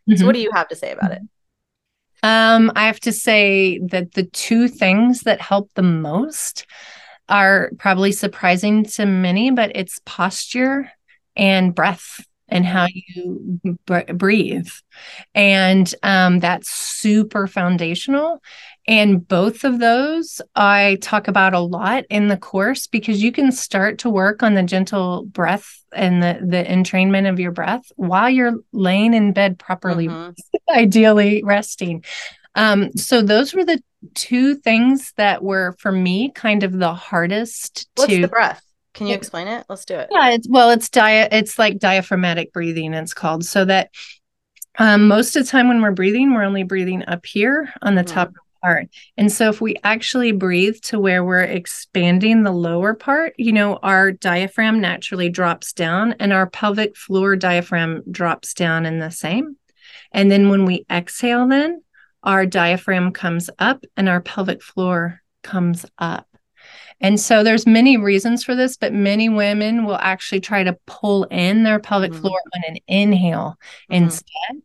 So 0.09 0.23
Mhm. 0.23 0.25
what 0.25 0.33
do 0.33 0.41
you 0.41 0.51
have 0.53 0.67
to 0.69 0.75
say 0.75 0.91
about 0.91 1.11
it? 1.11 1.21
Um, 2.23 2.71
I 2.75 2.85
have 2.85 2.99
to 3.01 3.11
say 3.11 3.79
that 3.89 4.13
the 4.13 4.23
two 4.23 4.67
things 4.67 5.21
that 5.21 5.41
help 5.41 5.69
the 5.75 5.83
most 5.83 6.65
are 7.29 7.71
probably 7.77 8.11
surprising 8.11 8.83
to 8.83 9.05
many, 9.05 9.51
but 9.51 9.71
it's 9.75 9.99
posture 10.05 10.91
and 11.35 11.73
breath 11.73 12.25
and 12.47 12.65
how 12.65 12.87
you 12.89 13.59
br- 13.85 14.13
breathe. 14.13 14.69
And 15.35 15.93
um, 16.03 16.39
that's 16.39 16.69
super 16.69 17.47
foundational. 17.47 18.41
And 18.89 19.25
both 19.27 19.63
of 19.65 19.77
those 19.77 20.41
I 20.55 20.97
talk 20.99 21.27
about 21.27 21.53
a 21.53 21.59
lot 21.59 22.05
in 22.09 22.27
the 22.27 22.37
course 22.37 22.87
because 22.87 23.21
you 23.21 23.31
can 23.31 23.51
start 23.51 23.99
to 23.99 24.09
work 24.09 24.41
on 24.41 24.55
the 24.55 24.63
gentle 24.63 25.25
breath 25.25 25.69
and 25.93 26.23
the, 26.23 26.39
the 26.43 26.63
entrainment 26.63 27.29
of 27.29 27.39
your 27.39 27.51
breath 27.51 27.83
while 27.97 28.31
you're 28.31 28.55
laying 28.73 29.13
in 29.13 29.31
bed 29.31 29.59
properly 29.59 30.07
Mhm. 30.07 30.35
ideally 30.71 31.43
resting. 31.45 32.03
Um, 32.55 32.91
so 32.97 33.21
those 33.21 33.53
were 33.53 33.63
the 33.63 33.79
two 34.15 34.55
things 34.55 35.13
that 35.17 35.43
were 35.43 35.75
for 35.77 35.91
me 35.91 36.31
kind 36.31 36.63
of 36.63 36.73
the 36.73 36.95
hardest 36.95 37.87
What's 37.95 38.11
to 38.11 38.21
the 38.21 38.27
breath? 38.27 38.63
Can 38.95 39.05
you 39.05 39.13
explain 39.13 39.47
it? 39.47 39.67
Let's 39.69 39.85
do 39.85 39.93
it. 39.95 40.09
yeah, 40.11 40.31
it's 40.31 40.47
well, 40.49 40.71
it's 40.71 40.89
dia 40.89 41.29
it's 41.31 41.59
like 41.59 41.77
diaphragmatic 41.77 42.51
breathing, 42.53 42.95
it's 42.95 43.13
called. 43.13 43.45
So 43.45 43.65
that 43.65 43.91
um 44.79 45.07
most 45.07 45.35
of 45.35 45.45
the 45.45 45.51
time 45.51 45.67
when 45.67 45.79
we're 45.79 45.91
breathing, 45.91 46.33
we're 46.33 46.43
only 46.43 46.63
breathing 46.63 47.03
up 47.07 47.23
here 47.27 47.71
on 47.83 47.93
the 47.93 48.03
Mhm. 48.03 48.07
top 48.07 48.33
part. 48.61 48.87
And 49.17 49.31
so 49.31 49.49
if 49.49 49.61
we 49.61 49.75
actually 49.83 50.31
breathe 50.31 50.79
to 50.83 50.99
where 50.99 51.23
we're 51.23 51.41
expanding 51.43 52.43
the 52.43 52.51
lower 52.51 52.93
part, 52.93 53.33
you 53.37 53.51
know, 53.51 53.77
our 53.77 54.11
diaphragm 54.11 54.79
naturally 54.81 55.29
drops 55.29 55.73
down 55.73 56.13
and 56.19 56.33
our 56.33 56.47
pelvic 56.47 56.95
floor 56.95 57.35
diaphragm 57.35 58.03
drops 58.11 58.53
down 58.53 58.85
in 58.85 58.99
the 58.99 59.11
same. 59.11 59.55
And 60.11 60.31
then 60.31 60.49
when 60.49 60.65
we 60.65 60.85
exhale, 60.89 61.47
then 61.47 61.83
our 62.23 62.45
diaphragm 62.45 63.11
comes 63.11 63.49
up 63.59 63.83
and 63.95 64.09
our 64.09 64.21
pelvic 64.21 64.61
floor 64.61 65.21
comes 65.43 65.85
up. 65.97 66.25
And 67.01 67.17
so 67.19 67.43
there's 67.43 67.65
many 67.65 67.95
reasons 67.95 68.43
for 68.43 68.55
this, 68.55 68.75
but 68.75 68.91
many 68.91 69.29
women 69.29 69.85
will 69.85 69.95
actually 69.95 70.41
try 70.41 70.63
to 70.63 70.77
pull 70.85 71.23
in 71.25 71.63
their 71.63 71.79
pelvic 71.79 72.11
Mhm. 72.11 72.19
floor 72.19 72.39
on 72.53 72.61
an 72.67 72.77
inhale 72.87 73.57
Mhm. 73.89 73.95
instead. 73.95 74.61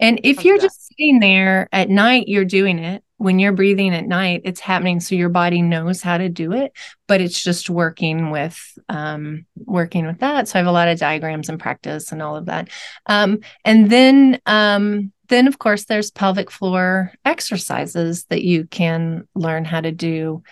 And 0.00 0.20
if 0.24 0.44
you're 0.44 0.58
that? 0.58 0.64
just 0.64 0.88
sitting 0.88 1.20
there 1.20 1.68
at 1.72 1.88
night, 1.88 2.26
you're 2.26 2.44
doing 2.44 2.80
it. 2.80 3.04
When 3.18 3.38
you're 3.38 3.52
breathing 3.52 3.94
at 3.94 4.06
night, 4.06 4.42
it's 4.44 4.60
happening. 4.60 5.00
So 5.00 5.14
your 5.14 5.30
body 5.30 5.62
knows 5.62 6.02
how 6.02 6.18
to 6.18 6.28
do 6.28 6.52
it, 6.52 6.72
but 7.06 7.20
it's 7.20 7.42
just 7.42 7.70
working 7.70 8.30
with 8.30 8.60
um, 8.88 9.46
working 9.56 10.06
with 10.06 10.18
that. 10.18 10.48
So 10.48 10.58
I 10.58 10.58
have 10.58 10.66
a 10.66 10.72
lot 10.72 10.88
of 10.88 10.98
diagrams 10.98 11.48
and 11.48 11.58
practice 11.58 12.12
and 12.12 12.22
all 12.22 12.36
of 12.36 12.46
that. 12.46 12.68
Um, 13.06 13.40
and 13.64 13.90
then 13.90 14.40
um, 14.44 15.12
then 15.28 15.48
of 15.48 15.58
course 15.58 15.86
there's 15.86 16.10
pelvic 16.10 16.50
floor 16.50 17.12
exercises 17.24 18.24
that 18.24 18.42
you 18.42 18.66
can 18.66 19.26
learn 19.34 19.64
how 19.64 19.80
to 19.80 19.92
do. 19.92 20.42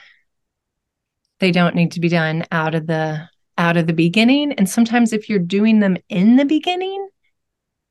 They 1.41 1.51
don't 1.51 1.75
need 1.75 1.93
to 1.93 2.01
be 2.01 2.09
done 2.09 2.45
out 2.51 2.75
of 2.75 2.87
the 2.87 3.29
out 3.59 3.77
of 3.77 3.87
the 3.87 3.93
beginning. 3.93 4.53
And 4.53 4.69
sometimes 4.69 5.13
if 5.13 5.29
you're 5.29 5.39
doing 5.39 5.81
them 5.81 5.97
in 6.09 6.37
the 6.37 6.45
beginning, 6.45 7.09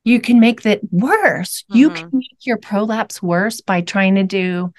you 0.04 0.20
can 0.20 0.38
make 0.38 0.62
that 0.62 0.80
worse. 0.90 1.64
You 1.68 1.90
Mhm. 1.90 1.96
can 1.96 2.10
make 2.12 2.36
your 2.46 2.58
prolapse 2.58 3.22
worse 3.22 3.60
by 3.60 3.80
trying 3.80 4.14
to 4.16 4.22
do 4.22 4.72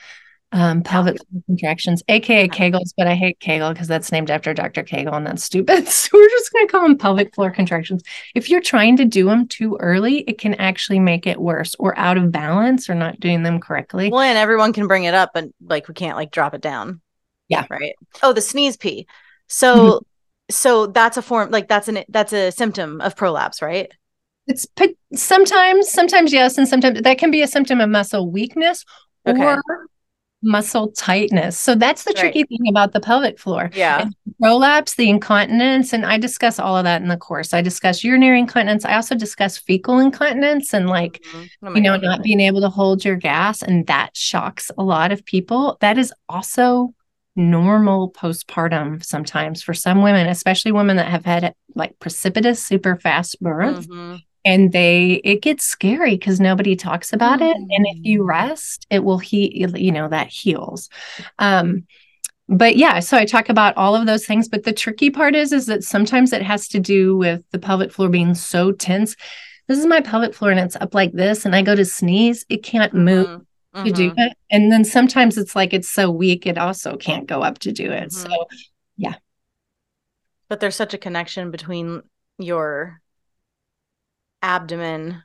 um, 0.52 0.84
pelvic 0.84 1.18
floor 1.18 1.42
contractions, 1.48 2.02
aka 2.08 2.48
Kegels, 2.48 2.94
but 2.96 3.08
I 3.08 3.16
hate 3.16 3.42
Kegel 3.42 3.74
because 3.74 3.90
that's 3.90 4.10
named 4.12 4.32
after 4.32 4.54
Dr. 4.54 4.84
Kegel 4.84 5.14
and 5.14 5.28
that's 5.28 5.44
stupid. 5.44 5.86
So 5.90 6.10
we're 6.14 6.30
just 6.30 6.54
going 6.54 6.68
to 6.68 6.72
call 6.72 6.84
them 6.84 6.98
pelvic 6.98 7.36
floor 7.36 7.52
contractions. 7.52 8.04
If 8.36 8.50
you're 8.50 8.62
trying 8.62 8.96
to 8.98 9.06
do 9.06 9.26
them 9.26 9.50
too 9.50 9.76
early, 9.82 10.20
it 10.20 10.38
can 10.38 10.54
actually 10.54 11.00
make 11.00 11.28
it 11.28 11.42
worse 11.42 11.76
or 11.78 11.98
out 11.98 12.18
of 12.18 12.32
balance 12.32 12.90
or 12.90 12.96
not 12.96 13.20
doing 13.20 13.44
them 13.44 13.60
correctly. 13.60 14.10
Well, 14.10 14.22
and 14.22 14.38
everyone 14.38 14.72
can 14.72 14.88
bring 14.88 15.04
it 15.04 15.14
up, 15.14 15.32
but 15.34 15.46
like 15.60 15.90
we 15.90 15.94
can't 15.94 16.16
like 16.16 16.32
drop 16.32 16.54
it 16.54 16.62
down. 16.62 17.02
Yeah. 17.50 17.66
Right. 17.70 17.96
Oh, 18.24 18.32
the 18.32 18.40
sneeze 18.42 18.78
pee. 18.78 19.08
So, 19.48 20.06
so 20.50 20.88
that's 20.88 21.18
a 21.18 21.22
form 21.22 21.52
like 21.52 21.68
that's 21.68 21.90
an 21.90 22.06
that's 22.08 22.32
a 22.32 22.52
symptom 22.52 23.02
of 23.02 23.18
prolapse, 23.18 23.62
right? 23.62 23.92
It's 24.48 24.68
sometimes, 25.16 25.89
sometimes 25.89 26.32
yes, 26.34 26.58
and 26.58 26.68
sometimes 26.68 27.02
that 27.02 27.18
can 27.18 27.32
be 27.32 27.41
a 27.41 27.48
symptom 27.48 27.82
of 27.82 27.89
muscle 27.89 28.30
weakness 28.30 28.86
Okay. 29.28 29.41
or 29.43 29.62
muscle 30.43 30.91
tightness. 30.91 31.60
So 31.60 31.74
that's 31.74 32.04
the 32.04 32.12
Right. 32.16 32.20
tricky 32.22 32.43
thing 32.43 32.68
about 32.70 32.93
the 32.93 33.00
pelvic 33.00 33.39
floor. 33.39 33.72
Yeah. 33.74 34.02
And 34.02 34.16
prolapse, 34.39 34.93
the 34.96 35.10
incontinence, 35.10 35.91
and 35.91 36.06
I 36.06 36.20
discuss 36.20 36.60
all 36.60 36.78
of 36.78 36.84
that 36.84 37.02
in 37.02 37.08
the 37.08 37.18
course. 37.18 37.52
I 37.54 37.62
discuss 37.62 38.04
urinary 38.04 38.38
incontinence. 38.39 38.86
I 38.86 38.93
also 38.96 39.16
discuss 39.16 39.58
fecal 39.58 39.98
incontinence 39.98 40.72
and 40.74 40.88
like, 40.88 41.24
Mhm. 41.34 41.50
Oh 41.64 41.74
you 41.76 41.82
know, 41.82 41.93
God. 41.93 42.04
not 42.04 42.22
being 42.24 42.39
able 42.41 42.62
to 42.62 42.70
hold 42.70 43.04
your 43.04 43.16
gas. 43.16 43.64
And 43.64 43.88
that 43.88 44.16
shocks 44.16 44.70
a 44.78 44.84
lot 44.84 45.12
of 45.12 45.26
people. 45.26 45.78
That 45.82 45.98
is 45.98 46.14
also 46.30 46.93
normal 47.36 48.12
postpartum 48.12 49.04
sometimes 49.04 49.64
for 49.64 49.74
some 49.74 50.04
women, 50.04 50.28
especially 50.28 50.72
women 50.72 50.98
that 50.98 51.08
have 51.08 51.26
had 51.26 51.56
like 51.74 51.98
precipitous, 52.00 52.64
super 52.64 52.96
fast 52.98 53.41
births 53.41 53.88
Mhm. 53.88 54.22
And 54.46 54.72
they 54.72 55.14
it 55.26 55.41
gets 55.41 55.66
scary 55.66 56.12
because 56.16 56.39
nobody 56.39 56.76
talks 56.76 57.12
about 57.12 57.41
it 57.41 57.56
and 57.58 57.86
if 57.88 57.98
you 58.06 58.22
Mm. 58.22 58.28
rest 58.28 58.86
it 58.89 59.04
will 59.04 59.18
heal 59.18 59.76
you 59.78 59.91
know 59.91 60.08
that 60.08 60.28
heals 60.28 60.89
um 61.39 61.86
but 62.48 62.78
yeah 62.78 63.00
so 63.00 63.18
i 63.18 63.26
talk 63.26 63.50
about 63.50 63.76
all 63.76 63.96
of 63.96 64.06
those 64.06 64.26
things 64.26 64.48
but 64.48 64.64
the 64.64 64.72
tricky 64.74 65.10
part 65.10 65.36
is 65.36 65.52
is 65.52 65.66
that 65.66 65.84
sometimes 65.84 66.32
it 66.32 66.43
has 66.43 66.68
to 66.70 66.80
do 66.80 67.18
with 67.18 67.43
the 67.52 67.60
pelvic 67.60 67.91
floor 67.91 68.08
being 68.08 68.36
so 68.36 68.72
tense 68.72 69.16
this 69.68 69.80
is 69.80 69.86
my 69.88 70.00
pelvic 70.00 70.34
floor 70.34 70.52
and 70.52 70.60
it's 70.60 70.76
up 70.78 70.93
like 70.93 71.12
this 71.14 71.46
and 71.46 71.56
i 71.56 71.62
go 71.62 71.76
to 71.76 71.84
sneeze 71.86 72.46
it 72.50 72.64
can't 72.64 72.93
move 72.93 73.28
Mhm. 73.76 73.84
to 73.86 73.91
do 73.91 74.12
Mhm. 74.12 74.28
it 74.28 74.38
and 74.52 74.72
then 74.72 74.86
sometimes 74.86 75.38
it's 75.38 75.56
like 75.56 75.74
it's 75.74 75.89
so 75.89 76.10
weak 76.12 76.46
it 76.46 76.58
also 76.58 76.96
can't 76.98 77.28
go 77.28 77.41
up 77.41 77.58
to 77.60 77.72
do 77.72 77.91
it 77.91 78.12
so 78.14 78.30
yeah. 78.96 79.16
But 80.48 80.60
there's 80.60 80.76
such 80.76 80.93
a 80.93 80.98
connection 81.00 81.50
between 81.52 82.04
your 82.38 83.02
abdomen 84.42 85.24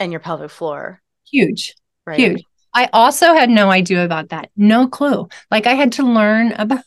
and 0.00 0.12
your 0.12 0.20
pelvic 0.20 0.50
floor, 0.50 1.00
huge 1.30 1.74
right? 2.06 2.18
Huge. 2.18 2.42
I 2.74 2.88
also 2.92 3.34
had 3.34 3.50
no 3.50 3.70
idea 3.70 4.04
about 4.04 4.28
that. 4.28 4.50
No 4.56 4.86
clue. 4.88 5.28
Like 5.50 5.66
I 5.66 5.74
had 5.74 5.92
to 5.92 6.02
learn 6.04 6.52
about 6.52 6.84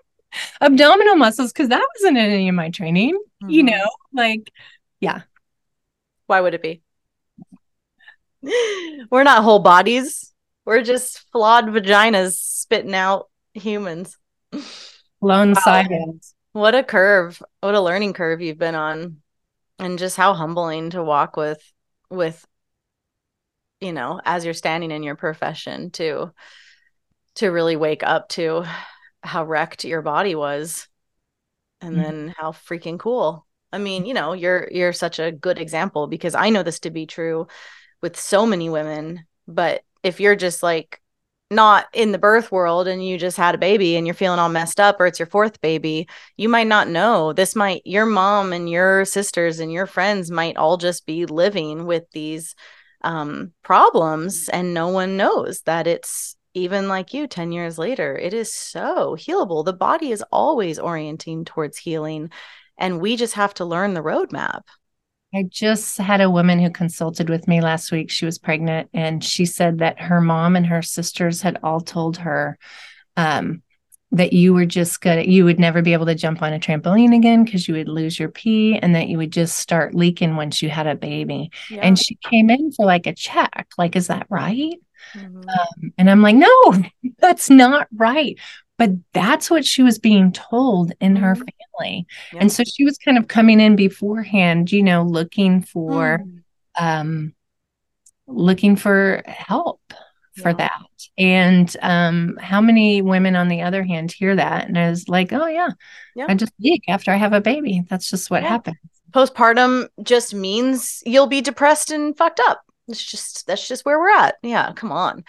abdominal 0.60 1.16
muscles 1.16 1.52
because 1.52 1.68
that 1.68 1.86
wasn't 1.96 2.18
in 2.18 2.24
any 2.30 2.48
of 2.48 2.54
my 2.54 2.70
training. 2.70 3.18
You 3.46 3.62
Mhm. 3.62 3.70
know, 3.70 3.90
like 4.12 4.50
yeah. 5.00 5.22
Why 6.26 6.40
would 6.40 6.54
it 6.54 6.62
be? 6.62 6.80
We're 9.10 9.24
not 9.24 9.42
whole 9.42 9.58
bodies. 9.58 10.32
We're 10.64 10.82
just 10.82 11.24
flawed 11.32 11.66
vaginas 11.66 12.32
spitting 12.32 12.94
out 12.94 13.28
humans. 13.52 14.16
lone 15.20 15.54
Wow. 15.66 16.14
What 16.52 16.74
a 16.74 16.82
curve. 16.82 17.42
What 17.60 17.74
a 17.74 17.80
learning 17.80 18.12
curve 18.14 18.40
you've 18.40 18.58
been 18.58 18.74
on. 18.74 19.20
And 19.78 19.98
just 19.98 20.16
how 20.16 20.34
humbling 20.34 20.90
to 20.90 21.02
walk 21.02 21.36
with 21.36 21.72
with 22.10 22.46
you 23.80 23.92
know, 23.92 24.20
as 24.24 24.44
you're 24.44 24.54
standing 24.54 24.90
in 24.90 25.02
your 25.02 25.16
profession 25.16 25.90
to 25.92 26.32
to 27.36 27.48
really 27.48 27.76
wake 27.76 28.02
up 28.02 28.28
to 28.30 28.64
how 29.22 29.44
wrecked 29.44 29.84
your 29.84 30.02
body 30.02 30.34
was 30.34 30.86
and 31.80 31.96
Mhm. 31.96 32.04
then 32.04 32.34
how 32.38 32.52
freaking 32.52 32.98
cool. 32.98 33.46
I 33.72 33.78
mean, 33.78 34.06
you 34.06 34.14
know, 34.14 34.32
you're 34.34 34.68
you're 34.72 34.92
such 34.94 35.18
a 35.20 35.32
good 35.32 35.58
example 35.58 36.08
because 36.08 36.34
I 36.34 36.50
know 36.50 36.62
this 36.62 36.80
to 36.80 36.90
be 36.90 37.06
true 37.06 37.48
with 38.02 38.18
so 38.20 38.46
many 38.46 38.70
women, 38.70 39.26
but 39.48 39.84
if 40.04 40.20
you're 40.20 40.36
just 40.36 40.62
like 40.62 41.00
not 41.54 41.86
in 41.92 42.12
the 42.12 42.18
birth 42.18 42.52
world 42.52 42.88
and 42.88 43.06
you 43.06 43.16
just 43.18 43.36
had 43.36 43.54
a 43.54 43.58
baby 43.58 43.96
and 43.96 44.06
you're 44.06 44.14
feeling 44.14 44.38
all 44.38 44.48
messed 44.48 44.80
up 44.80 45.00
or 45.00 45.06
it's 45.06 45.18
your 45.18 45.26
fourth 45.26 45.60
baby, 45.60 46.08
you 46.36 46.48
might 46.48 46.66
not 46.66 46.88
know. 46.88 47.32
This 47.32 47.56
might, 47.56 47.82
your 47.84 48.06
mom 48.06 48.52
and 48.52 48.68
your 48.68 49.04
sisters 49.04 49.60
and 49.60 49.72
your 49.72 49.86
friends 49.86 50.30
might 50.30 50.56
all 50.56 50.76
just 50.76 51.06
be 51.06 51.26
living 51.26 51.86
with 51.86 52.04
these 52.12 52.54
um, 53.02 53.52
problems 53.62 54.48
and 54.48 54.74
no 54.74 54.88
one 54.88 55.16
knows 55.16 55.60
that 55.62 55.86
it's 55.86 56.36
even 56.54 56.88
like 56.88 57.12
you 57.12 57.26
10 57.26 57.52
years 57.52 57.78
later. 57.78 58.16
It 58.16 58.32
is 58.32 58.54
so 58.54 59.16
healable. 59.18 59.64
The 59.64 59.72
body 59.72 60.10
is 60.10 60.24
always 60.30 60.78
orienting 60.78 61.44
towards 61.44 61.78
healing 61.78 62.30
and 62.78 63.00
we 63.00 63.16
just 63.16 63.34
have 63.34 63.54
to 63.54 63.64
learn 63.64 63.94
the 63.94 64.02
roadmap. 64.02 64.62
I 65.34 65.44
just 65.44 65.98
had 65.98 66.20
a 66.20 66.30
woman 66.30 66.60
who 66.60 66.70
consulted 66.70 67.28
with 67.28 67.48
me 67.48 67.60
last 67.60 67.90
week. 67.90 68.10
She 68.10 68.24
was 68.24 68.38
pregnant 68.38 68.88
and 68.94 69.22
she 69.22 69.46
said 69.46 69.78
that 69.78 70.00
her 70.00 70.20
mom 70.20 70.54
and 70.54 70.66
her 70.66 70.82
sisters 70.82 71.42
had 71.42 71.58
all 71.62 71.80
told 71.80 72.18
her 72.18 72.58
um, 73.16 73.62
that 74.12 74.32
you 74.32 74.54
were 74.54 74.66
just 74.66 75.00
gonna, 75.00 75.22
you 75.22 75.44
would 75.44 75.58
never 75.58 75.82
be 75.82 75.92
able 75.92 76.06
to 76.06 76.14
jump 76.14 76.40
on 76.40 76.52
a 76.52 76.60
trampoline 76.60 77.14
again 77.16 77.44
because 77.44 77.66
you 77.66 77.74
would 77.74 77.88
lose 77.88 78.18
your 78.18 78.28
pee 78.28 78.78
and 78.78 78.94
that 78.94 79.08
you 79.08 79.18
would 79.18 79.32
just 79.32 79.58
start 79.58 79.94
leaking 79.94 80.36
once 80.36 80.62
you 80.62 80.68
had 80.68 80.86
a 80.86 80.94
baby. 80.94 81.50
Yeah. 81.68 81.80
And 81.80 81.98
she 81.98 82.16
came 82.16 82.48
in 82.48 82.70
for 82.72 82.86
like 82.86 83.06
a 83.06 83.14
check. 83.14 83.68
Like, 83.76 83.96
is 83.96 84.06
that 84.06 84.26
right? 84.30 84.76
Mm-hmm. 85.14 85.36
Um, 85.36 85.92
and 85.98 86.08
I'm 86.08 86.22
like, 86.22 86.36
no, 86.36 86.74
that's 87.18 87.50
not 87.50 87.88
right 87.92 88.38
but 88.78 88.90
that's 89.12 89.50
what 89.50 89.64
she 89.64 89.82
was 89.82 89.98
being 89.98 90.32
told 90.32 90.92
in 91.00 91.16
her 91.16 91.34
mm-hmm. 91.34 91.44
family 91.78 92.06
yep. 92.32 92.42
and 92.42 92.52
so 92.52 92.62
she 92.64 92.84
was 92.84 92.98
kind 92.98 93.18
of 93.18 93.28
coming 93.28 93.60
in 93.60 93.76
beforehand 93.76 94.70
you 94.72 94.82
know 94.82 95.02
looking 95.02 95.60
for 95.62 96.20
mm. 96.24 96.42
um 96.80 97.34
looking 98.26 98.76
for 98.76 99.22
help 99.26 99.80
for 100.42 100.52
that 100.52 100.82
and 101.16 101.76
um 101.82 102.36
how 102.40 102.60
many 102.60 103.00
women 103.00 103.36
on 103.36 103.48
the 103.48 103.62
other 103.62 103.84
hand 103.84 104.10
hear 104.10 104.34
that 104.34 104.66
and 104.66 104.76
is 104.76 105.08
like 105.08 105.32
oh 105.32 105.46
yeah, 105.46 105.70
yeah. 106.16 106.26
i 106.28 106.34
just 106.34 106.52
leak 106.58 106.82
after 106.88 107.12
i 107.12 107.16
have 107.16 107.32
a 107.32 107.40
baby 107.40 107.84
that's 107.88 108.10
just 108.10 108.30
what 108.30 108.42
yeah. 108.42 108.48
happens 108.48 108.76
postpartum 109.12 109.88
just 110.02 110.34
means 110.34 111.02
you'll 111.06 111.28
be 111.28 111.40
depressed 111.40 111.92
and 111.92 112.16
fucked 112.16 112.40
up 112.46 112.62
it's 112.88 113.04
just 113.04 113.46
that's 113.46 113.68
just 113.68 113.84
where 113.84 113.98
we're 113.98 114.10
at 114.10 114.36
yeah 114.42 114.72
come 114.72 114.90
on 114.90 115.22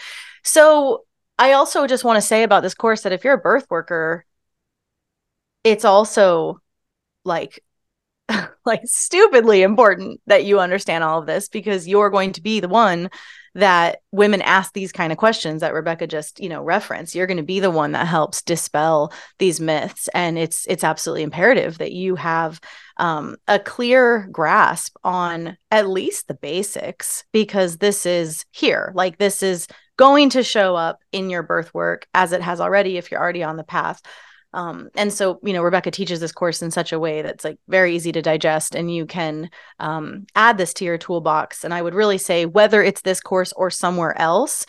so 0.44 1.04
I 1.38 1.54
also 1.54 1.88
just 1.88 2.04
want 2.04 2.18
to 2.18 2.22
say 2.22 2.44
about 2.44 2.64
this 2.64 2.76
course 2.76 3.02
that 3.02 3.12
if 3.12 3.24
you're 3.24 3.34
a 3.34 3.38
birth 3.38 3.68
worker, 3.70 4.26
it's 5.64 5.86
also 5.86 6.60
like 7.24 7.62
like 8.66 8.82
stupidly 8.86 9.62
important 9.62 10.22
that 10.28 10.46
you 10.46 10.60
understand 10.60 11.04
all 11.04 11.20
of 11.20 11.28
this 11.28 11.50
because 11.50 11.88
you're 11.88 12.10
going 12.10 12.32
to 12.34 12.42
be 12.42 12.60
the 12.60 12.70
one 12.70 13.10
that 13.54 14.00
women 14.12 14.42
ask 14.42 14.74
these 14.74 14.92
kind 14.92 15.14
of 15.14 15.18
questions 15.18 15.62
that 15.62 15.74
Rebecca 15.74 16.08
just, 16.08 16.42
you 16.42 16.50
know, 16.50 16.62
referenced. 16.62 17.16
You're 17.16 17.28
going 17.28 17.38
to 17.38 17.44
be 17.44 17.62
the 17.62 17.72
one 17.72 17.94
that 17.94 18.08
helps 18.08 18.42
dispel 18.42 19.14
these 19.40 19.62
myths 19.62 20.10
and 20.14 20.38
it's 20.38 20.66
it's 20.68 20.84
absolutely 20.84 21.24
imperative 21.24 21.78
that 21.78 21.94
you 21.94 22.16
have 22.16 22.60
um, 22.98 23.38
a 23.48 23.60
clear 23.60 24.28
grasp 24.32 24.98
on 25.04 25.58
at 25.72 25.88
least 25.88 26.28
the 26.28 26.34
basics 26.34 27.24
because 27.32 27.78
this 27.78 28.06
is 28.06 28.46
here. 28.52 28.92
Like 28.96 29.18
this 29.18 29.42
is 29.42 29.68
going 29.98 30.30
to 30.32 30.44
show 30.44 30.76
up 30.76 31.00
in 31.12 31.30
your 31.30 31.44
birth 31.44 31.74
work 31.74 32.08
as 32.14 32.32
it 32.32 32.42
has 32.42 32.60
already 32.60 32.98
if 32.98 33.12
you're 33.12 33.22
already 33.22 33.44
on 33.44 33.58
the 33.58 33.64
path. 33.64 34.02
Um, 34.54 34.90
and 34.96 35.12
so, 35.12 35.40
you 35.44 35.52
know, 35.52 35.62
Rebecca 35.62 35.92
teaches 35.92 36.22
this 36.22 36.32
course 36.32 36.62
in 36.62 36.72
such 36.72 36.94
a 36.94 37.00
way 37.00 37.22
that's 37.22 37.44
like 37.44 37.60
very 37.68 37.94
easy 37.94 38.14
to 38.14 38.22
digest, 38.22 38.74
and 38.74 38.94
you 38.94 39.06
can 39.06 39.50
um, 39.80 40.26
add 40.34 40.58
this 40.58 40.74
to 40.76 40.86
your 40.86 40.98
toolbox. 40.98 41.66
And 41.66 41.74
I 41.74 41.82
would 41.82 41.94
really 41.94 42.18
say, 42.18 42.46
whether 42.46 42.82
it's 42.82 43.02
this 43.02 43.20
course 43.20 43.52
or 43.52 43.70
somewhere 43.70 44.18
else, 44.18 44.66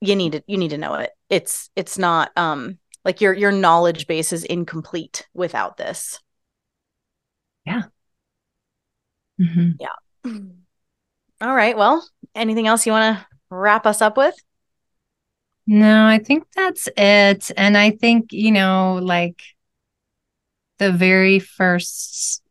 you 0.00 0.14
need 0.14 0.32
to 0.32 0.42
you 0.46 0.58
need 0.58 0.70
to 0.70 0.78
know 0.78 0.94
it. 0.94 1.10
It's 1.28 1.70
it's 1.74 1.98
not 1.98 2.30
um, 2.36 2.78
like 3.04 3.20
your 3.20 3.32
your 3.32 3.50
knowledge 3.50 4.06
base 4.06 4.32
is 4.32 4.44
incomplete 4.44 5.26
without 5.34 5.76
this. 5.76 6.20
Yeah. 7.64 7.82
Mm-hmm. 9.40 9.70
Yeah. 9.80 10.32
All 11.40 11.54
right. 11.54 11.76
Well, 11.76 12.08
anything 12.34 12.68
else 12.68 12.86
you 12.86 12.92
want 12.92 13.18
to 13.18 13.26
wrap 13.50 13.86
us 13.86 14.00
up 14.00 14.16
with? 14.16 14.36
No, 15.66 16.06
I 16.06 16.18
think 16.18 16.44
that's 16.54 16.88
it. 16.96 17.50
And 17.56 17.76
I 17.76 17.90
think, 17.90 18.32
you 18.32 18.52
know, 18.52 19.00
like 19.02 19.42
the 20.78 20.92
very 20.92 21.38
first 21.40 22.42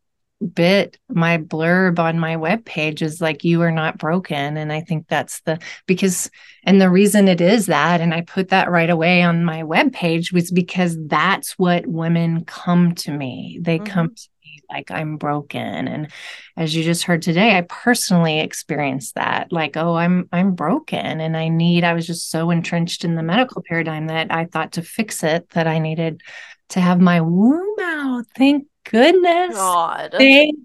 bit, 0.54 1.00
my 1.08 1.38
blurb 1.38 1.98
on 1.98 2.20
my 2.20 2.36
web 2.36 2.66
page 2.66 3.02
is 3.02 3.22
like, 3.22 3.46
you 3.46 3.62
are 3.62 3.72
not 3.72 3.98
broken. 3.98 4.58
And 4.58 4.72
I 4.72 4.82
think 4.82 5.08
that's 5.08 5.40
the 5.42 5.60
because, 5.86 6.30
and 6.64 6.82
the 6.82 6.90
reason 6.90 7.28
it 7.30 7.40
is 7.40 7.68
that, 7.68 8.02
and 8.02 8.14
I 8.14 8.22
put 8.22 8.50
that 8.50 8.70
right 8.70 8.90
away 8.90 9.22
on 9.22 9.46
my 9.46 9.64
web 9.64 9.94
page 9.94 10.34
was 10.34 10.52
because 10.52 10.98
that's 11.08 11.54
what 11.54 11.88
women 11.88 12.44
come 12.44 12.96
to 12.96 13.12
me. 13.12 13.60
They 13.62 13.78
mm-hmm. 13.78 13.94
come 13.94 14.16
to 14.16 14.30
like 14.76 14.92
I'm 14.92 15.18
broken. 15.18 15.88
And 15.88 16.12
as 16.58 16.76
you 16.76 16.84
just 16.84 17.04
heard 17.04 17.22
today, 17.22 17.58
I 17.58 17.62
personally 17.62 18.40
experienced 18.40 19.16
that. 19.16 19.52
Like, 19.52 19.78
oh, 19.78 19.96
I'm 19.96 20.28
I'm 20.32 20.54
broken 20.54 21.22
and 21.22 21.38
I 21.38 21.48
need, 21.48 21.84
I 21.84 21.94
was 21.94 22.06
just 22.06 22.30
so 22.30 22.52
entrenched 22.52 23.06
in 23.06 23.16
the 23.16 23.24
medical 23.24 23.64
paradigm 23.68 24.08
that 24.08 24.32
I 24.32 24.46
thought 24.46 24.74
to 24.74 24.82
fix 24.82 25.24
it 25.24 25.50
that 25.52 25.68
I 25.68 25.80
needed 25.80 26.22
to 26.70 26.82
have 26.82 27.00
my 27.00 27.22
womb 27.22 27.80
out. 27.80 28.26
Thank 28.36 28.68
goodness. 28.84 29.56
God. 29.56 30.16
Thank 30.18 30.58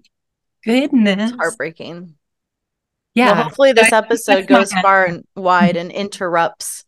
goodness. 0.65 1.31
It's 1.31 1.37
heartbreaking. 1.37 2.15
Yeah. 3.13 3.33
Well, 3.33 3.43
hopefully 3.43 3.73
this 3.73 3.93
episode 3.93 4.47
goes 4.47 4.73
far 4.73 5.05
and 5.05 5.25
wide 5.35 5.77
and 5.77 5.91
interrupts 5.91 6.85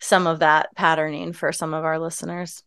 some 0.00 0.26
of 0.26 0.38
that 0.38 0.74
patterning 0.76 1.32
for 1.32 1.52
some 1.52 1.74
of 1.74 1.84
our 1.84 1.98
listeners. 1.98 2.62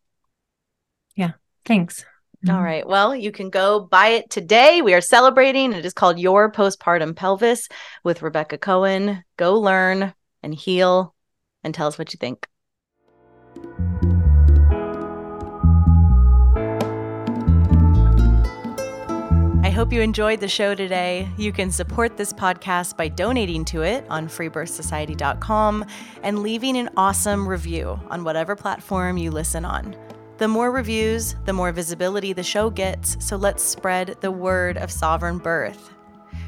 Yeah. 1.15 1.31
Thanks. 1.65 2.05
All 2.49 2.55
mm-hmm. 2.55 2.63
Well, 2.85 3.15
you 3.15 3.31
can 3.31 3.49
go 3.49 3.79
buy 3.79 4.07
it 4.09 4.29
today. 4.29 4.81
We 4.81 4.93
are 4.93 5.01
celebrating. 5.01 5.71
It 5.71 5.85
is 5.85 5.93
called 5.93 6.19
Your 6.19 6.51
Postpartum 6.51 7.15
Pelvis 7.15 7.69
with 8.03 8.21
Rebecca 8.21 8.57
Cohen. 8.57 9.23
Go 9.37 9.59
learn 9.59 10.13
and 10.41 10.53
heal 10.53 11.15
and 11.63 11.73
tell 11.73 11.87
us 11.87 11.97
what 11.97 12.13
you 12.13 12.17
think. 12.17 12.45
I 19.63 19.69
hope 19.69 19.93
you 19.93 20.01
enjoyed 20.01 20.41
the 20.41 20.49
show 20.49 20.75
today. 20.75 21.29
You 21.37 21.53
can 21.53 21.71
support 21.71 22.17
this 22.17 22.33
podcast 22.33 22.97
by 22.97 23.07
donating 23.07 23.63
to 23.65 23.83
it 23.83 24.05
on 24.09 24.27
freebirthsociety.com 24.27 25.85
and 26.21 26.39
leaving 26.39 26.77
an 26.77 26.89
awesome 26.97 27.47
review 27.47 27.99
on 28.09 28.25
whatever 28.25 28.57
platform 28.57 29.17
you 29.17 29.31
listen 29.31 29.63
on. 29.63 29.95
The 30.39 30.47
more 30.47 30.71
reviews, 30.71 31.35
the 31.45 31.53
more 31.53 31.71
visibility 31.71 32.33
the 32.33 32.41
show 32.41 32.71
gets, 32.71 33.23
so 33.23 33.35
let's 33.35 33.63
spread 33.63 34.17
the 34.21 34.31
word 34.31 34.77
of 34.77 34.91
sovereign 34.91 35.37
birth. 35.37 35.91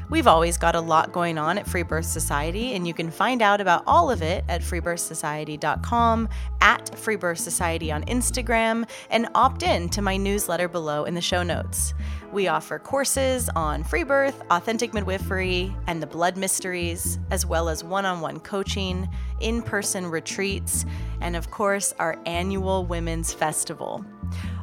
We've 0.08 0.26
always 0.26 0.56
got 0.56 0.76
a 0.76 0.80
lot 0.80 1.12
going 1.12 1.36
on 1.36 1.58
at 1.58 1.68
Free 1.68 1.82
Birth 1.82 2.04
Society, 2.04 2.74
and 2.74 2.86
you 2.86 2.94
can 2.94 3.10
find 3.10 3.42
out 3.42 3.60
about 3.60 3.82
all 3.86 4.08
of 4.10 4.22
it 4.22 4.44
at 4.48 4.60
freebirthsociety.com, 4.60 6.28
at 6.60 6.96
Free 6.96 7.16
Birth 7.16 7.38
Society 7.38 7.90
on 7.90 8.04
Instagram, 8.04 8.88
and 9.10 9.28
opt 9.34 9.64
in 9.64 9.88
to 9.90 10.02
my 10.02 10.16
newsletter 10.16 10.68
below 10.68 11.04
in 11.04 11.14
the 11.14 11.20
show 11.20 11.42
notes. 11.42 11.92
We 12.32 12.46
offer 12.48 12.78
courses 12.78 13.48
on 13.56 13.82
free 13.82 14.04
birth, 14.04 14.42
authentic 14.50 14.94
midwifery, 14.94 15.74
and 15.86 16.00
the 16.00 16.06
blood 16.06 16.36
mysteries, 16.36 17.18
as 17.30 17.44
well 17.44 17.68
as 17.68 17.82
one 17.82 18.04
on 18.04 18.20
one 18.20 18.38
coaching, 18.40 19.08
in 19.40 19.62
person 19.62 20.06
retreats, 20.06 20.84
and 21.20 21.36
of 21.36 21.50
course, 21.50 21.94
our 21.98 22.18
annual 22.26 22.84
Women's 22.84 23.32
Festival. 23.32 24.04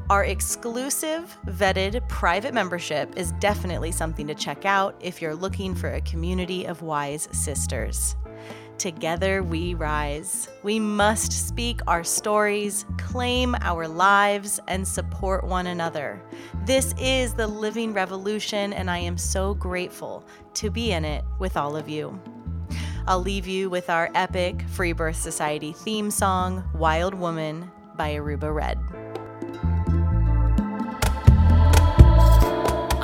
Our 0.09 0.25
exclusive, 0.25 1.37
vetted 1.47 2.07
private 2.09 2.53
membership 2.53 3.17
is 3.17 3.31
definitely 3.33 3.91
something 3.91 4.27
to 4.27 4.35
check 4.35 4.65
out 4.65 4.95
if 4.99 5.21
you're 5.21 5.35
looking 5.35 5.73
for 5.73 5.91
a 5.91 6.01
community 6.01 6.65
of 6.65 6.81
wise 6.81 7.29
sisters. 7.31 8.15
Together 8.77 9.43
we 9.43 9.75
rise. 9.75 10.49
We 10.61 10.79
must 10.79 11.47
speak 11.47 11.79
our 11.87 12.03
stories, 12.03 12.85
claim 12.97 13.55
our 13.61 13.87
lives, 13.87 14.59
and 14.67 14.85
support 14.85 15.45
one 15.45 15.67
another. 15.67 16.21
This 16.65 16.93
is 16.99 17.33
the 17.33 17.47
living 17.47 17.93
revolution, 17.93 18.73
and 18.73 18.89
I 18.89 18.97
am 18.97 19.17
so 19.17 19.53
grateful 19.53 20.25
to 20.55 20.69
be 20.69 20.91
in 20.91 21.05
it 21.05 21.23
with 21.39 21.55
all 21.55 21.77
of 21.77 21.87
you. 21.87 22.19
I'll 23.05 23.19
leave 23.21 23.47
you 23.47 23.69
with 23.69 23.89
our 23.89 24.09
epic 24.15 24.61
Free 24.69 24.93
Birth 24.93 25.17
Society 25.17 25.73
theme 25.73 26.09
song, 26.09 26.63
Wild 26.73 27.13
Woman 27.13 27.69
by 27.97 28.13
Aruba 28.13 28.55
Red. 28.55 28.79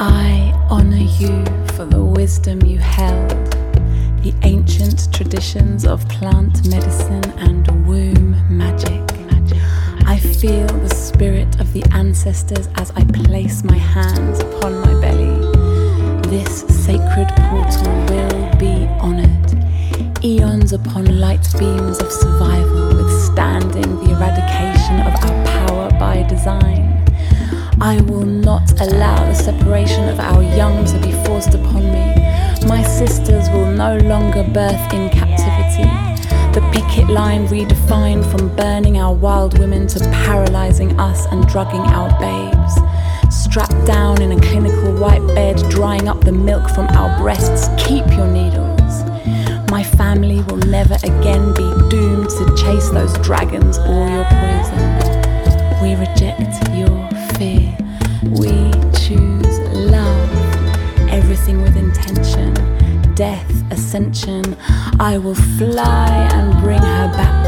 I 0.01 0.53
honor 0.69 0.95
you 0.95 1.43
for 1.73 1.83
the 1.83 2.01
wisdom 2.01 2.61
you 2.63 2.77
held, 2.77 3.29
the 4.23 4.33
ancient 4.43 5.13
traditions 5.13 5.85
of 5.85 6.07
plant 6.07 6.65
medicine 6.69 7.25
and 7.37 7.67
womb 7.85 8.37
magic. 8.49 9.01
I 10.07 10.17
feel 10.17 10.67
the 10.67 10.95
spirit 10.95 11.59
of 11.59 11.73
the 11.73 11.83
ancestors 11.91 12.69
as 12.75 12.91
I 12.91 13.03
place 13.03 13.65
my 13.65 13.77
hands 13.77 14.39
upon 14.39 14.79
my 14.79 14.93
belly. 15.01 15.35
This 16.29 16.61
sacred 16.85 17.27
portal 17.49 17.93
will 18.05 18.55
be 18.55 18.87
honored. 19.01 19.68
Eons 20.23 20.73
upon 20.73 21.19
light 21.19 21.47
beams 21.57 21.99
of 21.99 22.11
survival 22.11 22.95
withstand 22.95 23.29
demanding 23.49 23.95
the 24.03 24.11
eradication 24.15 24.99
of 25.01 25.13
our 25.23 25.45
power 25.45 25.89
by 25.99 26.23
design. 26.27 27.03
I 27.81 28.01
will 28.01 28.25
not 28.25 28.79
allow 28.81 29.25
the 29.25 29.33
separation 29.33 30.07
of 30.09 30.19
our 30.19 30.43
young 30.43 30.85
to 30.85 30.99
be 30.99 31.11
forced 31.25 31.53
upon 31.53 31.83
me. 31.83 32.15
My 32.67 32.83
sisters 32.83 33.49
will 33.49 33.71
no 33.71 33.97
longer 33.97 34.43
birth 34.43 34.93
in 34.93 35.09
captivity. 35.09 35.89
The 36.53 36.67
picket 36.73 37.09
line 37.09 37.47
redefined 37.47 38.29
from 38.31 38.55
burning 38.55 38.97
our 38.97 39.13
wild 39.13 39.57
women 39.59 39.87
to 39.87 39.99
paralyzing 40.25 40.99
us 40.99 41.25
and 41.31 41.47
drugging 41.47 41.81
our 41.81 42.09
babes. 42.19 42.73
Strapped 43.33 43.85
down 43.85 44.21
in 44.21 44.31
a 44.31 44.41
clinical 44.41 44.93
white 44.93 45.25
bed, 45.35 45.57
drying 45.69 46.07
up 46.07 46.21
the 46.21 46.31
milk 46.31 46.69
from 46.69 46.87
our 46.89 47.17
breasts, 47.19 47.67
keep 47.77 48.05
your 48.07 48.27
needles. 48.27 48.68
My 49.79 49.85
family 49.85 50.41
will 50.41 50.57
never 50.57 50.95
again 50.95 51.53
be 51.53 51.63
doomed 51.89 52.29
to 52.31 52.53
chase 52.57 52.89
those 52.89 53.17
dragons 53.19 53.77
or 53.77 54.09
your 54.09 54.25
poison. 54.25 54.83
We 55.81 55.95
reject 55.95 56.67
your 56.75 57.07
fear. 57.37 57.77
We 58.23 58.73
choose 58.99 59.59
love. 59.69 60.29
Everything 61.09 61.61
with 61.61 61.77
intention. 61.77 62.53
Death, 63.15 63.71
ascension. 63.71 64.57
I 64.99 65.17
will 65.17 65.35
fly 65.57 66.29
and 66.33 66.61
bring 66.61 66.81
her 66.81 67.07
back 67.15 67.39